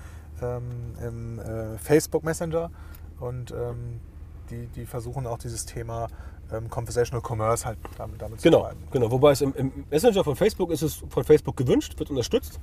ähm, 0.41 0.95
im 1.05 1.39
äh, 1.39 1.77
Facebook 1.77 2.23
Messenger. 2.23 2.71
Und 3.19 3.51
ähm, 3.51 3.99
die, 4.49 4.67
die 4.67 4.85
versuchen 4.85 5.27
auch 5.27 5.37
dieses 5.37 5.65
Thema 5.65 6.07
ähm, 6.53 6.69
Conversational 6.69 7.21
Commerce 7.27 7.65
halt 7.65 7.77
damit, 7.97 8.21
damit 8.21 8.39
zu 8.41 8.43
Genau, 8.49 8.63
treiben. 8.63 8.79
genau. 8.91 9.11
Wobei 9.11 9.31
es 9.31 9.41
im, 9.41 9.53
im 9.55 9.71
Messenger 9.89 10.23
von 10.23 10.35
Facebook 10.35 10.71
ist 10.71 10.81
es 10.81 11.03
von 11.09 11.23
Facebook 11.23 11.57
gewünscht, 11.57 11.97
wird 11.97 12.09
unterstützt. 12.09 12.59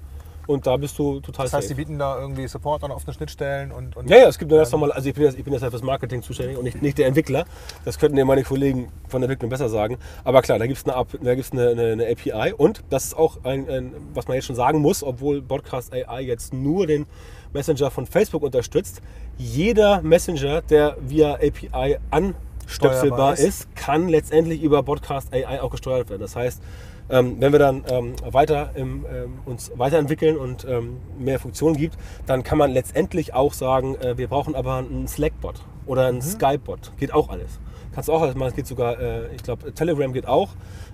Und 0.46 0.66
da 0.66 0.76
bist 0.76 0.98
du 0.98 1.20
total 1.20 1.46
Das 1.46 1.54
heißt, 1.54 1.70
die 1.70 1.72
safe. 1.72 1.76
bieten 1.86 1.98
da 1.98 2.20
irgendwie 2.20 2.46
Support 2.46 2.84
an 2.84 2.90
offene 2.90 3.14
Schnittstellen 3.14 3.72
und, 3.72 3.96
und 3.96 4.10
Ja, 4.10 4.18
ja, 4.18 4.28
es 4.28 4.38
gibt 4.38 4.52
eine 4.52 4.58
ganz 4.58 4.68
ähm, 4.68 4.80
normale, 4.80 4.94
also 4.94 5.08
ich 5.08 5.14
bin, 5.14 5.24
jetzt, 5.24 5.38
ich 5.38 5.42
bin 5.44 5.54
jetzt 5.54 5.62
halt 5.62 5.70
fürs 5.72 5.82
Marketing 5.82 6.22
zuständig 6.22 6.58
und 6.58 6.64
nicht, 6.64 6.82
nicht 6.82 6.98
der 6.98 7.06
Entwickler. 7.06 7.46
Das 7.86 7.98
könnten 7.98 8.16
dir 8.16 8.26
meine 8.26 8.42
Kollegen 8.42 8.92
von 9.08 9.22
der 9.22 9.30
Entwicklung 9.30 9.48
besser 9.48 9.70
sagen. 9.70 9.96
Aber 10.22 10.42
klar, 10.42 10.58
da 10.58 10.66
gibt 10.66 10.78
es 10.78 10.84
eine, 10.84 11.00
App- 11.00 11.18
da 11.22 11.34
gibt's 11.34 11.52
eine, 11.52 11.68
eine, 11.70 11.92
eine 11.92 12.06
API 12.10 12.52
und 12.52 12.84
das 12.90 13.04
ist 13.06 13.16
auch 13.16 13.38
ein, 13.44 13.66
ein, 13.70 13.94
was 14.12 14.28
man 14.28 14.34
jetzt 14.34 14.44
schon 14.44 14.54
sagen 14.56 14.80
muss, 14.80 15.02
obwohl 15.02 15.40
Podcast 15.40 15.94
AI 15.94 16.20
jetzt 16.20 16.52
nur 16.52 16.86
den 16.86 17.06
Messenger 17.54 17.90
von 17.90 18.04
Facebook 18.04 18.42
unterstützt. 18.42 19.00
Jeder 19.38 20.02
Messenger, 20.02 20.60
der 20.60 20.98
via 21.00 21.36
API 21.36 21.96
anstöpselbar 22.10 22.43
Steuerbar 22.66 23.34
ist. 23.34 23.40
ist, 23.40 23.76
kann 23.76 24.08
letztendlich 24.08 24.62
über 24.62 24.82
Podcast 24.82 25.32
AI 25.32 25.60
auch 25.60 25.70
gesteuert 25.70 26.10
werden. 26.10 26.20
Das 26.20 26.36
heißt, 26.36 26.62
ähm, 27.10 27.36
wenn 27.38 27.52
wir 27.52 27.58
dann 27.58 27.84
ähm, 27.88 28.14
weiter 28.24 28.70
im, 28.74 29.04
ähm, 29.12 29.38
uns 29.44 29.70
weiterentwickeln 29.76 30.36
und 30.36 30.64
ähm, 30.64 30.98
mehr 31.18 31.38
Funktionen 31.38 31.76
gibt, 31.76 31.96
dann 32.26 32.42
kann 32.42 32.58
man 32.58 32.70
letztendlich 32.70 33.34
auch 33.34 33.52
sagen, 33.52 33.94
äh, 33.96 34.16
wir 34.16 34.28
brauchen 34.28 34.54
aber 34.54 34.76
einen 34.76 35.06
Slack-Bot 35.06 35.60
oder 35.86 36.06
einen 36.06 36.22
Skype-Bot. 36.22 36.92
Geht 36.96 37.12
auch 37.12 37.28
alles. 37.28 37.60
Kannst 37.94 38.08
du 38.08 38.12
auch 38.12 38.22
alles 38.22 38.34
machen. 38.34 38.48
Es 38.48 38.56
geht 38.56 38.66
sogar, 38.66 38.98
äh, 38.98 39.34
ich 39.34 39.42
glaube, 39.42 39.72
Telegram 39.74 40.12
geht 40.12 40.26
auch. 40.26 40.50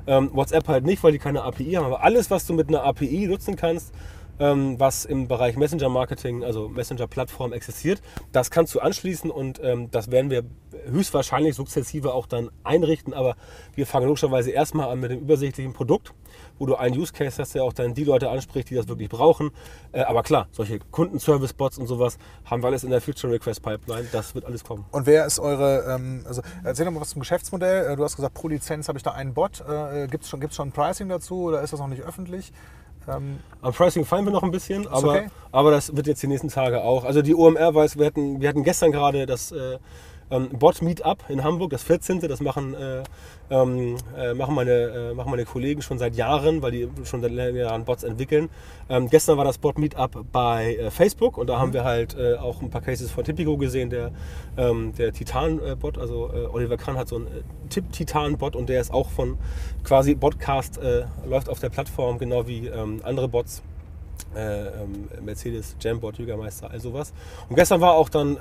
Ähm, 0.07 0.31
WhatsApp 0.33 0.69
halt 0.69 0.85
nicht, 0.85 1.03
weil 1.03 1.13
die 1.13 1.19
keine 1.19 1.43
API 1.43 1.73
haben. 1.73 1.87
Aber 1.87 2.03
alles, 2.03 2.31
was 2.31 2.47
du 2.47 2.53
mit 2.55 2.69
einer 2.69 2.85
API 2.85 3.27
nutzen 3.27 3.57
kannst, 3.57 3.95
ähm, 4.41 4.81
was 4.81 5.05
im 5.05 5.29
Bereich 5.29 5.57
Messenger-Marketing, 5.57 6.43
also 6.43 6.69
Messenger-Plattform 6.69 7.53
existiert. 7.53 8.01
Das 8.33 8.51
kannst 8.51 8.75
du 8.75 8.81
anschließen 8.81 9.31
und 9.31 9.61
ähm, 9.63 9.91
das 9.91 10.11
werden 10.11 10.31
wir 10.31 10.45
höchstwahrscheinlich 10.91 11.55
sukzessive 11.55 12.15
auch 12.15 12.27
dann 12.27 12.51
einrichten. 12.65 13.13
Aber 13.15 13.37
wir 13.75 13.87
fangen 13.87 14.07
logischerweise 14.07 14.51
erstmal 14.51 14.89
an 14.89 15.01
mit 15.01 15.11
dem 15.11 15.21
übersichtlichen 15.21 15.75
Produkt, 15.75 16.15
wo 16.59 16.67
du 16.67 16.75
einen 16.77 16.99
Use 16.99 17.13
Case 17.13 17.41
hast, 17.41 17.55
der 17.55 17.65
auch 17.65 17.75
dann 17.75 17.93
die 17.95 18.05
Leute 18.05 18.31
anspricht, 18.31 18.71
die 18.71 18.75
das 18.75 18.89
wirklich 18.89 19.11
brauchen. 19.11 19.51
Äh, 19.93 20.03
aber 20.03 20.23
klar, 20.23 20.49
solche 20.53 20.79
Kundenservice-Bots 20.79 21.79
und 21.79 21.87
sowas 21.87 22.17
haben 22.45 22.63
wir 22.63 22.69
alles 22.69 22.83
in 22.83 22.91
der 22.91 23.03
Future 23.03 23.33
Request 23.33 23.63
Pipeline. 23.63 24.09
Das 24.11 24.35
wird 24.35 24.47
alles 24.47 24.65
kommen. 24.65 24.87
Und 24.91 25.07
wer 25.07 25.27
ist 25.27 25.39
eure, 25.39 25.95
ähm, 25.95 26.25
also 26.27 26.41
erzähl 26.65 26.87
doch 26.87 26.93
mal 26.93 27.01
was 27.01 27.11
zum 27.11 27.21
Geschäftsmodell. 27.21 27.93
Äh, 27.93 27.97
du 27.97 28.05
hast 28.05 28.17
gesagt, 28.17 28.35
pro 28.35 28.49
Lizenz 28.49 28.89
habe 28.89 28.99
ich 28.99 29.03
da 29.03 29.13
einen 29.13 29.35
Bot. 29.35 29.63
Äh, 29.69 30.07
Gibt 30.07 30.25
es 30.25 30.31
schon, 30.31 30.51
schon 30.51 30.69
ein 30.69 30.73
Pricing 30.73 31.11
dazu 31.11 31.43
oder 31.43 31.61
ist 31.61 31.75
das 31.75 31.81
noch 31.81 31.89
nicht 31.89 32.03
öffentlich? 32.03 32.53
Ähm, 33.09 33.39
Am 33.63 33.73
Pricing 33.73 34.05
fallen 34.05 34.25
wir 34.25 34.33
noch 34.33 34.43
ein 34.43 34.51
bisschen, 34.51 34.87
aber, 34.89 35.11
okay. 35.11 35.29
aber 35.53 35.71
das 35.71 35.95
wird 35.97 36.07
jetzt 36.07 36.23
die 36.23 36.27
nächsten 36.27 36.49
Tage 36.49 36.83
auch. 36.83 37.05
Also 37.05 37.23
die 37.23 37.35
OMR 37.35 37.75
weiß, 37.75 37.99
wir 37.99 38.07
hatten, 38.07 38.41
wir 38.41 38.49
hatten 38.49 38.65
gestern 38.65 38.93
gerade 38.93 39.27
das 39.27 39.53
äh, 39.53 39.79
ähm, 40.31 40.49
Bot 40.51 40.83
Meetup 40.83 41.25
in 41.29 41.43
Hamburg, 41.45 41.71
das 41.71 41.83
14. 41.83 42.21
Das 42.21 42.41
machen, 42.41 42.75
äh, 42.75 43.03
ähm, 43.51 43.97
äh, 44.17 44.35
machen, 44.35 44.55
meine, 44.55 44.71
äh, 44.71 45.15
machen 45.15 45.31
meine 45.31 45.45
Kollegen 45.45 45.83
schon 45.83 45.99
seit 45.99 46.15
Jahren, 46.17 46.63
weil 46.63 46.71
die 46.71 46.89
schon 47.05 47.21
seit 47.21 47.33
Jahren 47.33 47.85
Bots 47.85 48.05
entwickeln. 48.05 48.49
Ähm, 48.89 49.09
gestern 49.11 49.37
war 49.37 49.45
das 49.45 49.59
Bot 49.59 49.79
Meetup 49.79 50.25
bei 50.33 50.77
äh, 50.77 50.91
Facebook 50.91 51.39
und 51.39 51.49
da 51.49 51.57
mhm. 51.57 51.61
haben 51.61 51.73
wir 51.73 51.85
halt 51.85 52.17
äh, 52.17 52.37
auch 52.37 52.63
ein 52.63 52.71
paar 52.71 52.81
Cases 52.81 53.11
von 53.11 53.25
Tipico 53.25 53.57
gesehen, 53.57 53.91
der, 53.91 54.13
ähm, 54.57 54.93
der 54.97 55.13
Titan-Bot. 55.13 55.99
Also 55.99 56.31
äh, 56.33 56.47
Oliver 56.47 56.77
Kahn 56.77 56.97
hat 56.97 57.09
so 57.09 57.17
einen 57.17 57.29
Tip-Titan-Bot 57.69 58.57
und 58.57 58.69
der 58.69 58.81
ist 58.81 58.93
auch 58.93 59.11
von 59.11 59.39
quasi 59.85 60.15
Podcast, 60.15 60.79
läuft 61.27 61.49
auf 61.49 61.61
der 61.61 61.71
Plattform, 61.71 62.19
genau 62.19 62.47
wie 62.47 62.67
ähm, 62.67 63.01
andere 63.03 63.29
Bots. 63.29 63.63
Äh, 64.35 64.67
ähm, 64.69 65.09
Mercedes, 65.23 65.77
Jambot, 65.81 66.19
Jügermeister, 66.19 66.71
all 66.71 66.81
sowas. 66.81 67.13
Und 67.49 67.57
gestern 67.57 67.81
war 67.81 67.95
auch 67.95 68.09
dann 68.09 68.37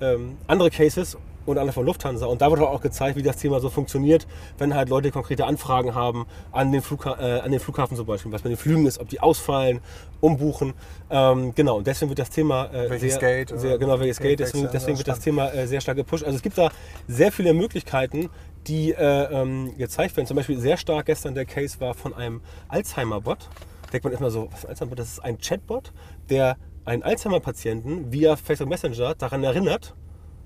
ähm, 0.00 0.36
andere 0.46 0.70
Cases 0.70 1.16
und 1.46 1.58
andere 1.58 1.72
von 1.72 1.86
Lufthansa. 1.86 2.26
Und 2.26 2.42
da 2.42 2.50
wird 2.50 2.60
auch 2.60 2.80
gezeigt, 2.80 3.16
wie 3.16 3.22
das 3.22 3.36
Thema 3.36 3.60
so 3.60 3.70
funktioniert, 3.70 4.26
wenn 4.58 4.74
halt 4.74 4.88
Leute 4.88 5.10
konkrete 5.10 5.46
Anfragen 5.46 5.94
haben 5.94 6.26
an 6.52 6.72
den, 6.72 6.82
Flugha 6.82 7.18
äh, 7.18 7.40
an 7.40 7.50
den 7.50 7.60
Flughafen 7.60 7.96
zum 7.96 8.06
Beispiel, 8.06 8.32
was 8.32 8.44
mit 8.44 8.52
den 8.52 8.56
Flügen 8.56 8.86
ist, 8.86 8.98
ob 8.98 9.08
die 9.08 9.20
ausfallen, 9.20 9.80
umbuchen. 10.20 10.74
Ähm, 11.10 11.54
genau, 11.54 11.78
und 11.78 11.86
deswegen 11.86 12.10
wird 12.10 12.18
das 12.18 12.30
Thema 12.30 12.66
äh, 12.66 12.90
welches 12.90 13.14
sehr, 13.14 13.20
Gate, 13.20 13.58
sehr, 13.58 13.78
genau, 13.78 13.98
welches 13.98 14.18
Gate, 14.18 14.40
deswegen, 14.40 14.68
deswegen 14.72 14.98
wird 14.98 15.08
das 15.08 15.20
Thema 15.20 15.52
äh, 15.52 15.66
sehr 15.66 15.80
stark 15.80 15.96
gepusht. 15.96 16.24
Also 16.24 16.36
es 16.36 16.42
gibt 16.42 16.58
da 16.58 16.70
sehr 17.08 17.32
viele 17.32 17.54
Möglichkeiten, 17.54 18.30
die 18.66 18.92
äh, 18.92 19.24
ähm, 19.32 19.76
gezeigt 19.76 20.16
werden. 20.16 20.26
Zum 20.26 20.36
Beispiel 20.36 20.58
sehr 20.58 20.76
stark 20.76 21.06
gestern 21.06 21.34
der 21.34 21.46
Case 21.46 21.80
war 21.80 21.94
von 21.94 22.14
einem 22.14 22.42
Alzheimer-Bot. 22.68 23.48
Denkt 23.92 24.04
man 24.04 24.12
erstmal 24.12 24.30
so, 24.30 24.48
was 24.52 24.60
ist 24.60 24.66
Alzheimer-Bot? 24.66 24.98
Das 24.98 25.08
ist 25.08 25.20
ein 25.20 25.38
Chatbot, 25.38 25.92
der 26.28 26.56
einen 26.84 27.02
Alzheimer-Patienten 27.02 28.12
via 28.12 28.36
Facebook 28.36 28.68
Messenger 28.68 29.14
daran 29.14 29.44
erinnert, 29.44 29.94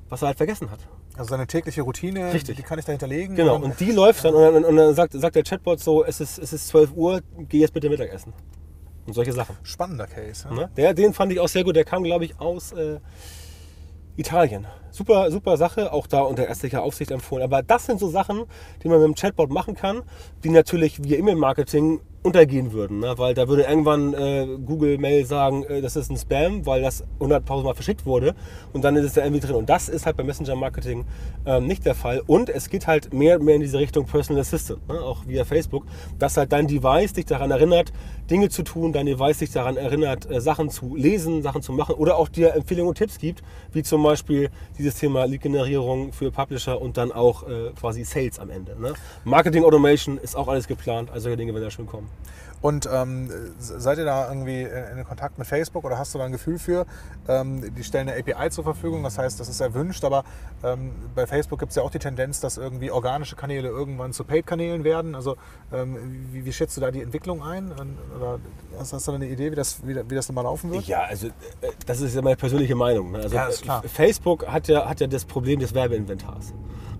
was 0.08 0.22
er 0.22 0.28
halt 0.28 0.36
vergessen 0.36 0.70
hat. 0.70 0.80
Also 1.16 1.30
seine 1.30 1.46
tägliche 1.46 1.82
Routine, 1.82 2.32
Richtig. 2.32 2.56
die 2.56 2.62
kann 2.62 2.78
ich 2.78 2.84
da 2.84 2.92
hinterlegen. 2.92 3.36
Genau, 3.36 3.56
und 3.56 3.78
die 3.78 3.92
läuft 3.92 4.24
dann 4.24 4.34
und 4.34 4.54
dann, 4.54 4.64
und 4.64 4.76
dann 4.76 4.94
sagt, 4.94 5.12
sagt, 5.12 5.36
der 5.36 5.44
Chatbot 5.44 5.78
so, 5.78 6.04
es 6.04 6.20
ist, 6.20 6.38
es 6.38 6.52
ist 6.52 6.68
12 6.68 6.92
Uhr, 6.94 7.20
geh 7.48 7.60
jetzt 7.60 7.72
bitte 7.72 7.88
Mittagessen. 7.88 8.32
Und 9.06 9.12
solche 9.12 9.32
Sachen. 9.32 9.56
Spannender 9.62 10.06
Case. 10.06 10.46
Ja? 10.48 10.54
Ne? 10.54 10.70
Der, 10.76 10.94
den 10.94 11.12
fand 11.12 11.30
ich 11.30 11.38
auch 11.38 11.48
sehr 11.48 11.62
gut. 11.62 11.76
Der 11.76 11.84
kam, 11.84 12.02
glaube 12.02 12.24
ich, 12.24 12.40
aus 12.40 12.72
äh, 12.72 12.98
Italien. 14.16 14.66
Super, 14.94 15.28
super 15.32 15.56
Sache, 15.56 15.92
auch 15.92 16.06
da 16.06 16.20
unter 16.20 16.46
ärztlicher 16.46 16.84
Aufsicht 16.84 17.10
empfohlen. 17.10 17.42
Aber 17.42 17.64
das 17.64 17.86
sind 17.86 17.98
so 17.98 18.08
Sachen, 18.08 18.44
die 18.80 18.88
man 18.88 19.00
mit 19.00 19.08
dem 19.08 19.16
Chatbot 19.16 19.50
machen 19.50 19.74
kann, 19.74 20.02
die 20.44 20.50
natürlich 20.50 21.02
via 21.02 21.18
E-Mail-Marketing 21.18 21.98
untergehen 22.24 22.72
würden. 22.72 23.00
Ne? 23.00 23.12
Weil 23.18 23.34
da 23.34 23.48
würde 23.48 23.64
irgendwann 23.64 24.14
äh, 24.14 24.46
Google 24.64 24.96
Mail 24.96 25.26
sagen, 25.26 25.62
äh, 25.64 25.82
das 25.82 25.94
ist 25.94 26.10
ein 26.10 26.16
Spam, 26.16 26.64
weil 26.64 26.80
das 26.80 27.04
100.000 27.20 27.64
Mal 27.64 27.74
verschickt 27.74 28.06
wurde 28.06 28.34
und 28.72 28.82
dann 28.82 28.96
ist 28.96 29.04
es 29.04 29.12
da 29.12 29.22
irgendwie 29.22 29.46
drin. 29.46 29.56
Und 29.56 29.68
das 29.68 29.90
ist 29.90 30.06
halt 30.06 30.16
beim 30.16 30.26
Messenger 30.26 30.56
Marketing 30.56 31.04
äh, 31.44 31.60
nicht 31.60 31.84
der 31.84 31.94
Fall. 31.94 32.22
Und 32.26 32.48
es 32.48 32.70
geht 32.70 32.86
halt 32.86 33.12
mehr 33.12 33.38
mehr 33.38 33.56
in 33.56 33.60
diese 33.60 33.78
Richtung 33.78 34.06
Personal 34.06 34.40
Assistant, 34.40 34.88
ne? 34.88 34.98
auch 35.00 35.26
via 35.26 35.44
Facebook, 35.44 35.84
dass 36.18 36.38
halt 36.38 36.50
dein 36.50 36.66
Device 36.66 37.12
dich 37.12 37.26
daran 37.26 37.50
erinnert, 37.50 37.92
Dinge 38.30 38.48
zu 38.48 38.62
tun, 38.62 38.94
dein 38.94 39.04
Device 39.04 39.40
dich 39.40 39.52
daran 39.52 39.76
erinnert, 39.76 40.30
äh, 40.30 40.40
Sachen 40.40 40.70
zu 40.70 40.96
lesen, 40.96 41.42
Sachen 41.42 41.60
zu 41.60 41.72
machen 41.74 41.94
oder 41.94 42.16
auch 42.16 42.30
dir 42.30 42.54
Empfehlungen 42.54 42.88
und 42.88 42.96
Tipps 42.96 43.18
gibt, 43.18 43.42
wie 43.72 43.82
zum 43.82 44.02
Beispiel 44.02 44.48
dieses 44.84 45.00
Thema 45.00 45.24
Lead-Generierung 45.24 46.12
für 46.12 46.30
Publisher 46.30 46.80
und 46.80 46.96
dann 46.96 47.10
auch 47.10 47.48
äh, 47.48 47.70
quasi 47.78 48.04
Sales 48.04 48.38
am 48.38 48.50
Ende. 48.50 48.78
Ne? 48.80 48.92
Marketing 49.24 49.64
Automation 49.64 50.18
ist 50.18 50.36
auch 50.36 50.46
alles 50.46 50.68
geplant, 50.68 51.10
also 51.10 51.24
solche 51.24 51.38
Dinge 51.38 51.54
werden 51.54 51.64
da 51.64 51.70
schon 51.70 51.86
kommen. 51.86 52.08
Und 52.64 52.88
ähm, 52.90 53.28
seid 53.58 53.98
ihr 53.98 54.06
da 54.06 54.26
irgendwie 54.26 54.62
in 54.62 55.04
Kontakt 55.04 55.36
mit 55.36 55.46
Facebook 55.46 55.84
oder 55.84 55.98
hast 55.98 56.14
du 56.14 56.18
da 56.18 56.24
ein 56.24 56.32
Gefühl 56.32 56.58
für? 56.58 56.86
Ähm, 57.28 57.74
die 57.74 57.84
stellen 57.84 58.08
eine 58.08 58.18
API 58.18 58.48
zur 58.48 58.64
Verfügung, 58.64 59.02
das 59.02 59.18
heißt, 59.18 59.38
das 59.38 59.50
ist 59.50 59.60
erwünscht, 59.60 60.02
aber 60.02 60.24
ähm, 60.62 60.92
bei 61.14 61.26
Facebook 61.26 61.58
gibt 61.58 61.72
es 61.72 61.76
ja 61.76 61.82
auch 61.82 61.90
die 61.90 61.98
Tendenz, 61.98 62.40
dass 62.40 62.56
irgendwie 62.56 62.90
organische 62.90 63.36
Kanäle 63.36 63.68
irgendwann 63.68 64.14
zu 64.14 64.24
Paid-Kanälen 64.24 64.82
werden. 64.82 65.14
Also 65.14 65.36
ähm, 65.74 65.98
wie, 66.32 66.46
wie, 66.46 66.52
schätzt 66.54 66.74
du 66.78 66.80
da 66.80 66.90
die 66.90 67.02
Entwicklung 67.02 67.42
ein? 67.42 67.70
Oder 68.16 68.38
hast, 68.78 68.94
hast 68.94 69.08
du 69.08 69.10
da 69.10 69.16
eine 69.16 69.28
Idee, 69.28 69.50
wie 69.50 69.56
das, 69.56 69.86
wie, 69.86 69.96
wie 69.96 70.14
das 70.14 70.26
nochmal 70.30 70.44
laufen 70.44 70.70
wird? 70.70 70.86
Ja, 70.86 71.02
also 71.02 71.26
äh, 71.26 71.32
das 71.84 72.00
ist 72.00 72.14
ja 72.14 72.22
meine 72.22 72.36
persönliche 72.36 72.74
Meinung. 72.74 73.12
Ne? 73.12 73.18
Also, 73.18 73.36
ja, 73.36 73.44
ist 73.44 73.60
klar. 73.60 73.82
Facebook 73.82 74.46
hat 74.46 74.68
ja, 74.68 74.88
hat 74.88 75.00
ja 75.00 75.06
das 75.06 75.26
Problem 75.26 75.60
des 75.60 75.74
Werbeinventars. 75.74 76.54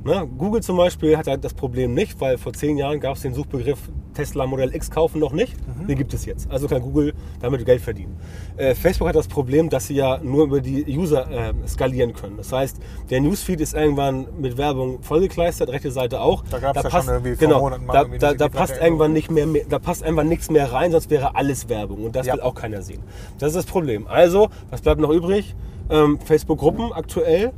Ne? 0.05 0.29
Google 0.37 0.63
zum 0.63 0.77
Beispiel 0.77 1.17
hat 1.17 1.27
halt 1.27 1.43
das 1.43 1.55
Problem 1.55 1.95
nicht, 1.95 2.21
weil 2.21 2.37
vor 2.37 2.53
zehn 2.53 2.77
Jahren 2.77 3.01
gab 3.01 3.17
es 3.17 3.23
den 3.23 3.33
Suchbegriff 3.33 3.79
Tesla 4.15 4.47
Modell 4.47 4.75
X 4.75 4.91
kaufen 4.91 5.19
noch 5.21 5.33
nicht. 5.33 5.55
Mhm. 5.67 5.87
Den 5.87 5.99
gibt 5.99 6.15
es 6.15 6.25
jetzt. 6.25 6.51
Also 6.51 6.69
kann 6.69 6.83
Google 6.83 7.13
damit 7.41 7.65
Geld 7.67 7.81
verdienen. 7.81 8.17
Äh, 8.57 8.75
Facebook 8.75 9.09
hat 9.09 9.17
das 9.17 9.29
Problem, 9.29 9.69
dass 9.69 9.87
sie 9.89 9.95
ja 9.95 10.19
nur 10.23 10.45
über 10.45 10.61
die 10.61 10.85
User 10.97 11.31
äh, 11.31 11.53
skalieren 11.67 12.15
können. 12.15 12.37
Das 12.37 12.53
heißt, 12.53 12.79
der 13.11 13.21
Newsfeed 13.21 13.61
ist 13.61 13.75
irgendwann 13.75 14.27
mit 14.41 14.57
Werbung 14.57 15.03
vollgekleistert, 15.03 15.69
rechte 15.69 15.91
Seite 15.91 16.21
auch. 16.21 16.45
Da 16.51 16.59
gab 16.59 16.77
es 16.77 16.83
ja 16.83 16.89
passt, 16.89 17.07
schon 17.07 17.15
irgendwie 17.15 17.37
genau, 17.37 17.59
vor 17.59 17.71
Monaten 17.79 18.19
da, 18.19 18.33
da, 18.33 18.35
da 18.35 18.49
passt 18.49 18.75
irgendwann 18.81 19.13
nicht 19.13 19.31
mehr, 19.31 19.47
da 19.69 19.79
passt 19.79 20.03
irgendwann 20.03 20.29
nichts 20.29 20.51
mehr 20.51 20.73
rein, 20.73 20.93
sonst 20.93 21.11
wäre 21.11 21.35
alles 21.37 21.69
Werbung. 21.69 22.05
Und 22.05 22.17
das 22.17 22.27
Ja. 22.27 22.35
will 22.35 22.41
auch 22.41 22.55
keiner 22.55 22.83
sehen. 22.83 23.03
Das 23.39 23.49
ist 23.49 23.57
das 23.57 23.67
Problem. 23.67 24.07
Also, 24.07 24.49
was 24.71 24.81
bleibt 24.81 25.01
noch 25.01 25.11
übrig? 25.11 25.55
Ähm, 25.91 26.19
Facebook-Gruppen 26.25 26.93
aktuell 26.93 27.53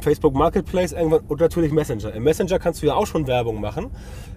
Facebook 0.00 0.34
Marketplace 0.34 0.92
irgendwann 0.92 1.20
und 1.28 1.40
natürlich 1.40 1.72
Messenger. 1.72 2.12
Im 2.12 2.22
Messenger 2.24 2.58
kannst 2.58 2.82
du 2.82 2.86
ja 2.86 2.94
auch 2.94 3.06
schon 3.06 3.26
Werbung 3.26 3.60
machen. 3.60 3.90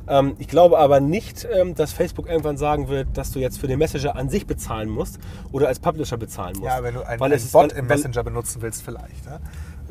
Ähm, 0.07 0.35
ich 0.39 0.47
glaube 0.47 0.77
aber 0.79 0.99
nicht, 0.99 1.47
ähm, 1.53 1.75
dass 1.75 1.93
Facebook 1.93 2.27
irgendwann 2.27 2.57
sagen 2.57 2.87
wird, 2.89 3.07
dass 3.17 3.31
du 3.31 3.39
jetzt 3.39 3.59
für 3.59 3.67
den 3.67 3.79
Messenger 3.79 4.15
an 4.15 4.29
sich 4.29 4.45
bezahlen 4.47 4.89
musst 4.89 5.19
oder 5.51 5.67
als 5.67 5.79
Publisher 5.79 6.17
bezahlen 6.17 6.55
musst. 6.57 6.65
Ja, 6.71 6.83
wenn 6.83 6.93
du 6.95 7.01
einen, 7.07 7.19
Weil 7.19 7.25
einen 7.27 7.33
es 7.35 7.45
ist- 7.45 7.51
Bot 7.53 7.71
weil- 7.71 7.79
im 7.79 7.87
Messenger 7.87 8.23
benutzen 8.23 8.61
willst, 8.61 8.81
vielleicht. 8.83 9.25
Ne? 9.25 9.39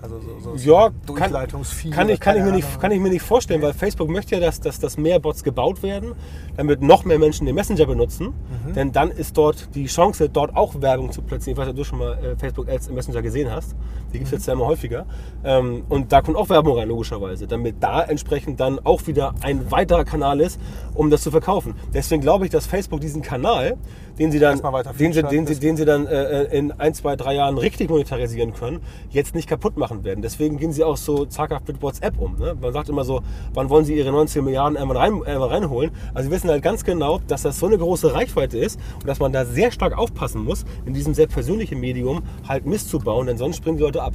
Also 0.02 0.18
so, 0.18 0.56
so 0.56 0.70
Ja, 0.70 0.90
so 1.06 1.14
kann, 1.14 1.32
kann, 1.32 2.08
ich, 2.08 2.18
kann, 2.18 2.36
ich 2.36 2.42
mir 2.42 2.50
nicht, 2.50 2.80
kann 2.80 2.90
ich 2.90 2.98
mir 2.98 3.08
nicht 3.08 3.22
vorstellen, 3.22 3.62
weil 3.62 3.72
Facebook 3.72 4.10
möchte 4.10 4.34
ja, 4.34 4.40
dass, 4.40 4.60
dass, 4.60 4.80
dass 4.80 4.98
mehr 4.98 5.20
Bots 5.20 5.44
gebaut 5.44 5.84
werden, 5.84 6.14
damit 6.56 6.82
noch 6.82 7.04
mehr 7.04 7.20
Menschen 7.20 7.46
den 7.46 7.54
Messenger 7.54 7.86
benutzen. 7.86 8.34
Mhm. 8.66 8.74
Denn 8.74 8.92
dann 8.92 9.12
ist 9.12 9.36
dort 9.36 9.74
die 9.76 9.86
Chance, 9.86 10.28
dort 10.28 10.56
auch 10.56 10.80
Werbung 10.80 11.12
zu 11.12 11.22
platzieren. 11.22 11.56
Ich 11.56 11.62
weiß 11.62 11.70
ob 11.70 11.76
du 11.76 11.84
schon 11.84 12.00
mal 12.00 12.18
äh, 12.18 12.36
Facebook 12.36 12.68
Ads 12.68 12.88
im 12.88 12.96
Messenger 12.96 13.22
gesehen 13.22 13.50
hast. 13.50 13.76
Die 14.12 14.18
gibt 14.18 14.24
es 14.24 14.32
jetzt 14.32 14.46
ja 14.46 14.54
immer 14.54 14.66
häufiger. 14.66 15.06
Ähm, 15.44 15.84
und 15.88 16.10
da 16.10 16.20
kommt 16.20 16.36
auch 16.36 16.48
Werbung 16.48 16.78
rein, 16.78 16.88
logischerweise. 16.88 17.46
Damit 17.46 17.76
da 17.80 18.02
entsprechend 18.02 18.58
dann 18.58 18.80
auch 18.80 19.06
wieder 19.06 19.34
ein 19.40 19.70
weiterer 19.70 20.04
Kanal 20.04 20.40
ist, 20.40 20.60
um 20.94 21.10
das 21.10 21.22
zu 21.22 21.30
verkaufen. 21.30 21.74
Deswegen 21.94 22.22
glaube 22.22 22.44
ich, 22.44 22.50
dass 22.50 22.66
Facebook 22.66 23.00
diesen 23.00 23.22
Kanal, 23.22 23.76
den 24.18 24.32
sie 24.32 24.40
dann, 24.40 24.60
den 24.98 25.12
sie, 25.12 25.22
den 25.22 25.46
sie, 25.46 25.60
den 25.60 25.76
sie 25.76 25.84
dann 25.84 26.08
äh, 26.08 26.44
in 26.44 26.72
ein, 26.72 26.92
zwei, 26.92 27.14
drei 27.14 27.34
Jahren 27.34 27.56
richtig 27.56 27.88
monetarisieren 27.88 28.52
können, 28.52 28.80
jetzt 29.10 29.36
nicht 29.36 29.48
kaputt 29.48 29.76
machen 29.76 29.91
werden. 30.04 30.22
Deswegen 30.22 30.56
gehen 30.56 30.72
sie 30.72 30.82
auch 30.84 30.96
so 30.96 31.26
zaghaft 31.26 31.68
mit 31.68 31.82
WhatsApp 31.82 32.18
um. 32.18 32.36
Ne? 32.36 32.56
Man 32.60 32.72
sagt 32.72 32.88
immer 32.88 33.04
so, 33.04 33.22
wann 33.54 33.68
wollen 33.68 33.84
sie 33.84 33.96
ihre 33.96 34.10
19 34.10 34.44
Milliarden 34.44 34.76
einmal, 34.76 34.96
rein, 34.96 35.22
einmal 35.24 35.48
reinholen? 35.48 35.90
Also 36.14 36.28
sie 36.28 36.34
wissen 36.34 36.50
halt 36.50 36.62
ganz 36.62 36.84
genau, 36.84 37.20
dass 37.28 37.42
das 37.42 37.58
so 37.58 37.66
eine 37.66 37.78
große 37.78 38.12
Reichweite 38.12 38.58
ist 38.58 38.80
und 38.94 39.06
dass 39.06 39.20
man 39.20 39.32
da 39.32 39.44
sehr 39.44 39.70
stark 39.70 39.96
aufpassen 39.96 40.42
muss, 40.42 40.64
in 40.86 40.94
diesem 40.94 41.14
sehr 41.14 41.26
persönlichen 41.26 41.78
Medium 41.78 42.22
halt 42.48 42.66
Mist 42.66 42.88
zu 42.88 42.98
bauen, 42.98 43.26
denn 43.26 43.36
sonst 43.36 43.58
springen 43.58 43.76
die 43.76 43.82
Leute 43.82 44.02
ab. 44.02 44.14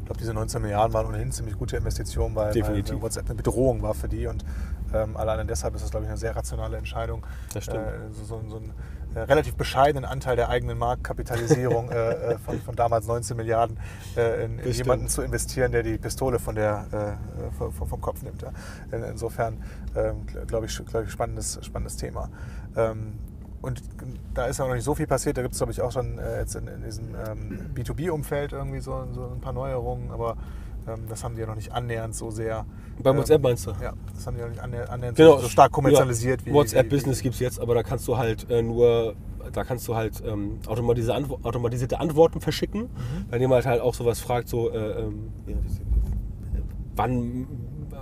Ich 0.00 0.04
glaube, 0.06 0.20
diese 0.20 0.34
19 0.34 0.62
Milliarden 0.62 0.92
waren 0.92 1.06
ohnehin 1.06 1.30
ziemlich 1.30 1.56
gute 1.56 1.76
Investition, 1.76 2.34
weil, 2.34 2.46
weil 2.46 2.52
Definitiv. 2.52 3.00
WhatsApp 3.00 3.26
eine 3.26 3.36
Bedrohung 3.36 3.80
war 3.82 3.94
für 3.94 4.08
die. 4.08 4.26
Und 4.26 4.44
ähm, 4.92 5.16
alleine 5.16 5.44
deshalb 5.44 5.74
ist 5.76 5.82
das, 5.82 5.90
glaube 5.90 6.04
ich, 6.04 6.10
eine 6.10 6.18
sehr 6.18 6.34
rationale 6.34 6.76
Entscheidung, 6.76 7.24
Das 7.54 7.64
stimmt. 7.64 7.86
Äh, 7.86 8.12
so, 8.12 8.24
so, 8.24 8.42
so 8.48 8.56
einen 8.56 8.72
äh, 9.14 9.20
relativ 9.20 9.56
bescheidenen 9.56 10.04
Anteil 10.04 10.36
der 10.36 10.48
eigenen 10.48 10.78
Marktkapitalisierung 10.78 11.90
äh, 11.90 12.10
äh, 12.34 12.38
von, 12.38 12.60
von 12.60 12.76
damals 12.76 13.06
19 13.06 13.36
Milliarden 13.36 13.78
äh, 14.16 14.44
in, 14.44 14.58
in 14.58 14.70
jemanden 14.72 15.08
zu 15.08 15.22
investieren, 15.22 15.72
der 15.72 15.82
die 15.82 15.98
Pistole 15.98 16.38
von 16.38 16.54
der, 16.54 17.18
äh, 17.50 17.52
vom, 17.56 17.72
vom- 17.72 18.00
Kopf 18.00 18.22
nimmt. 18.22 18.42
Ja. 18.42 18.50
In, 18.92 19.02
insofern, 19.04 19.62
ähm, 19.96 20.26
glaube 20.46 20.66
ich, 20.66 20.84
glaube 20.86 21.06
ich, 21.06 21.10
spannendes, 21.12 21.58
spannendes 21.62 21.96
Thema. 21.96 22.28
Ähm, 22.76 23.14
und 23.62 23.82
da 24.32 24.46
ist 24.46 24.58
ja 24.58 24.66
noch 24.66 24.74
nicht 24.74 24.84
so 24.84 24.94
viel 24.94 25.06
passiert. 25.06 25.36
Da 25.36 25.42
gibt 25.42 25.52
es, 25.52 25.58
glaube 25.58 25.72
ich, 25.72 25.82
auch 25.82 25.92
schon 25.92 26.18
jetzt 26.38 26.54
in, 26.54 26.66
in 26.66 26.82
diesem 26.82 27.08
ähm, 27.14 27.70
B2B-Umfeld 27.74 28.52
irgendwie 28.52 28.80
so, 28.80 29.06
so 29.12 29.26
ein 29.34 29.40
paar 29.42 29.52
Neuerungen. 29.52 30.10
Aber 30.12 30.36
das 31.08 31.24
haben 31.24 31.34
die 31.34 31.40
ja 31.40 31.46
noch 31.46 31.56
nicht 31.56 31.72
annähernd 31.72 32.14
so 32.14 32.30
sehr. 32.30 32.64
Bei 33.02 33.10
ähm, 33.10 33.18
WhatsApp 33.18 33.42
meinst 33.42 33.66
du? 33.66 33.70
Ja, 33.82 33.92
das 34.14 34.26
haben 34.26 34.36
die 34.36 34.42
noch 34.42 34.48
nicht 34.48 34.60
annähernd, 34.60 34.90
annähernd 34.90 35.16
Genau. 35.16 35.38
so, 35.38 35.48
stark 35.48 35.72
kommerzialisiert 35.72 36.40
ja, 36.42 36.46
wie. 36.46 36.52
WhatsApp 36.52 36.86
wie, 36.86 36.90
wie, 36.90 36.94
Business 36.96 37.22
gibt 37.22 37.34
es 37.34 37.40
jetzt, 37.40 37.60
aber 37.60 37.74
da 37.74 37.82
kannst 37.82 38.06
du 38.08 38.16
halt 38.16 38.50
äh, 38.50 38.62
nur, 38.62 39.14
da 39.52 39.64
kannst 39.64 39.86
du 39.88 39.94
halt 39.94 40.22
ähm, 40.24 40.58
automatisierte, 40.66 41.14
Antwo 41.14 41.38
automatisierte 41.42 42.00
Antworten 42.00 42.40
verschicken. 42.40 42.82
Mhm. 42.82 43.26
Wenn 43.30 43.40
jemand 43.40 43.66
halt 43.66 43.80
auch 43.80 43.94
sowas 43.94 44.20
fragt, 44.20 44.48
so 44.48 44.70
äh, 44.70 45.02
ähm, 45.02 45.32
ja, 45.46 45.56
wann, 46.96 47.46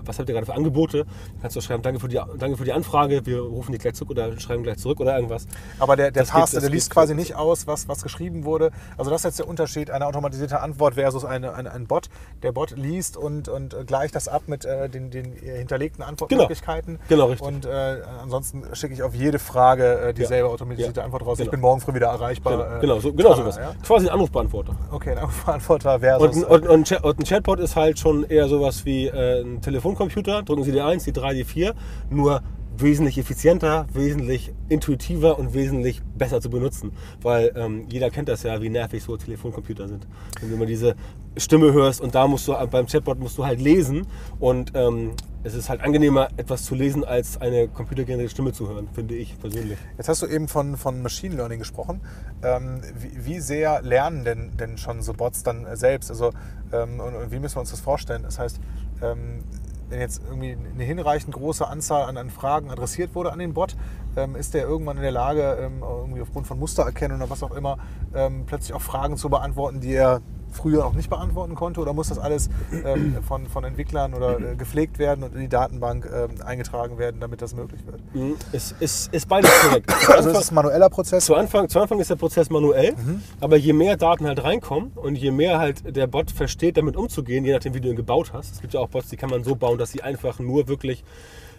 was 0.08 0.18
habt 0.18 0.28
ihr 0.28 0.34
gerade 0.34 0.46
für 0.46 0.54
Angebote? 0.54 1.04
Kannst 1.40 1.54
du 1.56 1.60
schreiben, 1.60 1.82
danke 1.82 2.00
für, 2.00 2.08
die, 2.08 2.20
danke 2.38 2.56
für 2.56 2.64
die 2.64 2.72
Anfrage, 2.72 3.24
wir 3.26 3.40
rufen 3.40 3.72
die 3.72 3.78
gleich 3.78 3.94
zurück 3.94 4.10
oder 4.10 4.38
schreiben 4.40 4.62
gleich 4.62 4.78
zurück 4.78 5.00
oder 5.00 5.14
irgendwas. 5.14 5.46
Aber 5.78 5.96
der, 5.96 6.10
der 6.10 6.24
Taster, 6.24 6.60
der 6.60 6.70
liest 6.70 6.90
quasi 6.90 7.14
nicht 7.14 7.36
aus, 7.36 7.66
was, 7.66 7.88
was 7.88 8.02
geschrieben 8.02 8.44
wurde. 8.44 8.70
Also 8.96 9.10
das 9.10 9.20
ist 9.20 9.24
jetzt 9.24 9.38
der 9.40 9.48
Unterschied, 9.48 9.90
eine 9.90 10.06
automatisierte 10.06 10.60
Antwort 10.60 10.94
versus 10.94 11.24
eine, 11.24 11.54
eine, 11.54 11.70
ein 11.72 11.86
Bot. 11.86 12.08
Der 12.42 12.52
Bot 12.52 12.70
liest 12.76 13.16
und, 13.16 13.48
und 13.48 13.76
gleicht 13.86 14.14
das 14.14 14.28
ab 14.28 14.42
mit 14.46 14.64
äh, 14.64 14.88
den, 14.88 15.10
den 15.10 15.32
hinterlegten 15.34 16.02
Antwortmöglichkeiten. 16.02 16.98
Genau, 17.08 17.26
richtig. 17.26 17.46
Und 17.46 17.66
äh, 17.66 17.98
ansonsten 18.22 18.64
schicke 18.74 18.94
ich 18.94 19.02
auf 19.02 19.14
jede 19.14 19.38
Frage 19.38 19.98
äh, 20.00 20.14
dieselbe 20.14 20.48
automatisierte 20.48 21.00
Ja. 21.00 21.04
Antwort 21.04 21.26
raus. 21.26 21.38
Ich 21.38 21.44
Genau. 21.44 21.50
bin 21.52 21.60
morgen 21.60 21.80
früh 21.80 21.94
wieder 21.94 22.08
erreichbar. 22.08 22.52
Genau, 22.56 22.76
äh, 22.76 22.80
genau, 22.80 23.00
so, 23.00 23.12
genau 23.12 23.34
sowas. 23.34 23.56
Ja? 23.56 23.74
Quasi 23.84 24.06
ein 24.06 24.12
Anrufbeantworter. 24.12 24.74
Okay, 24.90 25.12
ein 25.12 25.28
Antworter 25.46 26.00
versus... 26.00 26.36
Und, 26.44 26.44
ein- 26.44 26.68
und, 26.68 26.68
und, 26.92 27.04
und 27.04 27.18
ein 27.20 27.24
Chatbot 27.24 27.60
ist 27.60 27.76
halt 27.76 27.98
schon 27.98 28.24
eher 28.24 28.48
sowas 28.48 28.84
wie 28.84 29.06
äh, 29.06 29.42
ein 29.42 29.60
Telefoncomputer. 29.98 30.42
Drücken 30.42 30.64
Sie 30.64 30.72
die 30.72 30.80
1, 30.80 31.04
die 31.04 31.12
3, 31.12 31.34
die 31.34 31.44
4. 31.44 31.74
Nur 32.11 32.42
wesentlich 32.76 33.18
effizienter, 33.18 33.87
wesentlich 33.92 34.52
intuitiver 34.68 35.38
und 35.38 35.52
wesentlich 35.52 36.00
besser 36.16 36.40
zu 36.40 36.48
benutzen. 36.48 36.92
Weil 37.20 37.52
ähm, 37.56 37.87
jeder 37.90 38.11
kennt 38.11 38.28
das 38.28 38.44
ja, 38.44 38.62
wie 38.62 38.68
nervig 38.68 39.02
so 39.02 39.16
Telefoncomputer 39.16 39.88
sind. 39.88 40.06
Wenn 40.40 40.50
du 40.50 40.54
immer 40.54 40.66
diese 40.66 40.94
Stimme 41.37 41.72
hörst 41.72 42.00
und 42.00 42.14
da 42.14 42.28
musst 42.28 42.46
du 42.46 42.54
beim 42.70 42.87
Chatbot 42.87 43.18
musst 43.18 43.37
du 43.37 43.44
halt 43.44 43.61
lesen 43.61 44.06
und 44.38 44.72
ähm, 44.74 45.12
es 45.44 45.54
ist 45.54 45.68
halt 45.68 45.80
angenehmer, 45.82 46.28
etwas 46.37 46.64
zu 46.64 46.74
lesen, 46.74 47.04
als 47.04 47.40
eine 47.40 47.68
computergenerierte 47.68 48.32
Stimme 48.32 48.52
zu 48.52 48.68
hören, 48.68 48.88
finde 48.92 49.14
ich 49.14 49.38
persönlich. 49.40 49.78
Jetzt 49.96 50.08
hast 50.08 50.22
du 50.22 50.26
eben 50.26 50.48
von, 50.48 50.76
von 50.76 51.00
Machine 51.00 51.37
Learning 51.37 51.61
gesprochen. 51.61 52.00
Ähm, 52.42 52.80
wie, 52.98 53.24
wie 53.24 53.40
sehr 53.40 53.82
lernen 53.82 54.24
denn, 54.24 54.56
denn 54.56 54.78
schon 54.78 55.00
so 55.00 55.14
Bots 55.14 55.44
dann 55.44 55.66
selbst? 55.76 56.11
Also, 56.11 56.32
ähm, 56.72 57.00
und, 57.00 57.14
und 57.14 57.30
wie 57.30 57.38
müssen 57.38 57.56
wir 57.56 57.61
uns 57.61 57.70
das 57.70 57.80
vorstellen? 57.80 58.22
Das 58.24 58.38
heißt, 58.38 58.61
ähm, 59.02 59.44
wenn 59.88 60.01
jetzt 60.01 60.22
irgendwie 60.24 60.57
eine 60.74 60.85
hinreichend 60.85 61.35
große 61.35 61.66
Anzahl 61.66 62.05
an, 62.05 62.16
an 62.16 62.31
Fragen 62.31 62.70
adressiert 62.70 63.14
wurde 63.14 63.33
an 63.33 63.38
den 63.38 63.55
Bot, 63.55 63.77
ähm, 64.16 64.37
ist 64.37 64.55
der 64.55 64.64
irgendwann 64.64 64.96
in 64.96 65.03
der 65.03 65.12
Lage, 65.12 65.59
ähm, 65.61 65.83
irgendwie 65.83 66.22
aufgrund 66.22 66.46
von 66.46 66.59
Mustererkennung 66.59 67.18
oder 67.18 67.31
was 67.31 67.42
auch 67.42 67.53
immer, 67.53 67.79
ähm, 68.14 68.44
plötzlich 68.46 68.74
auch 68.74 68.83
Fragen 68.83 69.16
zu 69.16 69.29
beantworten, 69.31 69.81
die 69.81 69.94
er 69.94 70.20
früher 70.50 70.82
noch 70.82 70.94
nicht 70.94 71.11
beantworten 71.11 71.54
konnte? 71.54 71.80
Oder 71.80 71.92
muss 71.92 72.08
das 72.08 72.18
alles 72.18 72.48
ähm, 72.84 73.18
von, 73.26 73.46
von 73.46 73.64
Entwicklern 73.64 74.14
oder 74.14 74.38
äh, 74.38 74.56
gepflegt 74.56 74.98
werden 74.98 75.24
und 75.24 75.34
in 75.34 75.40
die 75.40 75.48
Datenbank 75.48 76.08
ähm, 76.12 76.42
eingetragen 76.44 76.98
werden, 76.98 77.20
damit 77.20 77.42
das 77.42 77.54
möglich 77.54 77.87
wird? 77.87 78.00
Mhm. 78.14 78.37
Es 78.52 78.74
ist, 78.80 79.12
ist 79.12 79.28
beides 79.28 79.50
korrekt. 79.61 79.92
Also 80.08 80.30
es 80.30 80.38
ist 80.38 80.52
ein 80.52 80.54
manueller 80.54 80.88
Prozess. 80.88 81.24
Zu 81.26 81.34
Anfang, 81.34 81.68
zu 81.68 81.80
Anfang 81.80 82.00
ist 82.00 82.11
der 82.11 82.16
Prozess 82.16 82.50
manuell, 82.50 82.94
aber 83.40 83.56
je 83.56 83.72
mehr 83.72 83.96
Daten 83.96 84.26
halt 84.26 84.42
reinkommen 84.42 84.92
und 84.94 85.16
je 85.16 85.30
mehr 85.30 85.58
halt 85.58 85.96
der 85.96 86.06
Bot 86.06 86.30
versteht, 86.30 86.76
damit 86.76 86.96
umzugehen, 86.96 87.44
je 87.44 87.52
nachdem, 87.52 87.74
wie 87.74 87.80
du 87.80 87.88
ihn 87.88 87.96
gebaut 87.96 88.32
hast. 88.32 88.54
Es 88.54 88.61
gibt 88.61 88.74
ja 88.74 88.80
auch 88.80 88.88
Bots, 88.88 89.08
die 89.08 89.16
kann 89.16 89.30
man 89.30 89.44
so 89.44 89.54
bauen, 89.54 89.78
dass 89.78 89.90
sie 89.90 90.02
einfach 90.02 90.38
nur 90.38 90.68
wirklich 90.68 91.04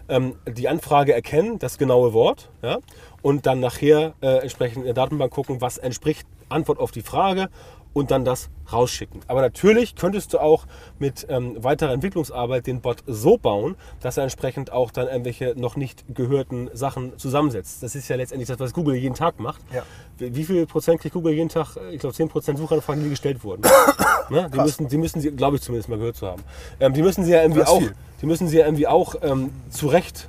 ähm, 0.08 0.34
die 0.46 0.68
Anfrage 0.68 1.14
erkennen, 1.14 1.58
das 1.58 1.78
genaue 1.78 2.12
Wort, 2.12 2.50
ja, 2.62 2.78
und 3.22 3.46
dann 3.46 3.60
nachher 3.60 4.14
äh, 4.20 4.38
entsprechend 4.38 4.78
in 4.78 4.84
der 4.84 4.94
Datenbank 4.94 5.32
gucken, 5.32 5.60
was 5.60 5.78
entspricht 5.78 6.26
Antwort 6.48 6.78
auf 6.78 6.90
die 6.90 7.02
Frage 7.02 7.48
und 7.92 8.10
dann 8.10 8.24
das 8.24 8.48
rausschicken. 8.72 9.20
Aber 9.26 9.40
natürlich 9.40 9.96
könntest 9.96 10.32
du 10.32 10.38
auch 10.38 10.66
mit 10.98 11.26
ähm, 11.28 11.56
weiterer 11.62 11.92
Entwicklungsarbeit 11.92 12.66
den 12.66 12.80
Bot 12.80 12.98
so 13.06 13.36
bauen, 13.36 13.76
dass 14.00 14.16
er 14.16 14.24
entsprechend 14.24 14.72
auch 14.72 14.90
dann 14.90 15.08
irgendwelche 15.08 15.54
noch 15.56 15.76
nicht 15.76 16.04
gehörten 16.14 16.70
Sachen 16.72 17.18
zusammensetzt. 17.18 17.82
Das 17.82 17.94
ist 17.94 18.08
ja 18.08 18.16
letztendlich 18.16 18.48
das, 18.48 18.60
was 18.60 18.72
Google 18.72 18.94
jeden 18.94 19.14
Tag 19.14 19.40
macht. 19.40 19.60
Ja. 19.74 19.82
Wie 20.18 20.44
viel 20.44 20.66
Prozent 20.66 21.00
kriegt 21.00 21.14
Google 21.14 21.32
jeden 21.32 21.48
Tag? 21.48 21.76
Ich 21.90 21.98
glaube 21.98 22.14
10 22.14 22.28
Prozent 22.28 22.58
Suchanfragen, 22.58 23.02
die 23.02 23.10
gestellt 23.10 23.42
wurden. 23.42 23.62
ne? 24.30 24.48
Die 24.52 24.58
müssen, 24.58 24.88
die 24.88 24.98
müssen 24.98 25.20
sie, 25.20 25.30
glaube 25.32 25.56
ich 25.56 25.62
zumindest 25.62 25.88
mal 25.88 25.98
gehört 25.98 26.16
zu 26.16 26.26
haben. 26.26 26.42
Ähm, 26.78 26.92
die 26.92 27.02
müssen 27.02 27.24
sie 27.24 27.32
ja 27.32 27.42
irgendwie 27.42 27.64
auch, 27.64 27.82
die 28.22 28.26
müssen 28.26 28.48
sie 28.48 28.58
ja 28.58 28.66
irgendwie 28.66 28.86
auch 28.86 29.16
ähm, 29.22 29.50
zurecht 29.70 30.28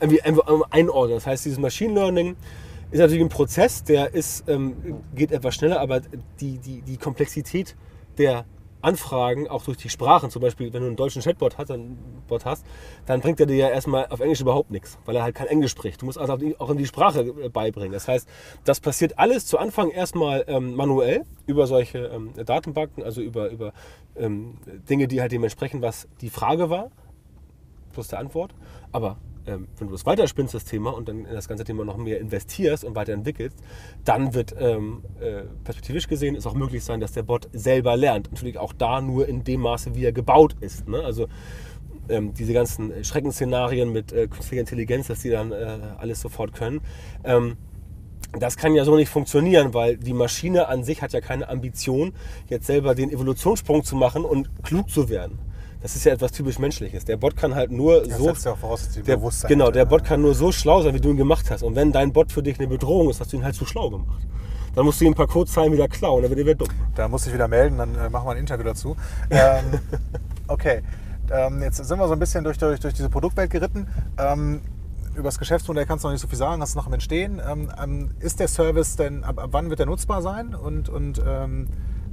irgendwie, 0.00 0.20
irgendwie 0.24 0.64
einordnen. 0.70 1.16
Das 1.16 1.26
heißt, 1.26 1.44
dieses 1.44 1.58
Machine 1.58 1.94
Learning 1.94 2.36
ist 2.92 3.00
natürlich 3.00 3.22
ein 3.22 3.28
Prozess, 3.28 3.82
der 3.82 4.14
ist, 4.14 4.48
ähm, 4.48 5.02
geht 5.14 5.32
etwas 5.32 5.54
schneller, 5.54 5.80
aber 5.80 6.00
die, 6.40 6.58
die, 6.58 6.82
die 6.82 6.96
Komplexität 6.96 7.74
der 8.18 8.44
Anfragen, 8.82 9.48
auch 9.48 9.64
durch 9.64 9.78
die 9.78 9.88
Sprachen, 9.88 10.28
zum 10.30 10.42
Beispiel, 10.42 10.72
wenn 10.72 10.82
du 10.82 10.88
einen 10.88 10.96
deutschen 10.96 11.22
Chatbot 11.22 11.56
hast, 11.56 11.70
dann, 11.70 11.96
Bot 12.26 12.44
hast, 12.44 12.66
dann 13.06 13.20
bringt 13.20 13.38
er 13.38 13.46
dir 13.46 13.56
ja 13.56 13.68
erstmal 13.68 14.06
auf 14.08 14.20
Englisch 14.20 14.40
überhaupt 14.40 14.70
nichts, 14.72 14.98
weil 15.04 15.14
er 15.14 15.22
halt 15.22 15.36
kein 15.36 15.46
Englisch 15.46 15.70
spricht. 15.70 16.02
Du 16.02 16.06
musst 16.06 16.18
also 16.18 16.36
auch 16.58 16.70
in 16.70 16.76
die 16.76 16.86
Sprache 16.86 17.20
äh, 17.20 17.48
beibringen. 17.48 17.92
Das 17.92 18.08
heißt, 18.08 18.28
das 18.64 18.80
passiert 18.80 19.18
alles 19.18 19.46
zu 19.46 19.58
Anfang 19.58 19.90
erstmal 19.90 20.44
ähm, 20.48 20.74
manuell 20.74 21.24
über 21.46 21.66
solche 21.68 21.98
ähm, 22.06 22.32
Datenbanken, 22.44 23.04
also 23.04 23.22
über, 23.22 23.50
über 23.50 23.72
ähm, 24.16 24.58
Dinge, 24.90 25.06
die 25.06 25.20
halt 25.20 25.32
dem 25.32 25.44
entsprechen, 25.44 25.80
was 25.80 26.08
die 26.20 26.30
Frage 26.30 26.68
war 26.68 26.90
plus 27.92 28.08
der 28.08 28.18
Antwort. 28.18 28.54
Aber 28.90 29.18
ähm, 29.46 29.68
wenn 29.78 29.88
du 29.88 29.92
das 29.92 30.06
weiterspinnst, 30.06 30.54
das 30.54 30.64
Thema, 30.64 30.90
und 30.90 31.08
dann 31.08 31.24
in 31.24 31.34
das 31.34 31.48
ganze 31.48 31.64
Thema 31.64 31.84
noch 31.84 31.96
mehr 31.96 32.20
investierst 32.20 32.84
und 32.84 32.94
weiterentwickelst, 32.94 33.56
dann 34.04 34.34
wird 34.34 34.54
ähm, 34.58 35.02
äh, 35.20 35.42
perspektivisch 35.64 36.08
gesehen 36.08 36.36
es 36.36 36.46
auch 36.46 36.54
möglich 36.54 36.84
sein, 36.84 37.00
dass 37.00 37.12
der 37.12 37.22
Bot 37.22 37.48
selber 37.52 37.96
lernt. 37.96 38.30
Natürlich 38.30 38.58
auch 38.58 38.72
da 38.72 39.00
nur 39.00 39.28
in 39.28 39.44
dem 39.44 39.60
Maße, 39.60 39.94
wie 39.94 40.04
er 40.04 40.12
gebaut 40.12 40.56
ist. 40.60 40.88
Ne? 40.88 41.02
Also 41.02 41.28
ähm, 42.08 42.34
diese 42.34 42.52
ganzen 42.52 43.04
Schreckensszenarien 43.04 43.92
mit 43.92 44.12
äh, 44.12 44.28
künstlicher 44.28 44.60
Intelligenz, 44.60 45.06
dass 45.08 45.20
die 45.20 45.30
dann 45.30 45.52
äh, 45.52 45.78
alles 45.98 46.20
sofort 46.20 46.54
können. 46.54 46.80
Ähm, 47.24 47.56
das 48.38 48.56
kann 48.56 48.74
ja 48.74 48.84
so 48.84 48.96
nicht 48.96 49.10
funktionieren, 49.10 49.74
weil 49.74 49.98
die 49.98 50.14
Maschine 50.14 50.68
an 50.68 50.84
sich 50.84 51.02
hat 51.02 51.12
ja 51.12 51.20
keine 51.20 51.48
Ambition, 51.48 52.14
jetzt 52.48 52.66
selber 52.66 52.94
den 52.94 53.10
Evolutionssprung 53.10 53.84
zu 53.84 53.94
machen 53.94 54.24
und 54.24 54.50
klug 54.62 54.88
zu 54.88 55.08
werden. 55.08 55.38
Das 55.82 55.96
ist 55.96 56.04
ja 56.04 56.12
etwas 56.12 56.30
typisch 56.32 56.58
Menschliches. 56.60 57.04
Der 57.04 57.16
Bot 57.16 57.36
kann 57.36 57.54
halt 57.54 57.72
nur 57.72 58.04
Das 58.04 58.16
so. 58.18 58.24
setzt 58.24 58.44
ja 58.44 58.52
auch 58.52 58.58
voraus, 58.58 58.86
dass 58.86 59.02
Der, 59.04 59.16
Bewusstsein 59.16 59.48
genau, 59.48 59.70
der. 59.70 59.84
Bot 59.84 60.04
kann 60.04 60.22
nur 60.22 60.34
so 60.34 60.52
schlau 60.52 60.80
sein, 60.82 60.94
wie 60.94 61.00
du 61.00 61.10
ihn 61.10 61.16
gemacht 61.16 61.50
hast. 61.50 61.62
Und 61.62 61.74
wenn 61.74 61.90
dein 61.92 62.12
Bot 62.12 62.30
für 62.30 62.42
dich 62.42 62.58
eine 62.58 62.68
Bedrohung 62.68 63.10
ist, 63.10 63.20
hast 63.20 63.32
du 63.32 63.36
ihn 63.36 63.44
halt 63.44 63.56
zu 63.56 63.66
schlau 63.66 63.90
gemacht. 63.90 64.22
Dann 64.74 64.84
musst 64.86 65.00
du 65.00 65.04
ihm 65.04 65.12
ein 65.12 65.14
paar 65.16 65.26
Codezeilen 65.26 65.72
wieder 65.72 65.88
klauen, 65.88 66.22
dann 66.22 66.30
wird 66.30 66.38
er 66.40 66.46
wieder 66.46 66.54
dumm. 66.54 66.68
Da 66.94 67.08
muss 67.08 67.26
ich 67.26 67.34
wieder 67.34 67.48
melden, 67.48 67.76
dann 67.78 67.94
äh, 67.96 68.08
machen 68.08 68.26
wir 68.26 68.30
ein 68.32 68.38
Interview 68.38 68.64
dazu. 68.64 68.96
Ähm, 69.30 69.80
okay, 70.46 70.82
ähm, 71.30 71.60
jetzt 71.62 71.76
sind 71.84 71.98
wir 71.98 72.06
so 72.06 72.12
ein 72.14 72.18
bisschen 72.18 72.44
durch, 72.44 72.58
durch, 72.58 72.80
durch 72.80 72.94
diese 72.94 73.10
Produktwelt 73.10 73.50
geritten. 73.50 73.86
Ähm, 74.18 74.62
über 75.14 75.24
das 75.24 75.38
Geschäftsmodell 75.38 75.84
kannst 75.84 76.04
du 76.04 76.08
noch 76.08 76.12
nicht 76.12 76.22
so 76.22 76.28
viel 76.28 76.38
sagen, 76.38 76.60
das 76.60 76.70
ist 76.70 76.74
noch 76.76 76.86
im 76.86 76.92
Entstehen. 76.94 77.40
Ähm, 77.46 77.70
ähm, 77.82 78.10
ist 78.20 78.40
der 78.40 78.48
Service 78.48 78.96
denn, 78.96 79.24
ab, 79.24 79.38
ab 79.38 79.48
wann 79.52 79.68
wird 79.68 79.80
er 79.80 79.86
nutzbar 79.86 80.22
sein? 80.22 80.54
Und, 80.54 80.88
und 80.88 81.20
ähm, 81.26 81.68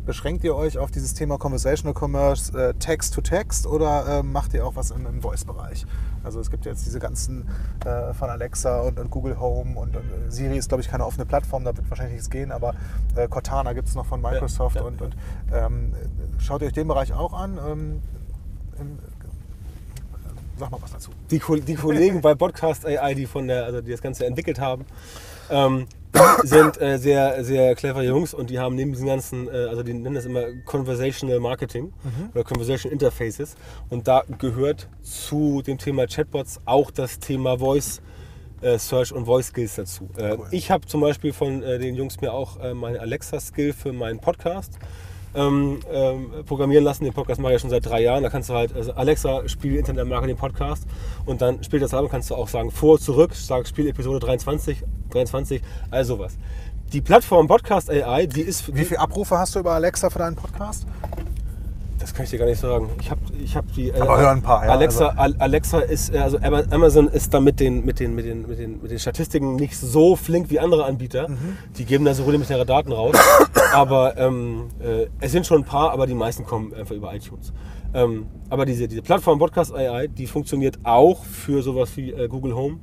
beschränkt 0.09 0.43
ihr 0.43 0.55
euch 0.55 0.79
auf 0.79 0.89
dieses 0.89 1.13
Thema 1.13 1.37
Conversational 1.37 1.93
Commerce 1.93 2.51
äh, 2.57 2.73
Text 2.73 3.13
to 3.13 3.21
Text 3.21 3.67
oder 3.67 4.21
ähm, 4.21 4.31
macht 4.31 4.55
ihr 4.55 4.65
auch 4.65 4.75
was 4.75 4.89
im, 4.89 5.05
im 5.05 5.21
Voice-Bereich? 5.21 5.85
Also 6.23 6.39
es 6.39 6.49
gibt 6.49 6.65
jetzt 6.65 6.83
diese 6.87 6.97
ganzen 6.97 7.47
äh, 7.85 8.11
von 8.15 8.27
Alexa 8.27 8.81
und, 8.81 8.97
und 8.97 9.11
Google 9.11 9.39
Home 9.39 9.79
und, 9.79 9.95
und 9.95 10.03
äh, 10.03 10.31
Siri 10.31 10.57
ist, 10.57 10.67
glaube 10.67 10.81
ich, 10.81 10.89
keine 10.89 11.05
offene 11.05 11.27
Plattform, 11.27 11.63
da 11.63 11.77
wird 11.77 11.87
wahrscheinlich 11.91 12.15
nichts 12.15 12.31
gehen, 12.31 12.51
aber 12.51 12.73
äh, 13.15 13.27
Cortana 13.27 13.73
gibt 13.73 13.87
es 13.87 13.93
noch 13.93 14.07
von 14.07 14.19
Microsoft 14.19 14.77
ja, 14.77 14.81
und, 14.81 14.99
ja. 14.99 15.05
und 15.05 15.15
ähm, 15.53 15.93
schaut 16.39 16.63
ihr 16.63 16.69
euch 16.69 16.73
den 16.73 16.87
Bereich 16.87 17.13
auch 17.13 17.33
an? 17.33 17.59
Ähm, 17.63 18.01
im, 18.79 18.97
sag 20.57 20.71
mal 20.71 20.81
was 20.81 20.91
dazu. 20.91 21.11
Die, 21.29 21.39
die 21.61 21.75
Kollegen 21.75 22.21
bei 22.21 22.33
Podcast 22.33 22.83
AI, 22.83 23.13
die, 23.13 23.27
von 23.27 23.47
der, 23.47 23.65
also 23.65 23.81
die 23.81 23.91
das 23.91 24.01
Ganze 24.01 24.25
entwickelt 24.25 24.59
haben, 24.59 24.85
ähm, 25.51 25.85
sind 26.43 26.81
äh, 26.81 26.97
sehr, 26.97 27.43
sehr 27.43 27.75
clever 27.75 28.03
Jungs 28.03 28.33
und 28.33 28.49
die 28.49 28.59
haben 28.59 28.75
neben 28.75 28.91
diesen 28.91 29.07
ganzen, 29.07 29.47
äh, 29.47 29.67
also 29.69 29.83
die 29.83 29.93
nennen 29.93 30.15
das 30.15 30.25
immer 30.25 30.43
Conversational 30.65 31.39
Marketing 31.39 31.93
oder 32.33 32.43
Conversation 32.43 32.91
Interfaces 32.91 33.55
und 33.89 34.07
da 34.07 34.23
gehört 34.39 34.87
zu 35.01 35.61
dem 35.61 35.77
Thema 35.77 36.07
Chatbots 36.07 36.59
auch 36.65 36.91
das 36.91 37.19
Thema 37.19 37.59
Voice 37.59 38.01
äh, 38.61 38.77
Search 38.77 39.13
und 39.13 39.25
Voice 39.25 39.47
Skills 39.47 39.75
dazu. 39.75 40.09
Äh, 40.17 40.35
Cool. 40.37 40.47
Ich 40.51 40.71
habe 40.71 40.85
zum 40.87 41.01
Beispiel 41.01 41.31
von 41.33 41.63
äh, 41.63 41.79
den 41.79 41.95
Jungs 41.95 42.19
mir 42.21 42.33
auch 42.33 42.59
äh, 42.59 42.73
meine 42.73 42.99
Alexa-Skill 42.99 43.73
für 43.73 43.93
meinen 43.93 44.19
Podcast 44.19 44.77
ähm, 45.35 45.79
ähm, 45.91 46.31
programmieren 46.45 46.83
lassen. 46.83 47.03
Den 47.03 47.13
Podcast 47.13 47.39
mache 47.39 47.53
ich 47.53 47.57
ja 47.57 47.59
schon 47.59 47.69
seit 47.69 47.85
drei 47.85 48.01
Jahren. 48.01 48.23
Da 48.23 48.29
kannst 48.29 48.49
du 48.49 48.53
halt, 48.53 48.75
also 48.75 48.93
Alexa, 48.93 49.47
spiel 49.47 49.75
Internet 49.75 50.07
Marketing 50.07 50.35
Podcast 50.37 50.85
und 51.25 51.41
dann 51.41 51.63
spielt 51.63 51.83
das 51.83 51.93
ab, 51.93 52.05
kannst 52.09 52.29
du 52.31 52.35
auch 52.35 52.47
sagen 52.47 52.71
vor, 52.71 52.99
zurück, 52.99 53.35
sag 53.35 53.67
Spiel 53.67 53.87
Episode 53.87 54.19
23, 54.19 54.83
23, 55.09 55.61
all 55.91 56.05
sowas. 56.05 56.37
Die 56.93 57.01
Plattform 57.01 57.47
Podcast 57.47 57.89
AI, 57.89 58.25
die 58.25 58.41
ist. 58.41 58.73
Wie 58.75 58.83
viele 58.85 58.99
Abrufe 58.99 59.37
hast 59.37 59.55
du 59.55 59.59
über 59.59 59.73
Alexa 59.73 60.09
für 60.09 60.19
deinen 60.19 60.35
Podcast? 60.35 60.85
Das 61.99 62.13
kann 62.13 62.23
ich 62.23 62.29
dir 62.29 62.39
gar 62.39 62.45
nicht 62.45 62.59
sagen. 62.61 62.89
Ich 63.01 63.11
habe 63.11 63.19
ich 63.43 63.55
hab 63.57 63.71
die. 63.73 63.89
äh, 63.89 63.99
Aber 63.99 64.17
hör 64.17 64.31
ein 64.31 64.41
paar, 64.41 64.65
ja, 64.65 64.71
Alexa, 64.71 65.07
also- 65.09 65.19
Al- 65.21 65.35
Alexa 65.37 65.79
ist, 65.81 66.13
äh, 66.13 66.17
also 66.19 66.37
Ama- 66.39 66.63
Amazon 66.71 67.09
ist 67.09 67.33
da 67.33 67.41
mit 67.41 67.59
den, 67.59 67.85
mit 67.85 67.99
den, 67.99 68.15
mit 68.15 68.25
den, 68.25 68.47
mit 68.47 68.57
den, 68.57 68.81
mit 68.81 68.89
den 68.89 68.99
Statistiken 68.99 69.57
nicht 69.57 69.75
so 69.77 70.15
flink 70.15 70.49
wie 70.49 70.59
andere 70.59 70.85
Anbieter. 70.85 71.27
Mhm. 71.27 71.57
Die 71.77 71.83
geben 71.85 72.05
da 72.05 72.13
so 72.13 72.23
rudimentäre 72.23 72.65
Daten 72.65 72.93
raus. 72.93 73.15
aber 73.73 74.17
ähm, 74.17 74.69
äh, 74.79 75.07
es 75.19 75.33
sind 75.33 75.45
schon 75.45 75.61
ein 75.61 75.65
paar, 75.65 75.91
aber 75.91 76.07
die 76.07 76.13
meisten 76.15 76.45
kommen 76.45 76.73
einfach 76.73 76.95
über 76.95 77.13
iTunes. 77.13 77.51
Ähm, 77.93 78.27
aber 78.49 78.65
diese, 78.65 78.87
diese 78.87 79.01
Plattform 79.01 79.37
Podcast 79.37 79.73
AI, 79.75 80.07
die 80.07 80.25
funktioniert 80.25 80.79
auch 80.83 81.23
für 81.25 81.61
sowas 81.61 81.95
wie 81.97 82.11
äh, 82.11 82.27
Google 82.29 82.55
Home. 82.55 82.77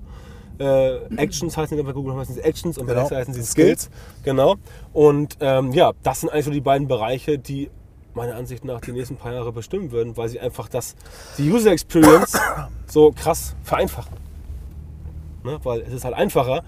Äh, 0.59 0.97
Actions 1.16 1.57
heißen 1.57 1.77
die 1.77 1.83
bei 1.83 1.92
Google 1.92 2.16
heißen 2.16 2.35
sie 2.35 2.40
Actions 2.40 2.79
und 2.79 2.87
bei 2.87 2.92
Genau. 2.92 3.01
Alexa 3.07 3.16
heißen 3.16 3.35
sie 3.35 3.42
Skills. 3.42 3.90
Genau. 4.25 4.57
Und 4.92 5.37
ähm, 5.40 5.73
ja, 5.73 5.92
das 6.03 6.21
sind 6.21 6.31
eigentlich 6.31 6.45
so 6.47 6.51
die 6.51 6.61
beiden 6.61 6.88
Bereiche, 6.88 7.38
die 7.38 7.71
meiner 8.14 8.35
Ansicht 8.37 8.64
nach 8.64 8.81
die 8.81 8.92
nächsten 8.92 9.16
paar 9.16 9.33
Jahre 9.33 9.53
bestimmen 9.53 9.92
würden, 9.92 10.16
weil 10.16 10.29
sie 10.29 10.40
einfach 10.40 10.69
das, 10.69 10.97
die 11.37 11.51
User 11.51 11.71
Experience 11.71 12.38
so 12.87 13.12
krass 13.12 13.55
vereinfachen. 13.62 14.16
Ne? 15.45 15.59
Weil 15.62 15.83
es 15.83 15.92
ist 15.92 16.05
halt 16.05 16.14
einfacher 16.14 16.64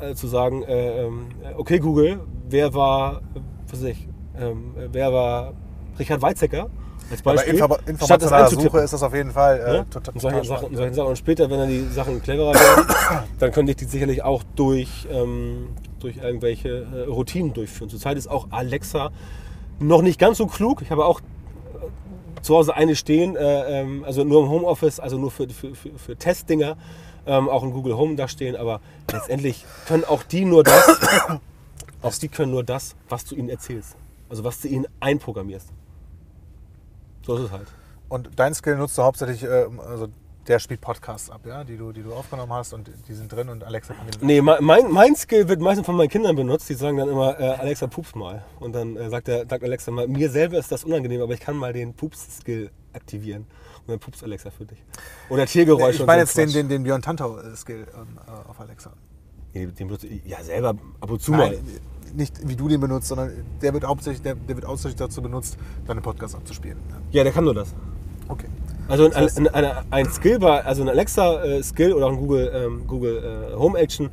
äh, 0.00 0.10
äh, 0.10 0.14
zu 0.14 0.26
sagen, 0.26 0.62
äh, 0.64 1.04
ähm, 1.04 1.28
okay 1.56 1.78
Google, 1.78 2.20
wer 2.48 2.74
war, 2.74 3.18
äh, 3.34 3.40
was 3.68 3.80
weiß 3.80 3.88
ich, 3.90 4.08
ähm, 4.38 4.74
äh, 4.76 4.88
wer 4.90 5.12
war 5.12 5.52
Richard 5.98 6.20
Weizsäcker 6.20 6.68
als 7.10 7.22
Bei 7.22 7.34
Beispiel, 7.34 7.56
statt 7.56 7.70
das 7.70 7.88
informationaler. 7.88 8.50
Suche 8.50 8.78
ist 8.80 8.92
das 8.92 9.02
auf 9.02 9.14
jeden 9.14 9.30
Fall 9.30 9.60
äh, 9.60 9.72
Ne? 9.72 9.86
total, 9.90 10.14
und 10.14 10.20
solche, 10.20 10.44
Sachen, 10.44 10.58
spannend. 10.58 10.76
solche 10.76 10.94
Sachen. 10.94 11.08
Und 11.08 11.18
später, 11.18 11.50
wenn 11.50 11.58
dann 11.58 11.68
die 11.68 11.86
Sachen 11.88 12.22
cleverer 12.22 12.54
werden, 12.54 12.86
dann 13.38 13.52
könnte 13.52 13.70
ich 13.72 13.76
die 13.76 13.84
sicherlich 13.84 14.22
auch 14.22 14.42
durch, 14.56 15.06
ähm, 15.10 15.68
durch 16.00 16.16
irgendwelche 16.18 16.86
äh, 16.94 17.02
Routinen 17.08 17.54
durchführen. 17.54 17.90
Zurzeit 17.90 18.16
ist 18.16 18.28
auch 18.28 18.48
Alexa 18.50 19.10
noch 19.78 20.02
nicht 20.02 20.18
ganz 20.18 20.38
so 20.38 20.46
klug. 20.46 20.82
Ich 20.82 20.90
habe 20.90 21.04
auch 21.04 21.20
äh, 21.20 22.42
zu 22.42 22.56
Hause 22.56 22.74
eine 22.74 22.96
stehen, 22.96 23.36
äh, 23.36 23.80
ähm, 23.80 24.04
also 24.04 24.24
nur 24.24 24.42
im 24.42 24.50
Homeoffice, 24.50 25.00
also 25.00 25.18
nur 25.18 25.30
für, 25.30 25.48
für, 25.48 25.74
für, 25.74 25.90
für 25.96 26.16
Testdinger, 26.16 26.76
ähm, 27.26 27.48
auch 27.48 27.62
in 27.62 27.72
Google 27.72 27.96
Home 27.96 28.16
da 28.16 28.28
stehen. 28.28 28.56
Aber 28.56 28.80
letztendlich 29.12 29.64
können 29.86 30.04
auch 30.04 30.22
die 30.22 30.44
nur 30.44 30.64
das, 30.64 30.88
auch 32.02 32.14
die 32.14 32.28
können 32.28 32.50
nur 32.50 32.64
das, 32.64 32.96
was 33.08 33.24
du 33.24 33.34
ihnen 33.34 33.48
erzählst. 33.48 33.96
Also 34.28 34.42
was 34.42 34.60
du 34.60 34.68
ihnen 34.68 34.86
einprogrammierst. 34.98 35.68
So 37.26 37.34
ist 37.36 37.42
es 37.42 37.50
halt. 37.50 37.66
Und 38.08 38.30
dein 38.36 38.54
Skill 38.54 38.76
nutzt 38.76 38.96
du 38.96 39.02
hauptsächlich, 39.02 39.42
äh, 39.42 39.66
also 39.88 40.08
der 40.46 40.60
spielt 40.60 40.80
Podcasts 40.80 41.28
ab, 41.28 41.40
ja, 41.44 41.64
die 41.64 41.76
du, 41.76 41.90
die 41.90 42.04
du 42.04 42.12
aufgenommen 42.14 42.52
hast 42.52 42.72
und 42.72 42.88
die 43.08 43.14
sind 43.14 43.32
drin 43.32 43.48
und 43.48 43.64
Alexa 43.64 43.94
kann 43.94 44.06
den 44.06 44.24
Nee, 44.24 44.40
mein, 44.40 44.62
mein- 44.92 45.16
Skill 45.16 45.48
wird 45.48 45.60
meistens 45.60 45.84
von 45.84 45.96
meinen 45.96 46.08
Kindern 46.08 46.36
benutzt. 46.36 46.68
Die 46.68 46.74
sagen 46.74 46.96
dann 46.98 47.08
immer, 47.08 47.38
äh, 47.40 47.42
Alexa, 47.56 47.88
pups 47.88 48.14
mal. 48.14 48.44
Und 48.60 48.72
dann 48.72 48.96
äh, 48.96 49.10
sagt, 49.10 49.26
der, 49.26 49.44
sagt 49.48 49.64
Alexa 49.64 49.90
mal, 49.90 50.06
mir 50.06 50.30
selber 50.30 50.56
ist 50.58 50.70
das 50.70 50.84
unangenehm, 50.84 51.20
aber 51.20 51.34
ich 51.34 51.40
kann 51.40 51.56
mal 51.56 51.72
den 51.72 51.94
Pups-Skill 51.94 52.70
aktivieren. 52.92 53.42
Und 53.80 53.88
dann 53.88 53.98
pups 53.98 54.22
Alexa 54.22 54.50
für 54.50 54.66
dich. 54.66 54.78
Oder 55.30 55.46
Tiergeräusche. 55.46 56.02
Ich 56.02 56.06
meine 56.06 56.22
jetzt 56.22 56.34
so 56.34 56.40
den, 56.42 56.52
den, 56.52 56.68
den 56.68 56.82
Björn 56.84 57.02
Tantau-Skill 57.02 57.88
ähm, 57.92 58.18
äh, 58.24 58.48
auf 58.48 58.60
Alexa. 58.60 58.92
Nee, 59.52 59.66
den 59.66 59.88
benutze 59.88 60.06
ich 60.06 60.24
ja 60.24 60.40
selber 60.44 60.76
ab 61.00 61.10
und 61.10 61.20
zu 61.20 61.32
Nein, 61.32 61.40
mal. 61.40 61.58
Nicht 62.16 62.48
wie 62.48 62.56
du 62.56 62.68
den 62.68 62.80
benutzt, 62.80 63.08
sondern 63.08 63.30
der 63.62 63.72
wird 63.72 63.84
hauptsächlich, 63.84 64.22
der, 64.22 64.34
der 64.34 64.56
wird 64.56 64.66
hauptsächlich 64.66 64.96
dazu 64.96 65.22
benutzt, 65.22 65.56
deine 65.86 66.00
Podcasts 66.00 66.34
abzuspielen. 66.36 66.78
Ja, 67.10 67.22
der 67.22 67.32
kann 67.32 67.44
nur 67.44 67.54
das. 67.54 67.74
Okay. 68.28 68.46
Also 68.88 69.04
ein, 69.04 69.12
ein, 69.14 69.48
ein, 69.48 69.84
ein 69.90 70.10
Skill 70.10 70.40
war, 70.40 70.64
also 70.64 70.82
ein 70.82 70.88
Alexa-Skill 70.88 71.92
oder 71.92 72.06
auch 72.06 72.12
ein 72.12 72.18
Google, 72.18 72.52
ähm, 72.54 72.86
Google 72.86 73.50
äh, 73.52 73.56
Home 73.56 73.78
Action, 73.78 74.10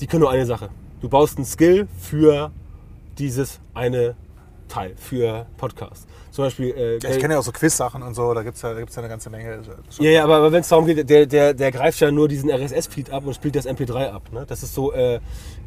die 0.00 0.06
können 0.06 0.22
nur 0.22 0.30
eine 0.30 0.44
Sache. 0.44 0.70
Du 1.00 1.08
baust 1.08 1.36
einen 1.36 1.46
Skill 1.46 1.86
für 1.98 2.50
dieses 3.18 3.60
eine 3.74 4.16
Teil, 4.68 4.94
für 4.96 5.46
Podcast. 5.56 6.08
Zum 6.38 6.44
Beispiel. 6.44 6.70
Äh, 6.70 6.98
Ja, 7.02 7.10
ich 7.10 7.18
kenne 7.18 7.34
ja 7.34 7.40
auch 7.40 7.42
so 7.42 7.50
Quiz-Sachen 7.50 8.00
und 8.00 8.14
so, 8.14 8.32
da 8.32 8.44
gibt 8.44 8.54
es 8.54 8.62
ja, 8.62 8.72
da 8.72 8.78
gibt's 8.78 8.94
ja 8.94 9.00
eine 9.02 9.08
ganze 9.08 9.28
Menge. 9.28 9.58
Schon- 9.90 10.04
Ja, 10.04 10.10
ja, 10.12 10.22
aber, 10.22 10.36
aber 10.36 10.52
wenn 10.52 10.60
es 10.60 10.68
darum 10.68 10.86
geht, 10.86 11.10
der, 11.10 11.26
der, 11.26 11.52
der 11.52 11.72
greift 11.72 11.98
ja 11.98 12.12
nur 12.12 12.28
diesen 12.28 12.48
RSS-Feed 12.48 13.10
ab 13.10 13.26
und 13.26 13.34
spielt 13.34 13.56
das 13.56 13.66
MP3 13.66 14.12
ab. 14.12 14.22
Ne? 14.30 14.44
Das 14.46 14.62
ist 14.62 14.72
so, 14.72 14.92
äh, 14.92 15.18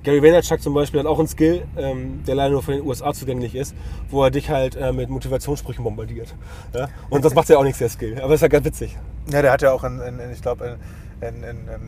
Gary 0.06 0.24
Vaynerchuk 0.24 0.62
zum 0.62 0.74
Beispiel 0.74 1.02
hat 1.02 1.08
auch 1.08 1.20
einen 1.20 1.28
Skill, 1.28 1.64
ähm, 1.76 2.24
der 2.26 2.36
leider 2.36 2.52
nur 2.52 2.64
von 2.64 2.74
den 2.76 2.86
USA 2.88 3.12
zugänglich 3.14 3.54
ist, 3.54 3.76
wo 4.10 4.24
er 4.24 4.32
dich 4.32 4.50
halt 4.50 4.78
äh, 4.78 4.94
mit 4.94 5.10
Motivationssprüchen 5.10 5.84
bombardiert. 5.84 6.34
Ja? 6.74 6.88
Und 7.10 7.26
das 7.26 7.34
macht 7.36 7.50
ja 7.50 7.58
auch 7.58 7.64
nichts, 7.64 7.80
der 7.80 7.90
Skill. 7.90 8.22
Aber 8.22 8.34
ist 8.36 8.40
ja 8.40 8.48
ganz 8.48 8.64
witzig. 8.66 8.98
Ja, 9.30 9.42
der 9.42 9.52
hat 9.52 9.62
ja 9.62 9.74
auch 9.74 9.84
in, 9.84 10.00
in, 10.00 10.20
in 10.20 10.32
ich 10.32 10.42
glaube, 10.42 10.78
in, 11.20 11.36
in, 11.44 11.44
im 11.44 11.82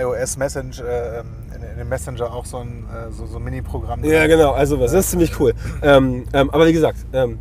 iOS 0.00 0.36
Messenger, 0.36 0.84
äh, 0.84 1.20
in, 1.20 1.78
dem 1.78 1.88
Messenger 1.88 2.32
auch 2.32 2.44
so 2.44 2.56
ein, 2.56 2.86
äh, 2.92 3.12
so, 3.12 3.24
so 3.26 3.38
Mini-Programm. 3.38 4.02
Ja, 4.02 4.26
genau, 4.26 4.50
also 4.50 4.80
was. 4.80 4.90
Das 4.90 5.04
ist 5.04 5.10
ziemlich 5.12 5.38
cool. 5.38 5.54
Ähm, 5.80 6.24
ähm, 6.32 6.50
aber 6.50 6.66
wie 6.66 6.72
gesagt, 6.72 6.98
ähm, 7.12 7.38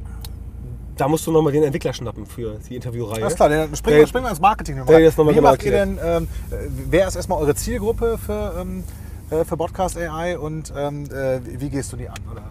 da 0.98 1.08
musst 1.08 1.26
du 1.28 1.32
nochmal 1.32 1.52
den 1.54 1.64
Entwickler 1.64 1.94
schnappen 1.94 2.26
für 2.26 2.58
die 2.70 2.76
Interviewreihe. 2.76 3.24
Alles 3.24 3.36
klar, 3.36 3.50
dann 3.50 3.76
springen 3.76 4.00
wir, 4.00 4.08
springen 4.08 4.26
wir 4.26 4.30
ins 4.32 4.40
Marketing. 4.40 4.78
nochmal 4.78 5.02
Wie 5.02 5.36
genau 5.36 5.42
macht 5.52 5.64
ihr 5.64 5.74
erklärt. 5.74 6.00
denn, 6.04 6.24
ähm, 6.24 6.28
äh, 6.52 6.56
wer 6.90 7.08
ist 7.08 7.16
erstmal 7.16 7.40
eure 7.42 7.56
Zielgruppe 7.56 8.18
für, 8.18 8.54
ähm, 8.60 8.84
äh, 9.30 9.44
für 9.44 9.58
Podcast 9.58 9.98
AI 9.98 10.38
und 10.38 10.74
ähm, 10.78 11.06
äh, 11.12 11.40
wie 11.60 11.70
gehst 11.70 11.92
du 11.92 11.98
die 11.98 12.08
an? 12.08 12.16
Oder, 12.32 12.44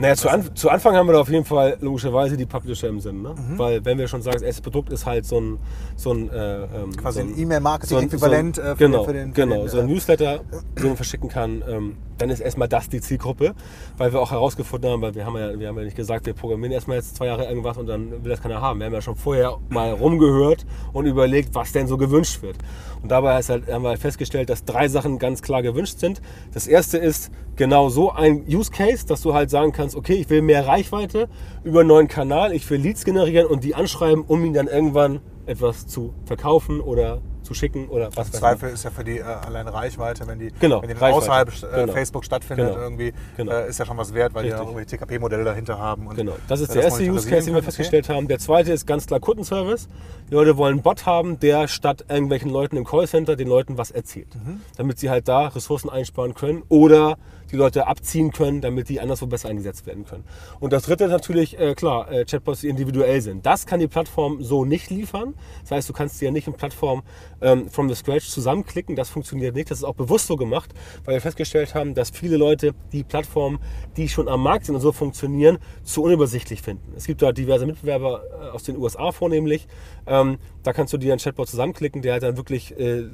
Naja, 0.00 0.14
zu, 0.14 0.28
an, 0.28 0.54
zu 0.54 0.68
Anfang 0.70 0.94
haben 0.94 1.08
wir 1.08 1.14
da 1.14 1.20
auf 1.20 1.28
jeden 1.30 1.44
Fall 1.44 1.76
logischerweise 1.80 2.36
die 2.36 2.46
Publisher 2.46 2.88
im 2.88 3.00
Sinn. 3.00 3.22
Ne? 3.22 3.30
Mhm. 3.30 3.58
Weil, 3.58 3.84
wenn 3.84 3.98
wir 3.98 4.06
schon 4.06 4.22
sagen, 4.22 4.34
das 4.34 4.42
erste 4.42 4.62
Produkt 4.62 4.92
ist 4.92 5.06
halt 5.06 5.26
so 5.26 5.40
ein. 5.40 5.58
So 5.96 6.12
ein 6.12 6.30
äh, 6.30 6.62
ähm, 6.64 6.96
Quasi 6.96 7.20
so 7.22 7.26
ein 7.26 7.38
E-Mail-Marketing-Äquivalent, 7.38 8.56
so 8.56 8.62
äh, 8.62 8.64
ein, 8.70 8.76
für 8.76 8.84
den- 8.84 8.92
genau, 8.92 9.04
für 9.04 9.12
den- 9.12 9.28
für 9.34 9.40
genau, 9.40 9.60
den, 9.62 9.68
so 9.68 9.78
ein 9.80 9.88
äh, 9.88 9.92
Newsletter, 9.92 10.40
den 10.78 10.86
man 10.86 10.96
verschicken 10.96 11.28
kann. 11.28 11.64
Ähm, 11.68 11.96
dann 12.18 12.30
ist 12.30 12.40
erstmal 12.40 12.68
das 12.68 12.88
die 12.88 13.00
Zielgruppe, 13.00 13.54
weil 13.96 14.12
wir 14.12 14.20
auch 14.20 14.30
herausgefunden 14.30 14.90
haben, 14.90 15.02
weil 15.02 15.14
wir 15.14 15.24
haben 15.24 15.36
ja, 15.36 15.58
wir 15.58 15.68
haben 15.68 15.78
ja 15.78 15.84
nicht 15.84 15.96
gesagt, 15.96 16.26
wir 16.26 16.34
programmieren 16.34 16.72
erstmal 16.72 16.96
jetzt 16.96 17.16
zwei 17.16 17.26
Jahre 17.26 17.46
irgendwas 17.46 17.78
und 17.78 17.86
dann 17.86 18.24
will 18.24 18.30
das 18.30 18.42
keiner 18.42 18.60
haben. 18.60 18.80
Wir 18.80 18.86
haben 18.86 18.94
ja 18.94 19.02
schon 19.02 19.16
vorher 19.16 19.58
mal 19.68 19.92
rumgehört 19.92 20.66
und 20.92 21.06
überlegt, 21.06 21.54
was 21.54 21.72
denn 21.72 21.86
so 21.86 21.96
gewünscht 21.96 22.42
wird. 22.42 22.56
Und 23.02 23.10
dabei 23.10 23.34
halt, 23.34 23.72
haben 23.72 23.82
wir 23.82 23.90
halt 23.90 24.00
festgestellt, 24.00 24.50
dass 24.50 24.64
drei 24.64 24.88
Sachen 24.88 25.18
ganz 25.18 25.42
klar 25.42 25.62
gewünscht 25.62 25.98
sind. 25.98 26.20
Das 26.52 26.66
erste 26.66 26.98
ist 26.98 27.30
genau 27.56 27.88
so 27.88 28.12
ein 28.12 28.44
Use 28.48 28.70
Case, 28.70 29.06
dass 29.06 29.22
du 29.22 29.34
halt 29.34 29.50
sagen 29.50 29.72
kannst, 29.72 29.96
okay, 29.96 30.14
ich 30.14 30.30
will 30.30 30.42
mehr 30.42 30.66
Reichweite 30.66 31.28
über 31.64 31.80
einen 31.80 31.88
neuen 31.88 32.08
Kanal, 32.08 32.52
ich 32.52 32.68
will 32.70 32.80
Leads 32.80 33.04
generieren 33.04 33.46
und 33.46 33.64
die 33.64 33.74
anschreiben, 33.74 34.24
um 34.26 34.44
ihnen 34.44 34.54
dann 34.54 34.68
irgendwann 34.68 35.20
etwas 35.46 35.86
zu 35.86 36.14
verkaufen 36.24 36.80
oder 36.80 37.20
zu 37.48 37.54
schicken 37.54 37.88
oder 37.88 38.10
was 38.14 38.28
Im 38.28 38.34
Zweifel 38.34 38.68
ist 38.70 38.84
ja 38.84 38.90
für 38.90 39.04
die 39.04 39.18
äh, 39.18 39.22
alleine 39.22 39.72
Reichweite, 39.72 40.26
wenn 40.26 40.38
die, 40.38 40.52
Genau, 40.60 40.82
wenn 40.82 40.88
die 40.90 40.96
außerhalb 40.96 41.48
äh, 41.48 41.80
Genau. 41.80 41.92
Facebook 41.94 42.24
stattfindet, 42.24 42.68
Genau. 42.68 42.80
irgendwie, 42.80 43.12
Genau. 43.38 43.52
äh, 43.52 43.68
ist 43.70 43.78
ja 43.78 43.86
schon 43.86 43.96
was 43.96 44.12
wert, 44.12 44.34
weil 44.34 44.42
die 44.44 44.50
Richtig. 44.50 44.66
irgendwelche 44.68 44.96
TKP-Modelle 44.98 45.44
dahinter 45.44 45.78
haben. 45.78 46.08
Genau, 46.10 46.36
das 46.46 46.60
ist 46.60 46.70
äh, 46.70 46.74
der 46.74 46.82
erste 46.84 47.02
Use 47.04 47.28
Case, 47.28 47.46
den 47.46 47.54
wir 47.54 47.62
festgestellt 47.62 48.08
haben. 48.10 48.28
Der 48.28 48.38
zweite 48.38 48.72
ist 48.72 48.86
ganz 48.86 49.06
klar 49.06 49.18
Kundenservice. 49.18 49.88
Die 50.30 50.34
Leute 50.34 50.58
wollen 50.58 50.74
einen 50.74 50.82
Bot 50.82 51.06
haben, 51.06 51.40
der 51.40 51.68
statt 51.68 52.04
irgendwelchen 52.08 52.50
Leuten 52.50 52.76
im 52.76 52.84
Callcenter 52.84 53.34
den 53.34 53.48
Leuten 53.48 53.78
was 53.78 53.90
erzählt. 53.90 54.34
Mhm. 54.34 54.60
Damit 54.76 54.98
sie 54.98 55.08
halt 55.08 55.26
da 55.26 55.48
Ressourcen 55.48 55.88
einsparen 55.88 56.34
können 56.34 56.62
oder 56.68 57.16
die 57.50 57.56
Leute 57.56 57.86
abziehen 57.86 58.30
können, 58.30 58.60
damit 58.60 58.88
die 58.88 59.00
anderswo 59.00 59.26
besser 59.26 59.48
eingesetzt 59.48 59.86
werden 59.86 60.04
können. 60.04 60.24
Und 60.60 60.72
das 60.72 60.84
dritte 60.84 61.04
ist 61.04 61.10
natürlich, 61.10 61.58
äh, 61.58 61.74
klar, 61.74 62.10
äh, 62.10 62.24
Chatbots, 62.24 62.60
die 62.60 62.68
individuell 62.68 63.20
sind. 63.20 63.46
Das 63.46 63.66
kann 63.66 63.80
die 63.80 63.88
Plattform 63.88 64.42
so 64.42 64.64
nicht 64.64 64.90
liefern. 64.90 65.34
Das 65.62 65.70
heißt, 65.72 65.88
du 65.88 65.92
kannst 65.92 66.20
dir 66.20 66.26
ja 66.26 66.30
nicht 66.30 66.46
eine 66.46 66.56
Plattform 66.56 67.02
ähm, 67.40 67.68
from 67.70 67.88
the 67.88 67.94
scratch 67.94 68.28
zusammenklicken. 68.28 68.96
Das 68.96 69.08
funktioniert 69.08 69.54
nicht. 69.54 69.70
Das 69.70 69.78
ist 69.78 69.84
auch 69.84 69.94
bewusst 69.94 70.26
so 70.26 70.36
gemacht, 70.36 70.74
weil 71.04 71.14
wir 71.14 71.20
festgestellt 71.20 71.74
haben, 71.74 71.94
dass 71.94 72.10
viele 72.10 72.36
Leute 72.36 72.74
die 72.92 73.02
Plattformen, 73.02 73.58
die 73.96 74.08
schon 74.08 74.28
am 74.28 74.42
Markt 74.42 74.66
sind 74.66 74.74
und 74.74 74.80
so 74.80 74.92
funktionieren, 74.92 75.58
zu 75.84 76.02
unübersichtlich 76.02 76.62
finden. 76.62 76.92
Es 76.96 77.06
gibt 77.06 77.22
da 77.22 77.32
diverse 77.32 77.66
Mitbewerber 77.66 78.22
äh, 78.30 78.48
aus 78.50 78.64
den 78.64 78.76
USA 78.76 79.12
vornehmlich. 79.12 79.66
Ähm, 80.08 80.38
da 80.62 80.72
kannst 80.72 80.92
du 80.92 80.98
dir 80.98 81.12
einen 81.12 81.20
Chatbot 81.20 81.48
zusammenklicken, 81.48 82.02
der 82.02 82.14
halt 82.14 82.22
dann 82.22 82.36
wirklich 82.36 82.78
äh, 82.78 83.04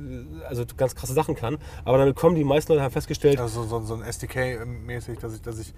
also 0.48 0.64
ganz 0.76 0.94
krasse 0.94 1.12
Sachen 1.12 1.34
kann. 1.34 1.58
Aber 1.84 1.98
damit 1.98 2.16
kommen 2.16 2.36
die 2.36 2.44
meisten 2.44 2.72
Leute 2.72 2.82
haben 2.82 2.92
festgestellt, 2.92 3.38
Also 3.40 3.64
so, 3.64 3.80
so 3.80 3.94
ein 3.94 4.02
SDK-mäßig, 4.02 5.18
dass 5.18 5.34
ich, 5.34 5.42
dass 5.42 5.58
ich 5.58 5.74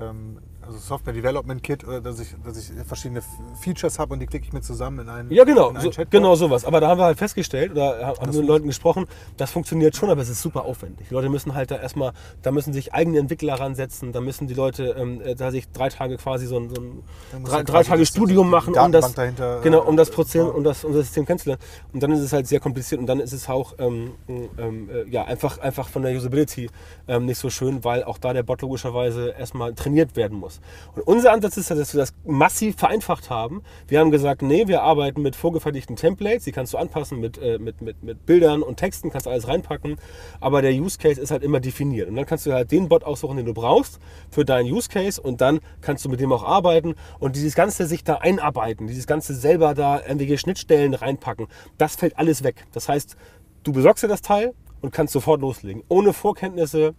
ähm, 0.00 0.38
also 0.66 0.78
Software 0.78 1.12
Development 1.12 1.62
Kit, 1.62 1.86
oder 1.86 2.00
dass 2.00 2.20
ich, 2.20 2.34
dass 2.44 2.56
ich 2.58 2.70
verschiedene 2.86 3.22
Features 3.60 3.98
habe 3.98 4.14
und 4.14 4.20
die 4.20 4.26
klicke 4.26 4.46
ich 4.46 4.52
mir 4.52 4.60
zusammen 4.60 5.00
in 5.00 5.08
einen, 5.08 5.30
Ja, 5.30 5.44
genau, 5.44 5.70
in 5.70 5.76
einen 5.76 5.92
so, 5.92 6.02
genau 6.10 6.34
sowas. 6.34 6.64
Aber 6.64 6.80
da 6.80 6.88
haben 6.88 6.98
wir 6.98 7.04
halt 7.04 7.18
festgestellt 7.18 7.72
oder 7.72 8.06
haben 8.06 8.26
mit 8.26 8.34
den 8.34 8.46
Leuten 8.46 8.66
gesprochen, 8.66 9.06
das 9.36 9.50
funktioniert 9.50 9.96
schon, 9.96 10.10
aber 10.10 10.22
es 10.22 10.28
ist 10.28 10.42
super 10.42 10.64
aufwendig. 10.64 11.08
Die 11.08 11.14
Leute 11.14 11.28
müssen 11.28 11.54
halt 11.54 11.70
da 11.70 11.76
erstmal, 11.76 12.12
da 12.42 12.50
müssen 12.50 12.72
sich 12.72 12.92
eigene 12.94 13.18
Entwickler 13.18 13.54
ransetzen, 13.54 14.12
da 14.12 14.20
müssen 14.20 14.46
die 14.46 14.54
Leute 14.54 14.96
ähm, 14.98 15.20
äh, 15.20 15.34
da 15.34 15.50
sich 15.50 15.68
drei 15.70 15.88
Tage 15.88 16.16
quasi 16.16 16.46
so 16.46 16.58
ein, 16.58 16.68
so 16.68 16.80
ein 16.80 17.44
drei, 17.44 17.58
ja 17.58 17.62
drei 17.62 17.82
Tage 17.82 18.00
das- 18.02 18.08
Studium 18.08 18.50
machen, 18.50 18.74
um 18.76 18.92
das, 18.92 19.14
dahinter, 19.14 19.60
genau, 19.62 19.82
um 19.82 19.96
das 19.96 20.08
äh, 20.08 20.12
Prozess, 20.12 20.44
bauen. 20.44 20.54
um 20.56 20.64
das, 20.64 20.84
um 20.84 20.92
das 20.92 21.06
System 21.06 21.26
kennenzulernen. 21.26 21.62
Und 21.92 22.02
dann 22.02 22.12
ist 22.12 22.20
es 22.20 22.32
halt 22.32 22.46
sehr 22.46 22.60
kompliziert 22.60 23.00
und 23.00 23.06
dann 23.06 23.20
ist 23.20 23.32
es 23.32 23.48
auch 23.48 23.74
ähm, 23.78 24.12
ähm, 24.28 24.88
äh, 24.90 25.08
ja, 25.08 25.24
einfach, 25.24 25.58
einfach 25.58 25.88
von 25.88 26.02
der 26.02 26.14
Usability 26.16 26.68
ähm, 27.08 27.26
nicht 27.26 27.38
so 27.38 27.50
schön, 27.50 27.84
weil 27.84 28.04
auch 28.04 28.18
da 28.18 28.32
der 28.32 28.42
Bot 28.42 28.62
logischerweise 28.62 29.30
erstmal 29.38 29.74
trainiert 29.74 30.16
werden 30.16 30.38
muss. 30.38 30.55
Und 30.94 31.02
unser 31.02 31.32
Ansatz 31.32 31.56
ist, 31.56 31.70
dass 31.70 31.94
wir 31.94 32.00
das 32.00 32.14
massiv 32.24 32.76
vereinfacht 32.76 33.30
haben. 33.30 33.62
Wir 33.88 34.00
haben 34.00 34.10
gesagt, 34.10 34.42
nee, 34.42 34.66
wir 34.66 34.82
arbeiten 34.82 35.22
mit 35.22 35.36
vorgefertigten 35.36 35.96
Templates, 35.96 36.44
die 36.44 36.52
kannst 36.52 36.72
du 36.72 36.78
anpassen 36.78 37.20
mit, 37.20 37.38
äh, 37.38 37.58
mit, 37.58 37.80
mit, 37.82 38.02
mit 38.02 38.26
Bildern 38.26 38.62
und 38.62 38.76
Texten, 38.76 39.10
kannst 39.10 39.26
du 39.26 39.30
alles 39.30 39.48
reinpacken, 39.48 39.96
aber 40.40 40.62
der 40.62 40.72
Use 40.72 40.98
Case 40.98 41.20
ist 41.20 41.30
halt 41.30 41.42
immer 41.42 41.60
definiert. 41.60 42.08
Und 42.08 42.16
dann 42.16 42.26
kannst 42.26 42.46
du 42.46 42.52
halt 42.52 42.70
den 42.72 42.88
Bot 42.88 43.04
aussuchen, 43.04 43.36
den 43.36 43.46
du 43.46 43.54
brauchst 43.54 43.98
für 44.30 44.44
deinen 44.44 44.70
Use 44.70 44.88
Case 44.88 45.20
und 45.20 45.40
dann 45.40 45.60
kannst 45.80 46.04
du 46.04 46.08
mit 46.08 46.20
dem 46.20 46.32
auch 46.32 46.44
arbeiten 46.44 46.94
und 47.18 47.36
dieses 47.36 47.54
Ganze 47.54 47.86
sich 47.86 48.04
da 48.04 48.16
einarbeiten, 48.16 48.86
dieses 48.86 49.06
Ganze 49.06 49.34
selber 49.34 49.74
da 49.74 50.00
irgendwelche 50.00 50.38
Schnittstellen 50.38 50.94
reinpacken, 50.94 51.46
das 51.78 51.96
fällt 51.96 52.18
alles 52.18 52.42
weg. 52.42 52.66
Das 52.72 52.88
heißt, 52.88 53.16
du 53.64 53.72
besorgst 53.72 54.04
dir 54.04 54.08
das 54.08 54.22
Teil 54.22 54.54
und 54.80 54.92
kannst 54.92 55.12
sofort 55.12 55.40
loslegen. 55.40 55.82
Ohne 55.88 56.12
Vorkenntnisse, 56.12 56.94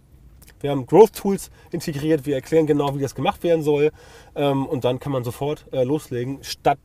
wir 0.60 0.70
haben 0.70 0.86
Growth 0.86 1.14
Tools 1.14 1.50
integriert, 1.70 2.26
wir 2.26 2.34
erklären 2.34 2.66
genau, 2.66 2.94
wie 2.96 3.00
das 3.00 3.14
gemacht 3.14 3.42
werden 3.42 3.62
soll 3.62 3.90
ähm, 4.34 4.66
und 4.66 4.84
dann 4.84 4.98
kann 5.00 5.12
man 5.12 5.24
sofort 5.24 5.66
äh, 5.72 5.84
loslegen, 5.84 6.38
statt 6.42 6.78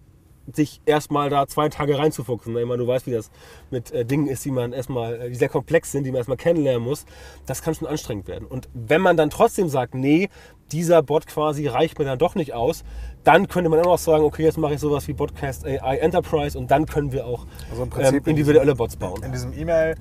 sich 0.51 0.81
erstmal 0.85 1.29
da 1.29 1.47
zwei 1.47 1.69
Tage 1.69 1.97
reinzufuchsen. 1.97 2.55
Ich 2.57 2.65
meine, 2.65 2.79
du 2.79 2.87
weißt, 2.87 3.07
wie 3.07 3.11
das 3.11 3.31
mit 3.71 3.91
äh, 3.91 4.05
Dingen 4.05 4.27
ist, 4.27 4.43
die 4.43 4.51
man 4.51 4.73
erstmal, 4.73 5.15
äh, 5.15 5.29
die 5.29 5.35
sehr 5.35 5.49
komplex 5.49 5.91
sind, 5.91 6.03
die 6.03 6.11
man 6.11 6.17
erstmal 6.17 6.37
kennenlernen 6.37 6.83
muss. 6.83 7.05
Das 7.45 7.61
kann 7.61 7.73
schon 7.75 7.87
anstrengend 7.87 8.27
werden. 8.27 8.47
Und 8.47 8.67
wenn 8.73 9.01
man 9.01 9.15
dann 9.15 9.29
trotzdem 9.29 9.69
sagt, 9.69 9.95
nee, 9.95 10.29
dieser 10.71 11.01
Bot 11.01 11.27
quasi 11.27 11.67
reicht 11.67 11.99
mir 11.99 12.05
dann 12.05 12.19
doch 12.19 12.35
nicht 12.35 12.53
aus, 12.53 12.83
dann 13.23 13.47
könnte 13.47 13.69
man 13.69 13.79
immer 13.79 13.89
noch 13.89 13.97
sagen, 13.97 14.23
okay, 14.23 14.43
jetzt 14.43 14.57
mache 14.57 14.73
ich 14.73 14.79
sowas 14.79 15.07
wie 15.07 15.13
Podcast 15.13 15.65
AI 15.65 15.97
Enterprise 15.97 16.57
und 16.57 16.71
dann 16.71 16.85
können 16.85 17.11
wir 17.11 17.25
auch 17.25 17.45
Also 17.71 17.87
ähm, 17.99 18.21
individuelle 18.25 18.75
Bots 18.75 18.97
bauen. 18.97 19.23
In 19.23 19.31
diesem 19.31 19.53
E-Mail. 19.53 19.95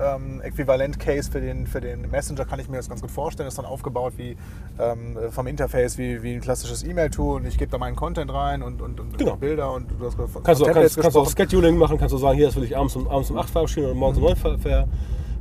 Ähm, 0.00 0.40
Äquivalent-Case 0.42 1.30
für 1.30 1.40
den, 1.40 1.66
für 1.66 1.80
den 1.80 2.10
Messenger 2.10 2.44
kann 2.44 2.60
ich 2.60 2.68
mir 2.68 2.76
das 2.76 2.88
ganz 2.88 3.00
gut 3.00 3.10
vorstellen. 3.10 3.48
Ist 3.48 3.58
dann 3.58 3.64
aufgebaut 3.64 4.14
wie 4.16 4.36
ähm, 4.78 5.16
vom 5.30 5.46
Interface 5.46 5.98
wie, 5.98 6.22
wie 6.22 6.34
ein 6.34 6.40
klassisches 6.40 6.82
E-Mail-Tool 6.84 7.36
und 7.40 7.46
ich 7.46 7.58
gebe 7.58 7.70
da 7.70 7.78
meinen 7.78 7.96
Content 7.96 8.32
rein 8.32 8.62
und, 8.62 8.80
und, 8.82 9.00
und 9.00 9.18
Genau. 9.18 9.36
Bilder 9.36 9.72
und 9.72 9.90
du 9.98 10.06
hast 10.06 10.14
von 10.14 10.42
Kannst 10.42 10.60
du, 10.60 10.66
kannst, 10.66 10.96
kannst 11.00 11.16
du 11.16 11.20
auch. 11.20 11.30
Scheduling 11.30 11.76
machen, 11.76 11.98
kannst 11.98 12.12
du 12.12 12.18
sagen, 12.18 12.36
hier, 12.36 12.46
das 12.46 12.56
will 12.56 12.64
ich 12.64 12.76
abends 12.76 12.94
um, 12.96 13.08
abends 13.08 13.30
um 13.30 13.38
8 13.38 13.50
verabschieden 13.50 13.90
und 13.90 13.96
morgens 13.98 14.18
um 14.18 14.24
9 14.24 14.36
ver, 14.36 14.58
ver, 14.58 14.88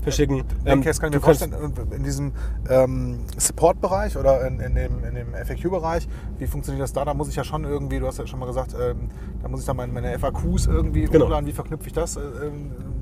verschicken. 0.02 0.43
Den 0.65 0.82
Case 0.82 1.00
kann 1.02 1.10
ich 1.10 1.15
mir 1.15 1.22
vorstellen, 1.22 1.54
in 1.91 2.04
diesem 2.04 2.32
ähm, 2.70 3.20
Support-Bereich 3.38 4.15
oder 4.17 4.48
in, 4.48 4.60
in 4.62 4.74
dem, 4.76 5.04
in 5.04 5.15
dem 5.15 5.34
FAQ-Bereich, 5.34 6.08
wie 6.38 6.48
funktioniert 6.48 6.82
das 6.84 6.93
da? 6.93 7.04
Da 7.04 7.13
muss 7.13 7.28
ich 7.28 7.36
ja 7.36 7.43
schon 7.43 7.65
irgendwie, 7.65 8.00
du 8.00 8.08
hast 8.08 8.17
ja 8.17 8.26
schon 8.26 8.39
mal 8.39 8.46
gesagt, 8.46 8.74
ähm, 8.80 9.10
da 9.41 9.50
muss 9.50 9.60
ich 9.62 9.65
da 9.65 9.74
meine, 9.74 9.91
meine 9.91 10.17
FAQs 10.17 10.67
irgendwie 10.67 11.06
Genau. 11.06 11.26
hochladen. 11.26 11.46
Wie 11.48 11.52
verknüpfe 11.52 11.88
ich 11.88 11.93
das? 11.93 12.15
Äh, 12.15 12.22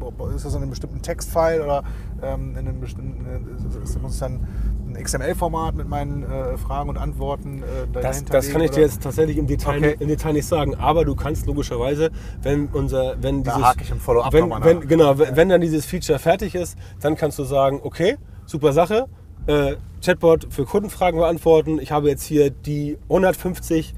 ähm, 0.07 0.35
ist 0.35 0.45
das 0.45 0.53
in 0.55 0.61
einem 0.61 0.69
bestimmten 0.69 1.01
Textfile 1.01 1.63
oder 1.63 1.83
ähm, 2.21 2.51
in 2.51 2.67
einem 2.67 2.79
bestimmten, 2.79 3.25
äh, 3.25 3.83
ist- 3.83 4.01
muss 4.01 4.13
ich 4.15 4.19
dann 4.19 4.47
ein 4.87 4.95
XML-Format 5.03 5.75
mit 5.75 5.87
meinen 5.89 6.23
äh, 6.23 6.57
Fragen 6.57 6.89
und 6.89 6.97
Antworten 6.97 7.63
äh, 7.63 7.87
Das, 7.91 8.23
das 8.25 8.49
kann 8.49 8.61
ich 8.61 8.69
legen, 8.69 8.75
dir 8.75 8.81
jetzt 8.81 9.01
tatsächlich 9.03 9.37
im 9.37 9.47
Detail, 9.47 9.77
Okay. 9.77 9.95
im 9.99 10.07
Detail 10.07 10.33
nicht 10.33 10.47
sagen, 10.47 10.75
aber 10.75 11.03
du 11.05 11.15
kannst 11.15 11.45
logischerweise, 11.47 12.11
wenn 12.41 12.67
unser, 12.67 13.15
wenn 13.21 13.43
Da 13.43 13.53
dieses, 13.55 13.67
hake 13.67 13.83
ich 13.83 13.91
im 13.91 13.99
Follow-up 13.99 14.31
wenn, 14.33 14.49
wenn, 14.63 14.87
genau, 14.87 15.17
wenn, 15.17 15.35
wenn 15.35 15.49
dann 15.49 15.61
dieses 15.61 15.85
Feature 15.85 16.19
fertig 16.19 16.55
ist, 16.55 16.77
dann 17.01 17.15
kannst 17.15 17.37
du 17.39 17.43
sagen, 17.43 17.79
okay, 17.83 18.17
super 18.45 18.71
Sache, 18.73 19.07
äh, 19.47 19.75
Chatbot 20.03 20.47
für 20.51 20.65
Kundenfragen 20.65 21.19
beantworten. 21.19 21.79
Ich 21.79 21.91
habe 21.91 22.07
jetzt 22.09 22.23
hier 22.23 22.49
die 22.51 22.97
150 23.09 23.93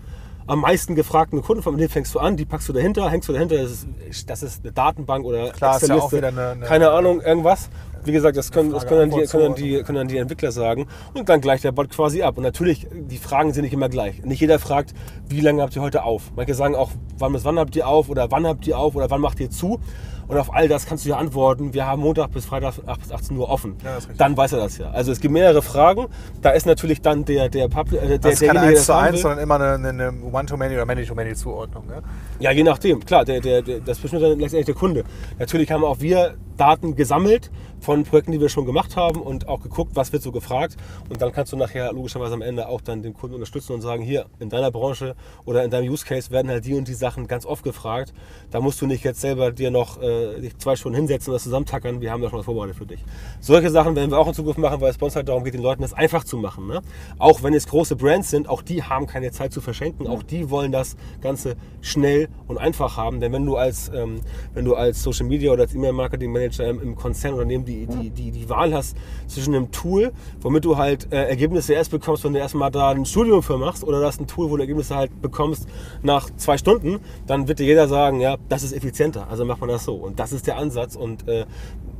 am 0.47 0.61
meisten 0.61 0.95
gefragten 0.95 1.41
Kunden, 1.41 1.61
von 1.61 1.77
denen 1.77 1.89
fängst 1.89 2.15
du 2.15 2.19
an, 2.19 2.37
die 2.37 2.45
packst 2.45 2.67
du 2.69 2.73
dahinter, 2.73 3.09
hängst 3.09 3.27
du 3.29 3.33
dahinter, 3.33 3.57
das 3.57 3.85
ist, 4.09 4.29
das 4.29 4.43
ist 4.43 4.63
eine 4.63 4.71
Datenbank 4.73 5.25
oder 5.25 5.49
Klar, 5.49 5.75
ist 5.77 5.87
ja 5.87 5.95
auch 5.95 6.05
Excel-Liste, 6.05 6.17
wieder 6.17 6.27
eine- 6.29 6.51
eine- 6.51 6.65
keine 6.65 6.89
Ahnung, 6.91 7.21
irgendwas. 7.21 7.69
Wie 8.05 8.13
gesagt, 8.13 8.37
das 8.37 8.51
können, 8.51 8.71
das 8.71 8.87
können, 8.87 9.09
dann 9.09 9.19
die, 9.19 9.25
können, 9.27 9.43
dann 9.43 9.55
die, 9.55 9.83
können 9.83 9.97
dann 9.97 10.07
die 10.07 10.17
Entwickler 10.17 10.51
sagen 10.53 10.87
und 11.13 11.27
dann 11.27 11.41
gleicht 11.41 11.65
der 11.65 11.73
Bot 11.73 11.89
quasi 11.89 12.21
ab. 12.21 12.37
Und 12.37 12.43
natürlich, 12.43 12.87
die 12.93 13.17
Fragen 13.17 13.51
sind 13.51 13.63
nicht 13.63 13.73
immer 13.73 13.89
gleich. 13.89 14.23
Nicht 14.23 14.39
jeder 14.39 14.59
fragt, 14.59 14.93
wie 15.27 15.41
lange 15.41 15.61
habt 15.61 15.75
ihr 15.75 15.81
heute 15.81 16.03
auf? 16.03 16.31
Manche 16.35 16.53
sagen 16.53 16.75
auch, 16.75 16.91
wann 17.17 17.33
bis 17.33 17.43
wann 17.43 17.59
habt 17.59 17.75
ihr 17.75 17.85
auf 17.85 18.07
oder 18.09 18.31
wann 18.31 18.47
habt 18.47 18.65
ihr 18.65 18.77
auf 18.79 18.95
oder 18.95 19.09
wann 19.09 19.19
macht 19.19 19.41
ihr 19.41 19.49
zu? 19.49 19.81
Und 20.27 20.37
auf 20.37 20.53
all 20.53 20.67
das 20.67 20.85
kannst 20.85 21.05
du 21.05 21.09
ja 21.09 21.17
antworten, 21.17 21.73
wir 21.73 21.85
haben 21.85 22.01
Montag 22.01 22.31
bis 22.31 22.45
Freitag 22.45 22.73
von 22.73 22.87
8 22.87 22.99
bis 23.01 23.11
18 23.11 23.37
Uhr 23.37 23.49
offen. 23.49 23.75
Ja, 23.83 23.97
dann 24.17 24.35
weiß 24.35 24.53
er 24.53 24.59
das 24.59 24.77
ja. 24.77 24.89
Also 24.91 25.11
es 25.11 25.21
gibt 25.21 25.33
mehrere 25.33 25.61
Fragen. 25.61 26.07
Da 26.41 26.49
ist 26.49 26.65
natürlich 26.65 27.01
dann 27.01 27.23
der, 27.25 27.47
der, 27.49 27.67
Publi- 27.69 27.97
äh, 27.97 28.07
der 28.07 28.19
Das 28.19 28.33
ist 28.33 28.39
keine 28.47 28.59
derjenige, 28.59 28.73
der 28.73 28.79
1 28.79 28.85
zu 28.85 28.91
das 28.91 28.95
haben 28.95 29.05
1, 29.05 29.13
will. 29.13 29.21
sondern 29.21 29.39
immer 29.39 29.55
eine, 29.55 29.87
eine 29.89 30.13
One-to-Many 30.33 30.73
oder 30.75 30.85
Many-to-Many-Zuordnung. 30.85 31.85
Ne? 31.87 32.01
Ja, 32.39 32.51
je 32.51 32.63
nachdem. 32.63 33.05
Klar, 33.05 33.23
der, 33.25 33.39
der, 33.39 33.61
der, 33.61 33.79
das 33.79 33.99
bestimmt 33.99 34.23
dann 34.23 34.31
letztendlich 34.39 34.65
der 34.65 34.75
Kunde. 34.75 35.03
Natürlich 35.39 35.71
haben 35.71 35.83
auch 35.85 35.99
wir 36.01 36.35
Daten 36.57 36.95
gesammelt 36.95 37.49
von 37.79 38.03
Projekten, 38.03 38.31
die 38.31 38.41
wir 38.41 38.49
schon 38.49 38.65
gemacht 38.65 38.95
haben 38.95 39.21
und 39.21 39.47
auch 39.47 39.61
geguckt, 39.61 39.91
was 39.95 40.13
wird 40.13 40.23
so 40.23 40.31
gefragt. 40.31 40.77
Und 41.09 41.21
dann 41.21 41.31
kannst 41.31 41.51
du 41.53 41.57
nachher 41.57 41.91
logischerweise 41.93 42.33
am 42.33 42.41
Ende 42.41 42.67
auch 42.67 42.81
dann 42.81 43.01
den 43.01 43.13
Kunden 43.13 43.35
unterstützen 43.35 43.73
und 43.73 43.81
sagen, 43.81 44.03
hier, 44.03 44.25
in 44.39 44.49
deiner 44.49 44.71
Branche 44.71 45.15
oder 45.45 45.63
in 45.63 45.71
deinem 45.71 45.91
Use 45.91 46.05
Case 46.05 46.31
werden 46.31 46.49
halt 46.49 46.65
die 46.65 46.73
und 46.73 46.87
die 46.87 46.93
Sachen 46.93 47.27
ganz 47.27 47.45
oft 47.45 47.63
gefragt. 47.63 48.13
Da 48.51 48.59
musst 48.59 48.81
du 48.81 48.87
nicht 48.87 49.03
jetzt 49.03 49.21
selber 49.21 49.51
dir 49.51 49.71
noch 49.71 50.01
äh, 50.01 50.49
zwei 50.57 50.75
Stunden 50.75 50.95
hinsetzen 50.95 51.31
und 51.31 51.35
das 51.35 51.43
zusammentackern. 51.43 52.01
Wir 52.01 52.11
haben 52.11 52.21
da 52.21 52.29
schon 52.29 52.39
was 52.39 52.45
vorbereitet 52.45 52.75
für 52.75 52.85
dich. 52.85 53.03
Solche 53.39 53.69
Sachen 53.69 53.95
werden 53.95 54.11
wir 54.11 54.17
auch 54.17 54.27
in 54.27 54.33
Zukunft 54.33 54.59
machen, 54.59 54.81
weil 54.81 54.91
es 54.91 54.97
bei 54.97 55.05
uns 55.05 55.15
halt 55.15 55.27
darum 55.27 55.43
geht, 55.43 55.53
den 55.53 55.61
Leuten 55.61 55.81
das 55.81 55.93
einfach 55.93 56.23
zu 56.23 56.37
machen. 56.37 56.67
Ne? 56.67 56.81
Auch 57.17 57.43
wenn 57.43 57.53
es 57.53 57.67
große 57.67 57.95
Brands 57.95 58.29
sind, 58.29 58.49
auch 58.49 58.61
die 58.61 58.83
haben 58.83 59.07
keine 59.07 59.31
Zeit 59.31 59.53
zu 59.53 59.61
verschenken. 59.61 60.07
Auch 60.07 60.23
die 60.23 60.49
wollen 60.49 60.71
das 60.71 60.95
Ganze 61.21 61.55
schnell 61.81 62.29
und 62.47 62.57
einfach 62.57 62.97
haben. 62.97 63.19
Denn 63.19 63.31
wenn 63.33 63.45
du 63.45 63.57
als, 63.57 63.89
ähm, 63.93 64.21
wenn 64.53 64.65
du 64.65 64.75
als 64.75 65.03
Social 65.03 65.25
Media 65.25 65.51
oder 65.51 65.63
als 65.63 65.75
E-Mail-Marketing-Manager 65.75 66.67
im, 66.67 66.81
im 66.81 66.95
Konzernunternehmen 66.95 67.65
die, 67.67 67.85
die, 67.85 68.09
die, 68.09 68.31
die 68.31 68.49
Wahl 68.49 68.73
hast 68.73 68.97
zwischen 69.27 69.53
einem 69.53 69.71
Tool, 69.71 70.11
womit 70.41 70.65
du 70.65 70.77
halt 70.77 71.11
äh, 71.11 71.25
Ergebnisse 71.25 71.73
erst 71.73 71.91
bekommst, 71.91 72.23
wenn 72.23 72.33
du 72.33 72.39
erstmal 72.39 72.71
da 72.71 72.89
ein 72.89 73.05
Studium 73.05 73.43
für 73.43 73.57
machst, 73.57 73.83
oder 73.83 74.01
das 74.01 74.15
ist 74.15 74.21
ein 74.21 74.27
Tool, 74.27 74.49
wo 74.49 74.55
du 74.55 74.61
Ergebnisse 74.61 74.95
halt 74.95 75.21
bekommst 75.21 75.67
nach 76.01 76.29
zwei 76.37 76.57
Stunden, 76.57 76.99
dann 77.27 77.47
wird 77.47 77.59
dir 77.59 77.65
jeder 77.65 77.87
sagen, 77.87 78.19
ja, 78.19 78.37
das 78.49 78.63
ist 78.63 78.73
effizienter, 78.73 79.27
also 79.29 79.45
macht 79.45 79.59
man 79.59 79.69
das 79.69 79.83
so. 79.83 79.95
Und 79.95 80.19
das 80.19 80.31
ist 80.31 80.47
der 80.47 80.57
Ansatz. 80.57 80.95
Und 80.95 81.27
äh, 81.27 81.45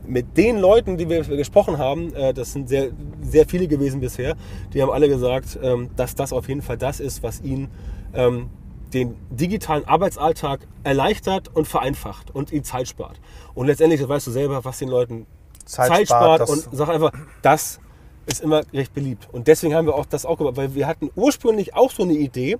mit 0.08 0.38
den 0.38 0.58
Leuten, 0.58 0.98
die 0.98 1.10
wir 1.10 1.24
gesprochen 1.24 1.78
haben, 1.78 2.14
äh, 2.14 2.34
das 2.34 2.54
sind 2.54 2.70
sehr, 2.70 2.92
sehr 3.22 3.46
viele 3.48 3.68
gewesen 3.68 4.00
bisher, 4.00 4.36
die 4.74 4.82
haben 4.82 4.92
alle 4.92 5.10
gesagt, 5.10 5.60
ähm, 5.62 5.90
dass 5.96 6.16
das 6.16 6.34
auf 6.34 6.48
jeden 6.48 6.62
Fall 6.62 6.78
das 6.78 7.00
ist, 7.00 7.24
was 7.24 7.42
ihnen 7.42 7.70
ähm, 8.14 8.50
den 8.94 9.16
digitalen 9.30 9.86
Arbeitsalltag 9.86 10.62
erleichtert 10.84 11.54
und 11.54 11.68
vereinfacht 11.68 12.34
und 12.34 12.52
ihnen 12.52 12.64
Zeit 12.64 12.88
spart. 12.88 13.20
Und 13.54 13.68
letztendlich, 13.68 14.08
weißt 14.08 14.28
du 14.28 14.32
selber, 14.32 14.64
was 14.64 14.80
den 14.80 14.90
Leuten 14.90 15.26
Zeit 15.68 15.90
Zeit, 15.90 16.08
spart, 16.08 16.42
spart, 16.42 16.50
und 16.50 16.68
sag 16.72 16.90
einfach, 16.90 17.12
das 17.42 17.80
ist 18.28 18.42
immer 18.42 18.62
recht 18.74 18.94
beliebt. 18.94 19.28
Und 19.32 19.48
deswegen 19.48 19.74
haben 19.74 19.88
wir 19.88 19.96
auch 19.96 20.06
das 20.06 20.26
auch 20.26 20.38
gemacht, 20.38 20.58
weil 20.58 20.76
wir 20.76 20.86
hatten 20.86 21.10
ursprünglich 21.16 21.76
auch 21.76 21.92
so 21.92 22.04
eine 22.04 22.14
Idee 22.14 22.58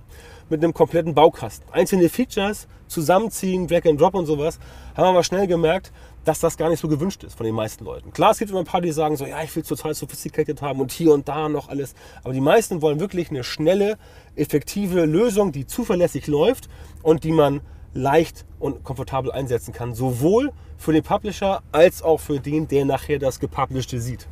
mit 0.48 0.62
einem 0.62 0.72
kompletten 0.72 1.14
Baukasten. 1.14 1.70
Einzelne 1.72 2.08
Features 2.08 2.66
zusammenziehen, 2.86 3.66
Drag 3.66 3.84
and 3.84 4.00
Drop 4.00 4.14
und 4.14 4.24
sowas, 4.24 4.58
haben 4.96 5.04
wir 5.04 5.10
aber 5.10 5.24
schnell 5.24 5.46
gemerkt, 5.46 5.92
dass 6.24 6.40
das 6.40 6.56
gar 6.56 6.70
nicht 6.70 6.80
so 6.80 6.88
gewünscht 6.88 7.22
ist 7.24 7.36
von 7.36 7.44
den 7.44 7.54
meisten 7.54 7.84
Leuten. 7.84 8.12
Klar, 8.12 8.32
es 8.32 8.38
gibt 8.38 8.50
immer 8.50 8.60
ein 8.60 8.66
paar, 8.66 8.80
die 8.80 8.92
sagen 8.92 9.16
so, 9.16 9.26
ja, 9.26 9.42
ich 9.42 9.54
will 9.54 9.62
es 9.62 9.68
total 9.68 9.94
sophisticated 9.94 10.62
haben 10.62 10.80
und 10.80 10.90
hier 10.90 11.12
und 11.12 11.28
da 11.28 11.48
noch 11.48 11.68
alles. 11.68 11.94
Aber 12.24 12.32
die 12.32 12.40
meisten 12.40 12.82
wollen 12.82 12.98
wirklich 12.98 13.30
eine 13.30 13.44
schnelle, 13.44 13.98
effektive 14.36 15.04
Lösung, 15.04 15.52
die 15.52 15.66
zuverlässig 15.66 16.26
läuft 16.26 16.68
und 17.02 17.24
die 17.24 17.32
man 17.32 17.60
leicht 17.94 18.44
und 18.58 18.84
komfortabel 18.84 19.32
einsetzen 19.32 19.72
kann. 19.72 19.94
Sowohl 19.94 20.52
für 20.76 20.92
den 20.92 21.02
Publisher 21.02 21.62
als 21.72 22.02
auch 22.02 22.20
für 22.20 22.40
den, 22.40 22.68
der 22.68 22.84
nachher 22.84 23.18
das 23.18 23.40
Gepublished 23.40 23.90
sieht. 24.00 24.28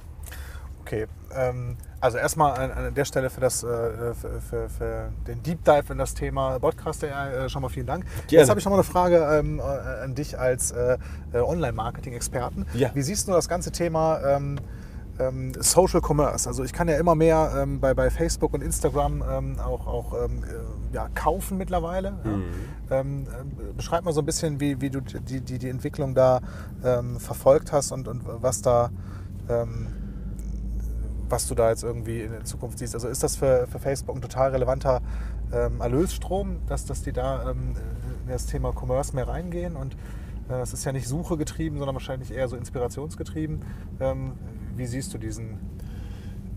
Okay, 0.80 1.06
ähm, 1.34 1.76
also 2.00 2.18
erstmal 2.18 2.56
an, 2.56 2.70
an 2.70 2.94
der 2.94 3.04
Stelle 3.04 3.28
für, 3.28 3.40
das, 3.40 3.64
äh, 3.64 3.66
für, 4.14 4.40
für, 4.40 4.68
für 4.68 5.12
den 5.26 5.42
Deep 5.42 5.64
Dive 5.64 5.92
in 5.92 5.98
das 5.98 6.14
Thema 6.14 6.60
Podcast 6.60 7.02
AI 7.02 7.32
äh, 7.32 7.48
schon 7.48 7.62
mal 7.62 7.68
vielen 7.68 7.86
Dank. 7.86 8.04
Gerne. 8.28 8.42
Jetzt 8.42 8.48
habe 8.48 8.60
ich 8.60 8.64
noch 8.64 8.70
mal 8.70 8.76
eine 8.76 8.84
Frage 8.84 9.16
ähm, 9.16 9.58
äh, 9.58 9.62
an 9.62 10.14
dich 10.14 10.38
als 10.38 10.70
äh, 10.70 10.98
Online-Marketing-Experten. 11.34 12.66
Ja. 12.74 12.90
Wie 12.94 13.02
siehst 13.02 13.26
du 13.26 13.32
das 13.32 13.48
ganze 13.48 13.72
Thema 13.72 14.20
ähm, 14.36 14.60
ähm, 15.18 15.52
Social 15.58 16.00
Commerce? 16.00 16.48
Also 16.48 16.62
ich 16.62 16.72
kann 16.72 16.86
ja 16.86 16.96
immer 16.98 17.16
mehr 17.16 17.52
ähm, 17.56 17.80
bei, 17.80 17.92
bei 17.94 18.08
Facebook 18.10 18.54
und 18.54 18.62
Instagram 18.62 19.24
ähm, 19.28 19.58
auch, 19.58 19.88
auch 19.88 20.24
ähm, 20.24 20.44
äh, 20.44 20.75
ja, 20.92 21.08
kaufen 21.14 21.58
mittlerweile. 21.58 22.14
Ja. 22.88 23.00
Ähm, 23.00 23.26
äh, 23.26 23.72
beschreib 23.72 24.04
mal 24.04 24.12
so 24.12 24.20
ein 24.20 24.26
bisschen, 24.26 24.60
wie, 24.60 24.80
wie 24.80 24.90
du 24.90 25.00
die, 25.00 25.40
die, 25.40 25.58
die 25.58 25.68
Entwicklung 25.68 26.14
da 26.14 26.40
ähm, 26.84 27.20
verfolgt 27.20 27.72
hast 27.72 27.92
und, 27.92 28.08
und 28.08 28.22
was 28.24 28.62
da... 28.62 28.90
Ähm, 29.48 29.88
was 31.28 31.48
du 31.48 31.54
da 31.54 31.70
jetzt 31.70 31.82
irgendwie 31.82 32.20
in 32.20 32.30
der 32.30 32.44
Zukunft 32.44 32.78
siehst. 32.78 32.94
Also 32.94 33.08
ist 33.08 33.22
das 33.22 33.36
für, 33.36 33.66
für 33.66 33.78
Facebook 33.78 34.14
ein 34.14 34.22
total 34.22 34.50
relevanter 34.50 35.00
ähm, 35.52 35.80
Erlösstrom, 35.80 36.58
dass, 36.66 36.84
dass 36.84 37.02
die 37.02 37.12
da 37.12 37.50
ähm, 37.50 37.74
in 38.24 38.28
das 38.28 38.46
Thema 38.46 38.72
Commerce 38.72 39.14
mehr 39.14 39.26
reingehen? 39.26 39.76
Und 39.76 39.96
äh, 40.48 40.60
es 40.60 40.72
ist 40.72 40.84
ja 40.84 40.92
nicht 40.92 41.08
Suche 41.08 41.36
getrieben, 41.36 41.78
sondern 41.78 41.94
wahrscheinlich 41.94 42.32
eher 42.32 42.48
so 42.48 42.56
inspirationsgetrieben. 42.56 43.62
Ähm, 44.00 44.32
wie 44.76 44.86
siehst 44.86 45.12
du 45.14 45.18
diesen? 45.18 45.58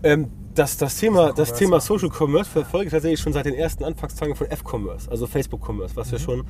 Ähm, 0.02 0.30
das, 0.54 0.76
das, 0.76 0.96
Thema, 0.96 1.28
Social 1.28 1.34
das 1.34 1.48
Commerce, 1.48 1.64
Thema. 1.64 1.80
Social 1.80 2.10
Commerce 2.10 2.50
verfolge 2.50 2.86
ich 2.86 2.92
tatsächlich 2.92 3.20
schon 3.20 3.32
seit 3.32 3.46
den 3.46 3.54
ersten 3.54 3.84
Anfangstagen 3.84 4.34
von 4.34 4.48
F-Commerce, 4.48 5.10
also 5.10 5.26
Facebook 5.26 5.66
Commerce, 5.66 5.94
was 5.96 6.10
wir 6.10 6.18
schon, 6.18 6.44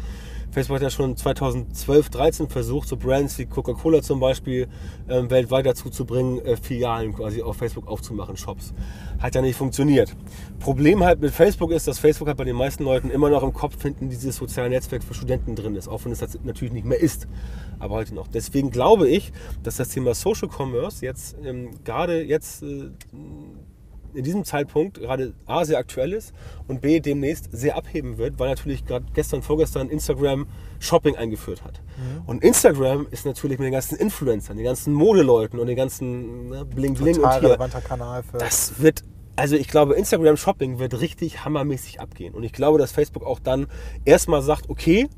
Facebook 0.53 0.77
hat 0.77 0.83
ja 0.83 0.91
schon 0.91 1.17
2012, 1.17 2.11
13 2.11 2.49
versucht, 2.49 2.89
so 2.89 2.97
Brands 2.97 3.39
wie 3.39 3.47
Coca-Cola 3.47 4.03
zum 4.03 4.19
Beispiel 4.19 4.69
ähm, 5.09 5.31
weltweit 5.31 5.67
dazu 5.67 5.91
zu 5.91 6.05
bringen, 6.05 6.45
äh, 6.45 6.57
Filialen 6.57 7.15
quasi 7.15 7.43
auf 7.43 7.57
Facebook 7.57 7.87
aufzumachen, 7.87 8.37
Shops. 8.37 8.73
Hat 9.21 9.35
ja 9.35 9.43
nicht 9.43 9.57
funktioniert. 9.57 10.17
Problem 10.59 11.05
halt 11.05 11.21
mit 11.21 11.31
Facebook 11.31 11.71
ist, 11.71 11.87
dass 11.87 11.99
Facebook 11.99 12.29
halt 12.29 12.37
bei 12.37 12.45
den 12.45 12.57
meisten 12.57 12.85
Leuten 12.85 13.11
immer 13.11 13.31
noch 13.31 13.43
im 13.43 13.53
Kopf 13.53 13.81
finden, 13.81 14.09
dieses 14.09 14.37
soziale 14.37 14.71
Netzwerk 14.71 15.05
für 15.05 15.15
Studenten 15.15 15.55
drin 15.55 15.77
ist, 15.77 15.89
auch 15.89 16.05
wenn 16.05 16.13
es 16.13 16.19
das 16.19 16.39
natürlich 16.43 16.73
nicht 16.73 16.87
mehr 16.87 17.01
ist, 17.01 17.29
aber 17.79 17.95
heute 17.95 18.15
noch. 18.15 18.27
Deswegen 18.27 18.71
glaube 18.71 19.09
ich, 19.09 19.33
dass 19.63 19.77
das 19.77 19.91
Thema 19.91 20.15
Social 20.15 20.49
Commerce 20.49 21.05
jetzt 21.05 21.37
ähm, 21.45 21.71
gerade 21.85 22.23
jetzt 22.23 22.63
äh, 22.63 22.91
in 24.15 24.25
diesem 24.25 24.45
Zeitpunkt 24.45 25.01
gerade 25.01 25.35
A 25.47 25.65
sehr 25.65 25.79
aktuell 25.79 26.13
ist 26.13 26.33
und 26.69 26.81
B 26.81 27.01
demnächst 27.01 27.49
sehr 27.53 27.77
abheben 27.77 28.19
wird, 28.19 28.39
weil 28.39 28.49
natürlich 28.49 28.85
gerade 28.85 29.07
gestern, 29.15 29.43
vorgestern 29.43 29.89
Instagram 29.89 30.47
Shopping 30.79 31.17
eingeführt 31.17 31.65
hat. 31.65 31.81
Und 32.27 32.43
Instagram 32.43 33.07
ist 33.11 33.27
natürlich 33.27 33.59
mit 33.59 33.67
den 33.67 33.73
ganzen 33.73 33.97
Influencern, 33.97 34.57
den 34.57 34.65
ganzen 34.65 34.95
Modeleuten 34.95 35.59
und 35.59 35.67
den 35.67 35.77
ganzen 35.77 36.49
ne, 36.49 36.65
Bling 36.65 36.95
Bling 36.95 37.17
Total 37.17 37.35
und 37.35 37.41
hier. 37.41 37.49
relevanter 37.51 37.81
Kanal 37.81 38.23
für. 38.23 38.39
Das 38.39 38.81
wird, 38.81 39.05
also 39.37 39.57
ich 39.57 39.69
glaube, 39.69 39.95
Instagram 39.95 40.37
Shopping 40.37 40.79
wird 40.79 41.01
richtig 41.01 41.45
hammermäßig 41.45 42.01
abgehen. 42.01 42.35
Und 42.35 42.43
ich 42.43 42.53
glaube, 42.53 42.79
dass 42.79 42.93
Facebook 42.93 43.25
auch 43.25 43.39
dann 43.39 43.67
erstmal 44.05 44.43
sagt, 44.43 44.71
okay, 44.71 45.09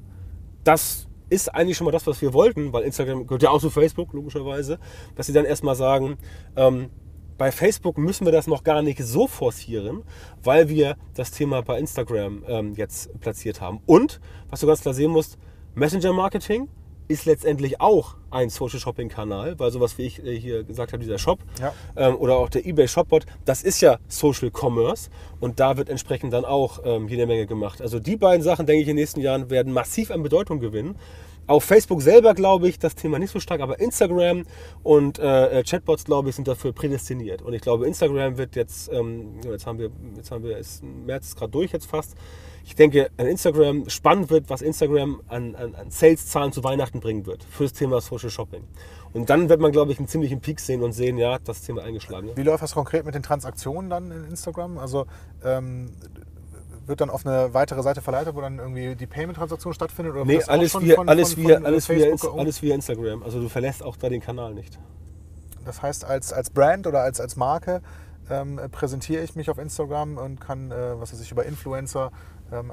das 0.64 1.06
ist 1.32 1.54
eigentlich 1.54 1.76
schon 1.76 1.86
mal 1.86 1.92
das, 1.92 2.06
was 2.06 2.20
wir 2.20 2.32
wollten, 2.34 2.72
weil 2.72 2.82
Instagram 2.82 3.26
gehört 3.26 3.42
ja 3.42 3.50
auch 3.50 3.60
zu 3.60 3.70
Facebook, 3.70 4.12
logischerweise, 4.12 4.78
dass 5.14 5.26
sie 5.26 5.32
dann 5.32 5.46
erstmal 5.46 5.74
sagen, 5.74 6.18
ähm, 6.56 6.90
bei 7.38 7.50
Facebook 7.52 7.98
müssen 7.98 8.24
wir 8.24 8.32
das 8.32 8.46
noch 8.46 8.62
gar 8.64 8.82
nicht 8.82 9.02
so 9.02 9.26
forcieren, 9.26 10.02
weil 10.42 10.68
wir 10.68 10.96
das 11.14 11.30
Thema 11.30 11.62
bei 11.62 11.78
Instagram 11.78 12.44
ähm, 12.46 12.74
jetzt 12.76 13.18
platziert 13.20 13.60
haben. 13.60 13.80
Und, 13.86 14.20
was 14.50 14.60
du 14.60 14.66
ganz 14.66 14.80
klar 14.82 14.94
sehen 14.94 15.10
musst, 15.10 15.38
Messenger-Marketing 15.74 16.68
ist 17.08 17.26
letztendlich 17.26 17.80
auch 17.80 18.14
ein 18.30 18.48
Social 18.48 18.78
Shopping 18.78 19.08
Kanal, 19.08 19.58
weil 19.58 19.70
sowas 19.70 19.98
wie 19.98 20.02
ich 20.02 20.24
äh, 20.24 20.38
hier 20.38 20.64
gesagt 20.64 20.92
habe, 20.92 21.02
dieser 21.02 21.18
Shop 21.18 21.40
Ja. 21.60 21.74
ähm, 21.96 22.16
oder 22.16 22.36
auch 22.36 22.48
der 22.48 22.64
eBay 22.64 22.88
Shopbot, 22.88 23.26
das 23.44 23.62
ist 23.62 23.80
ja 23.80 23.98
Social 24.08 24.50
Commerce 24.50 25.10
und 25.40 25.60
da 25.60 25.76
wird 25.76 25.88
entsprechend 25.88 26.32
dann 26.32 26.44
auch 26.44 26.80
ähm, 26.84 27.08
jede 27.08 27.26
Menge 27.26 27.46
gemacht. 27.46 27.82
Also 27.82 27.98
die 27.98 28.16
beiden 28.16 28.42
Sachen, 28.42 28.66
denke 28.66 28.82
ich, 28.82 28.88
in 28.88 28.96
den 28.96 29.02
nächsten 29.02 29.20
Jahren 29.20 29.50
werden 29.50 29.72
massiv 29.72 30.10
an 30.10 30.22
Bedeutung 30.22 30.60
gewinnen. 30.60 30.96
Auf 31.46 31.64
Facebook 31.64 32.02
selber 32.02 32.34
glaube 32.34 32.68
ich 32.68 32.78
das 32.78 32.94
Thema 32.94 33.18
nicht 33.18 33.30
so 33.30 33.40
stark, 33.40 33.60
aber 33.60 33.80
Instagram 33.80 34.44
und 34.82 35.18
äh, 35.18 35.62
Chatbots, 35.64 36.04
glaube 36.04 36.30
ich, 36.30 36.36
sind 36.36 36.46
dafür 36.46 36.72
prädestiniert. 36.72 37.42
Und 37.42 37.52
ich 37.52 37.60
glaube, 37.60 37.86
Instagram 37.86 38.38
wird 38.38 38.56
jetzt, 38.56 38.92
ähm, 38.92 39.40
jetzt 39.44 39.66
haben 39.66 39.78
wir, 39.78 39.90
jetzt 40.16 40.30
haben 40.30 40.44
wir, 40.44 40.56
ist 40.58 40.82
März 40.82 41.34
gerade 41.34 41.50
durch 41.50 41.72
jetzt 41.72 41.86
fast. 41.86 42.14
Ich 42.64 42.76
denke, 42.76 43.10
an 43.16 43.26
Instagram 43.26 43.88
spannend 43.88 44.30
wird, 44.30 44.48
was 44.48 44.62
Instagram 44.62 45.20
an, 45.26 45.56
an, 45.56 45.74
an 45.74 45.90
Sales-Zahlen 45.90 46.52
zu 46.52 46.62
Weihnachten 46.62 47.00
bringen 47.00 47.26
wird 47.26 47.42
fürs 47.42 47.72
Thema 47.72 48.00
Social 48.00 48.30
Shopping. 48.30 48.62
Und 49.12 49.28
dann 49.30 49.48
wird 49.48 49.60
man, 49.60 49.72
glaube 49.72 49.92
ich, 49.92 49.98
einen 49.98 50.08
ziemlichen 50.08 50.40
Peak 50.40 50.60
sehen 50.60 50.82
und 50.82 50.92
sehen, 50.92 51.18
ja, 51.18 51.38
das 51.38 51.62
Thema 51.62 51.82
eingeschlagen. 51.82 52.30
Wie 52.34 52.42
läuft 52.42 52.62
das 52.62 52.72
konkret 52.74 53.04
mit 53.04 53.14
den 53.14 53.22
Transaktionen 53.22 53.90
dann 53.90 54.10
in 54.10 54.24
Instagram? 54.26 54.78
Also 54.78 55.06
ähm, 55.44 55.90
wird 56.86 57.00
dann 57.00 57.10
auf 57.10 57.24
eine 57.26 57.54
weitere 57.54 57.82
Seite 57.82 58.00
verleitet, 58.02 58.34
wo 58.34 58.40
dann 58.40 58.58
irgendwie 58.58 58.94
die 58.96 59.06
Payment-Transaktion 59.06 59.72
stattfindet? 59.74 60.14
Oder 60.14 60.24
Nee, 60.24 60.42
alles 60.44 60.78
via, 60.80 60.96
von- 60.96 61.08
alles, 61.08 61.34
von- 61.34 61.42
via, 61.44 61.56
von, 61.56 61.66
alles, 61.66 61.88
via, 61.88 62.06
Inst- 62.06 62.38
alles 62.38 62.62
via 62.62 62.74
Instagram. 62.74 63.22
Also 63.22 63.40
du 63.40 63.48
verlässt 63.48 63.82
auch 63.82 63.96
da 63.96 64.08
den 64.08 64.20
Kanal 64.20 64.54
nicht. 64.54 64.78
Das 65.64 65.80
heißt, 65.82 66.04
als, 66.04 66.32
als 66.32 66.50
Brand 66.50 66.86
oder 66.86 67.02
als, 67.02 67.20
als 67.20 67.36
Marke 67.36 67.82
ähm, 68.30 68.60
präsentiere 68.70 69.22
ich 69.22 69.36
mich 69.36 69.50
auf 69.50 69.58
Instagram 69.58 70.16
und 70.16 70.40
kann, 70.40 70.70
äh, 70.70 71.00
was 71.00 71.12
weiß 71.12 71.20
ich, 71.20 71.30
über 71.30 71.44
Influencer 71.44 72.10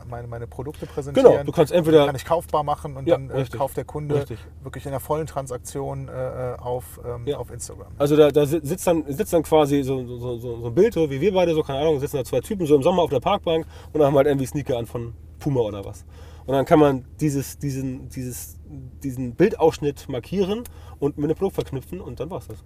meine, 0.09 0.27
meine 0.27 0.47
Produkte 0.47 0.85
präsentieren. 0.85 1.31
Genau, 1.31 1.43
du 1.43 1.51
kannst 1.51 1.71
entweder- 1.71 2.05
Kann 2.05 2.15
ich 2.15 2.25
kaufbar 2.25 2.63
machen 2.63 2.97
und 2.97 3.07
Ja, 3.07 3.15
dann 3.17 3.29
äh, 3.29 3.45
kauft 3.45 3.77
der 3.77 3.85
Kunde 3.85 4.15
Richtig. 4.15 4.39
wirklich 4.63 4.85
in 4.85 4.91
der 4.91 4.99
vollen 4.99 5.25
Transaktion 5.27 6.07
äh, 6.09 6.55
auf, 6.59 6.99
ähm, 7.05 7.25
Ja. 7.25 7.37
auf 7.37 7.51
Instagram. 7.51 7.87
Also 7.97 8.17
da, 8.17 8.29
da 8.31 8.45
si- 8.45 8.59
sitzt, 8.61 8.85
dann, 8.87 9.05
sitzt 9.07 9.31
dann 9.31 9.43
quasi 9.43 9.81
so, 9.83 10.05
so, 10.05 10.17
so, 10.37 10.37
so 10.61 10.67
ein 10.67 10.73
Bild, 10.75 10.93
so 10.93 11.09
wie 11.09 11.21
wir 11.21 11.33
beide, 11.33 11.53
so 11.53 11.63
keine 11.63 11.79
Ahnung, 11.79 11.99
sitzen 11.99 12.17
da 12.17 12.23
zwei 12.25 12.41
Typen 12.41 12.65
so 12.65 12.75
im 12.75 12.83
Sommer 12.83 13.03
auf 13.03 13.09
der 13.09 13.19
Parkbank 13.21 13.65
und 13.93 14.01
haben 14.03 14.15
halt 14.17 14.27
irgendwie 14.27 14.45
Sneaker 14.47 14.77
an 14.77 14.85
von 14.85 15.13
Puma 15.39 15.61
oder 15.61 15.85
was. 15.85 16.03
Und 16.45 16.53
dann 16.55 16.65
kann 16.65 16.79
man 16.79 17.05
dieses, 17.21 17.57
diesen, 17.59 18.09
dieses, 18.09 18.57
diesen 19.03 19.35
Bildausschnitt 19.35 20.09
markieren 20.09 20.63
und 20.99 21.17
mit 21.17 21.25
einem 21.25 21.35
Produkt 21.35 21.55
verknüpfen 21.55 22.01
und 22.01 22.19
dann 22.19 22.29
war's 22.31 22.47
das. 22.47 22.63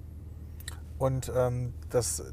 Und 0.97 1.31
ähm, 1.35 1.73
das 1.89 2.23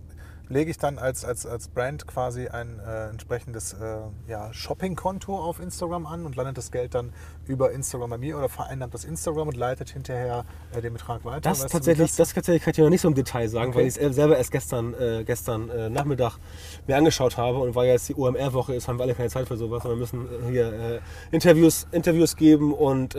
lege 0.51 0.71
ich 0.71 0.79
dann 0.79 0.99
als, 0.99 1.25
als, 1.25 1.47
als 1.47 1.69
Brand 1.69 2.07
quasi 2.07 2.49
ein 2.49 2.81
äh, 2.81 3.09
entsprechendes 3.09 3.73
äh, 3.73 4.01
ja, 4.29 4.53
Shopping-Konto 4.53 5.35
auf 5.35 5.61
Instagram 5.61 6.07
an 6.07 6.27
und 6.27 6.37
landet 6.37 6.59
das 6.59 6.73
Geld 6.73 6.95
dann 6.95 7.13
über 7.47 7.71
Instagram 7.71 8.11
bei 8.11 8.19
mir 8.19 8.37
oder 8.37 8.49
vereinnahmt 8.49 8.93
das 8.93 9.05
Instagram 9.05 9.49
und 9.49 9.57
leitet 9.57 9.91
hinterher 9.91 10.45
äh, 10.77 10.81
den 10.81 10.93
Betrag 10.93 11.25
weiter. 11.25 11.41
Das 11.41 11.63
Weißt 11.63 11.73
tatsächlich, 11.73 12.15
das 12.17 12.35
tatsächlich 12.35 12.63
kann 12.65 12.73
ich 12.73 12.77
dir 12.77 12.83
noch 12.83 12.91
nicht 12.91 13.01
so 13.01 13.09
im 13.09 13.15
Detail 13.15 13.49
sagen, 13.49 13.71
Okay. 13.71 13.79
weil 13.79 13.87
ich 13.87 13.97
es 13.97 14.15
selber 14.15 14.37
erst 14.37 14.51
gestern, 14.51 14.95
äh, 14.95 15.23
gestern 15.25 15.71
äh, 15.71 15.89
Nachmittag 15.89 16.39
mir 16.89 16.97
angeschaut 16.97 17.37
habe 17.37 17.59
und 17.59 17.77
weil 17.77 17.87
jetzt 17.87 18.09
die 18.09 18.17
OMR-Woche 18.17 18.75
ist, 18.75 18.89
haben 18.89 18.99
wir 18.99 19.05
alle 19.05 19.15
keine 19.15 19.31
Zeit 19.31 19.47
für 19.47 19.57
sowas, 19.57 19.85
sondern 19.85 20.01
müssen 20.01 20.27
äh, 20.27 20.51
hier 20.51 21.01
Interviews, 21.31 21.87
Interviews 21.93 22.37
geben 22.37 22.75
und 22.75 23.13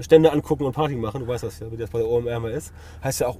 Stände 0.00 0.32
angucken 0.32 0.64
und 0.64 0.72
Party 0.72 0.94
machen. 0.94 1.20
Du 1.20 1.26
weißt 1.26 1.44
das 1.44 1.58
ja, 1.58 1.70
wie 1.72 1.76
das 1.76 1.90
bei 1.90 1.98
der 1.98 2.08
OMR 2.08 2.38
mal 2.40 2.52
ist. 2.52 2.72
Heißt 3.02 3.20
ja 3.20 3.28
auch 3.28 3.36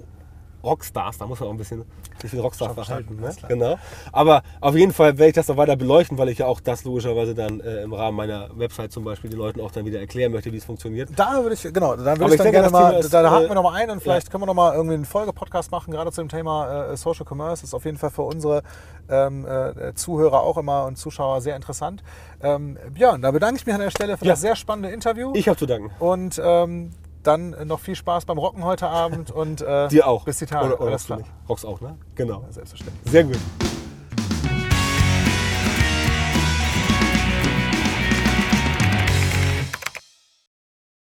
Rockstars, 0.62 1.18
da 1.18 1.26
muss 1.26 1.40
man 1.40 1.48
auch 1.48 1.52
ein 1.52 1.58
bisschen 1.58 1.84
sich 2.20 2.32
wie 2.32 2.38
Rockstars 2.38 2.74
Schon 2.74 2.84
verhalten. 2.84 3.20
Ne? 3.20 3.30
Genau. 3.48 3.78
Aber 4.12 4.42
auf 4.60 4.74
jeden 4.74 4.92
Fall 4.92 5.16
werde 5.18 5.28
ich 5.28 5.34
das 5.34 5.46
noch 5.48 5.56
weiter 5.56 5.76
beleuchten, 5.76 6.18
weil 6.18 6.28
ich 6.30 6.38
ja 6.38 6.46
auch 6.46 6.60
das 6.60 6.82
logischerweise 6.84 7.34
dann 7.34 7.60
äh, 7.60 7.82
im 7.82 7.92
Rahmen 7.92 8.16
meiner 8.16 8.48
Website 8.58 8.90
zum 8.92 9.04
Beispiel 9.04 9.30
den 9.30 9.38
Leuten 9.38 9.60
auch 9.60 9.70
dann 9.70 9.84
wieder 9.86 10.00
erklären 10.00 10.32
möchte, 10.32 10.52
wie 10.52 10.56
es 10.56 10.64
funktioniert. 10.64 11.10
Da 11.14 11.40
würde 11.42 11.54
ich, 11.54 11.62
genau, 11.62 11.94
da 11.94 12.18
würde 12.18 12.24
ich 12.26 12.32
ich 12.32 12.36
dann 12.38 12.44
denke, 12.46 12.50
gerne 12.50 12.62
das 12.64 12.72
mal, 12.72 12.94
ist, 12.98 13.14
da, 13.14 13.30
haken 13.30 13.44
äh, 13.44 13.48
wir 13.50 13.54
nochmal 13.54 13.74
ein 13.82 13.90
und 13.90 14.02
vielleicht 14.02 14.30
können 14.30 14.42
wir 14.42 14.46
nochmal 14.46 14.74
irgendwie 14.74 14.94
einen 14.94 15.04
Folgepodcast 15.04 15.70
machen, 15.70 15.92
gerade 15.92 16.10
zu 16.10 16.20
dem 16.22 16.28
Thema 16.28 16.90
äh, 16.92 16.96
Social 16.96 17.24
Commerce. 17.28 17.62
ist 17.62 17.72
auf 17.74 17.84
jeden 17.84 17.98
Fall 17.98 18.10
für 18.10 18.22
unsere 18.22 18.62
ähm, 19.08 19.46
äh, 19.46 19.94
Zuhörer 19.94 20.42
auch 20.42 20.58
immer 20.58 20.86
und 20.86 20.98
Zuschauer 20.98 21.40
sehr 21.40 21.54
interessant. 21.54 22.02
Ähm, 22.42 22.76
Björn, 22.92 23.22
da 23.22 23.30
bedanke 23.30 23.56
ich 23.60 23.66
mich 23.66 23.74
an 23.74 23.80
der 23.80 23.90
Stelle 23.90 24.16
für 24.16 24.24
Ja. 24.24 24.32
das 24.32 24.40
sehr 24.40 24.56
spannende 24.56 24.90
Interview 24.90 25.32
Ich 25.34 25.48
habe 25.48 25.56
zu 25.56 25.66
danken. 25.66 25.90
und 26.00 26.40
ähm, 26.44 26.90
dann 27.28 27.54
noch 27.66 27.78
viel 27.80 27.94
Spaß 27.94 28.24
beim 28.24 28.38
Rocken 28.38 28.64
heute 28.64 28.88
Abend 28.88 29.30
und 29.30 29.60
äh, 29.60 29.88
Dir 29.88 30.08
auch. 30.08 30.24
bis 30.24 30.38
die 30.38 30.46
Tage. 30.46 30.66
Oder, 30.68 30.80
oder 30.80 30.90
Alles 30.90 31.04
klar. 31.04 31.20
Rockst 31.48 31.66
auch, 31.66 31.80
ne? 31.80 31.96
Genau. 32.14 32.44
Selbstverständlich. 32.50 33.12
Sehr 33.12 33.24
gut. 33.24 33.38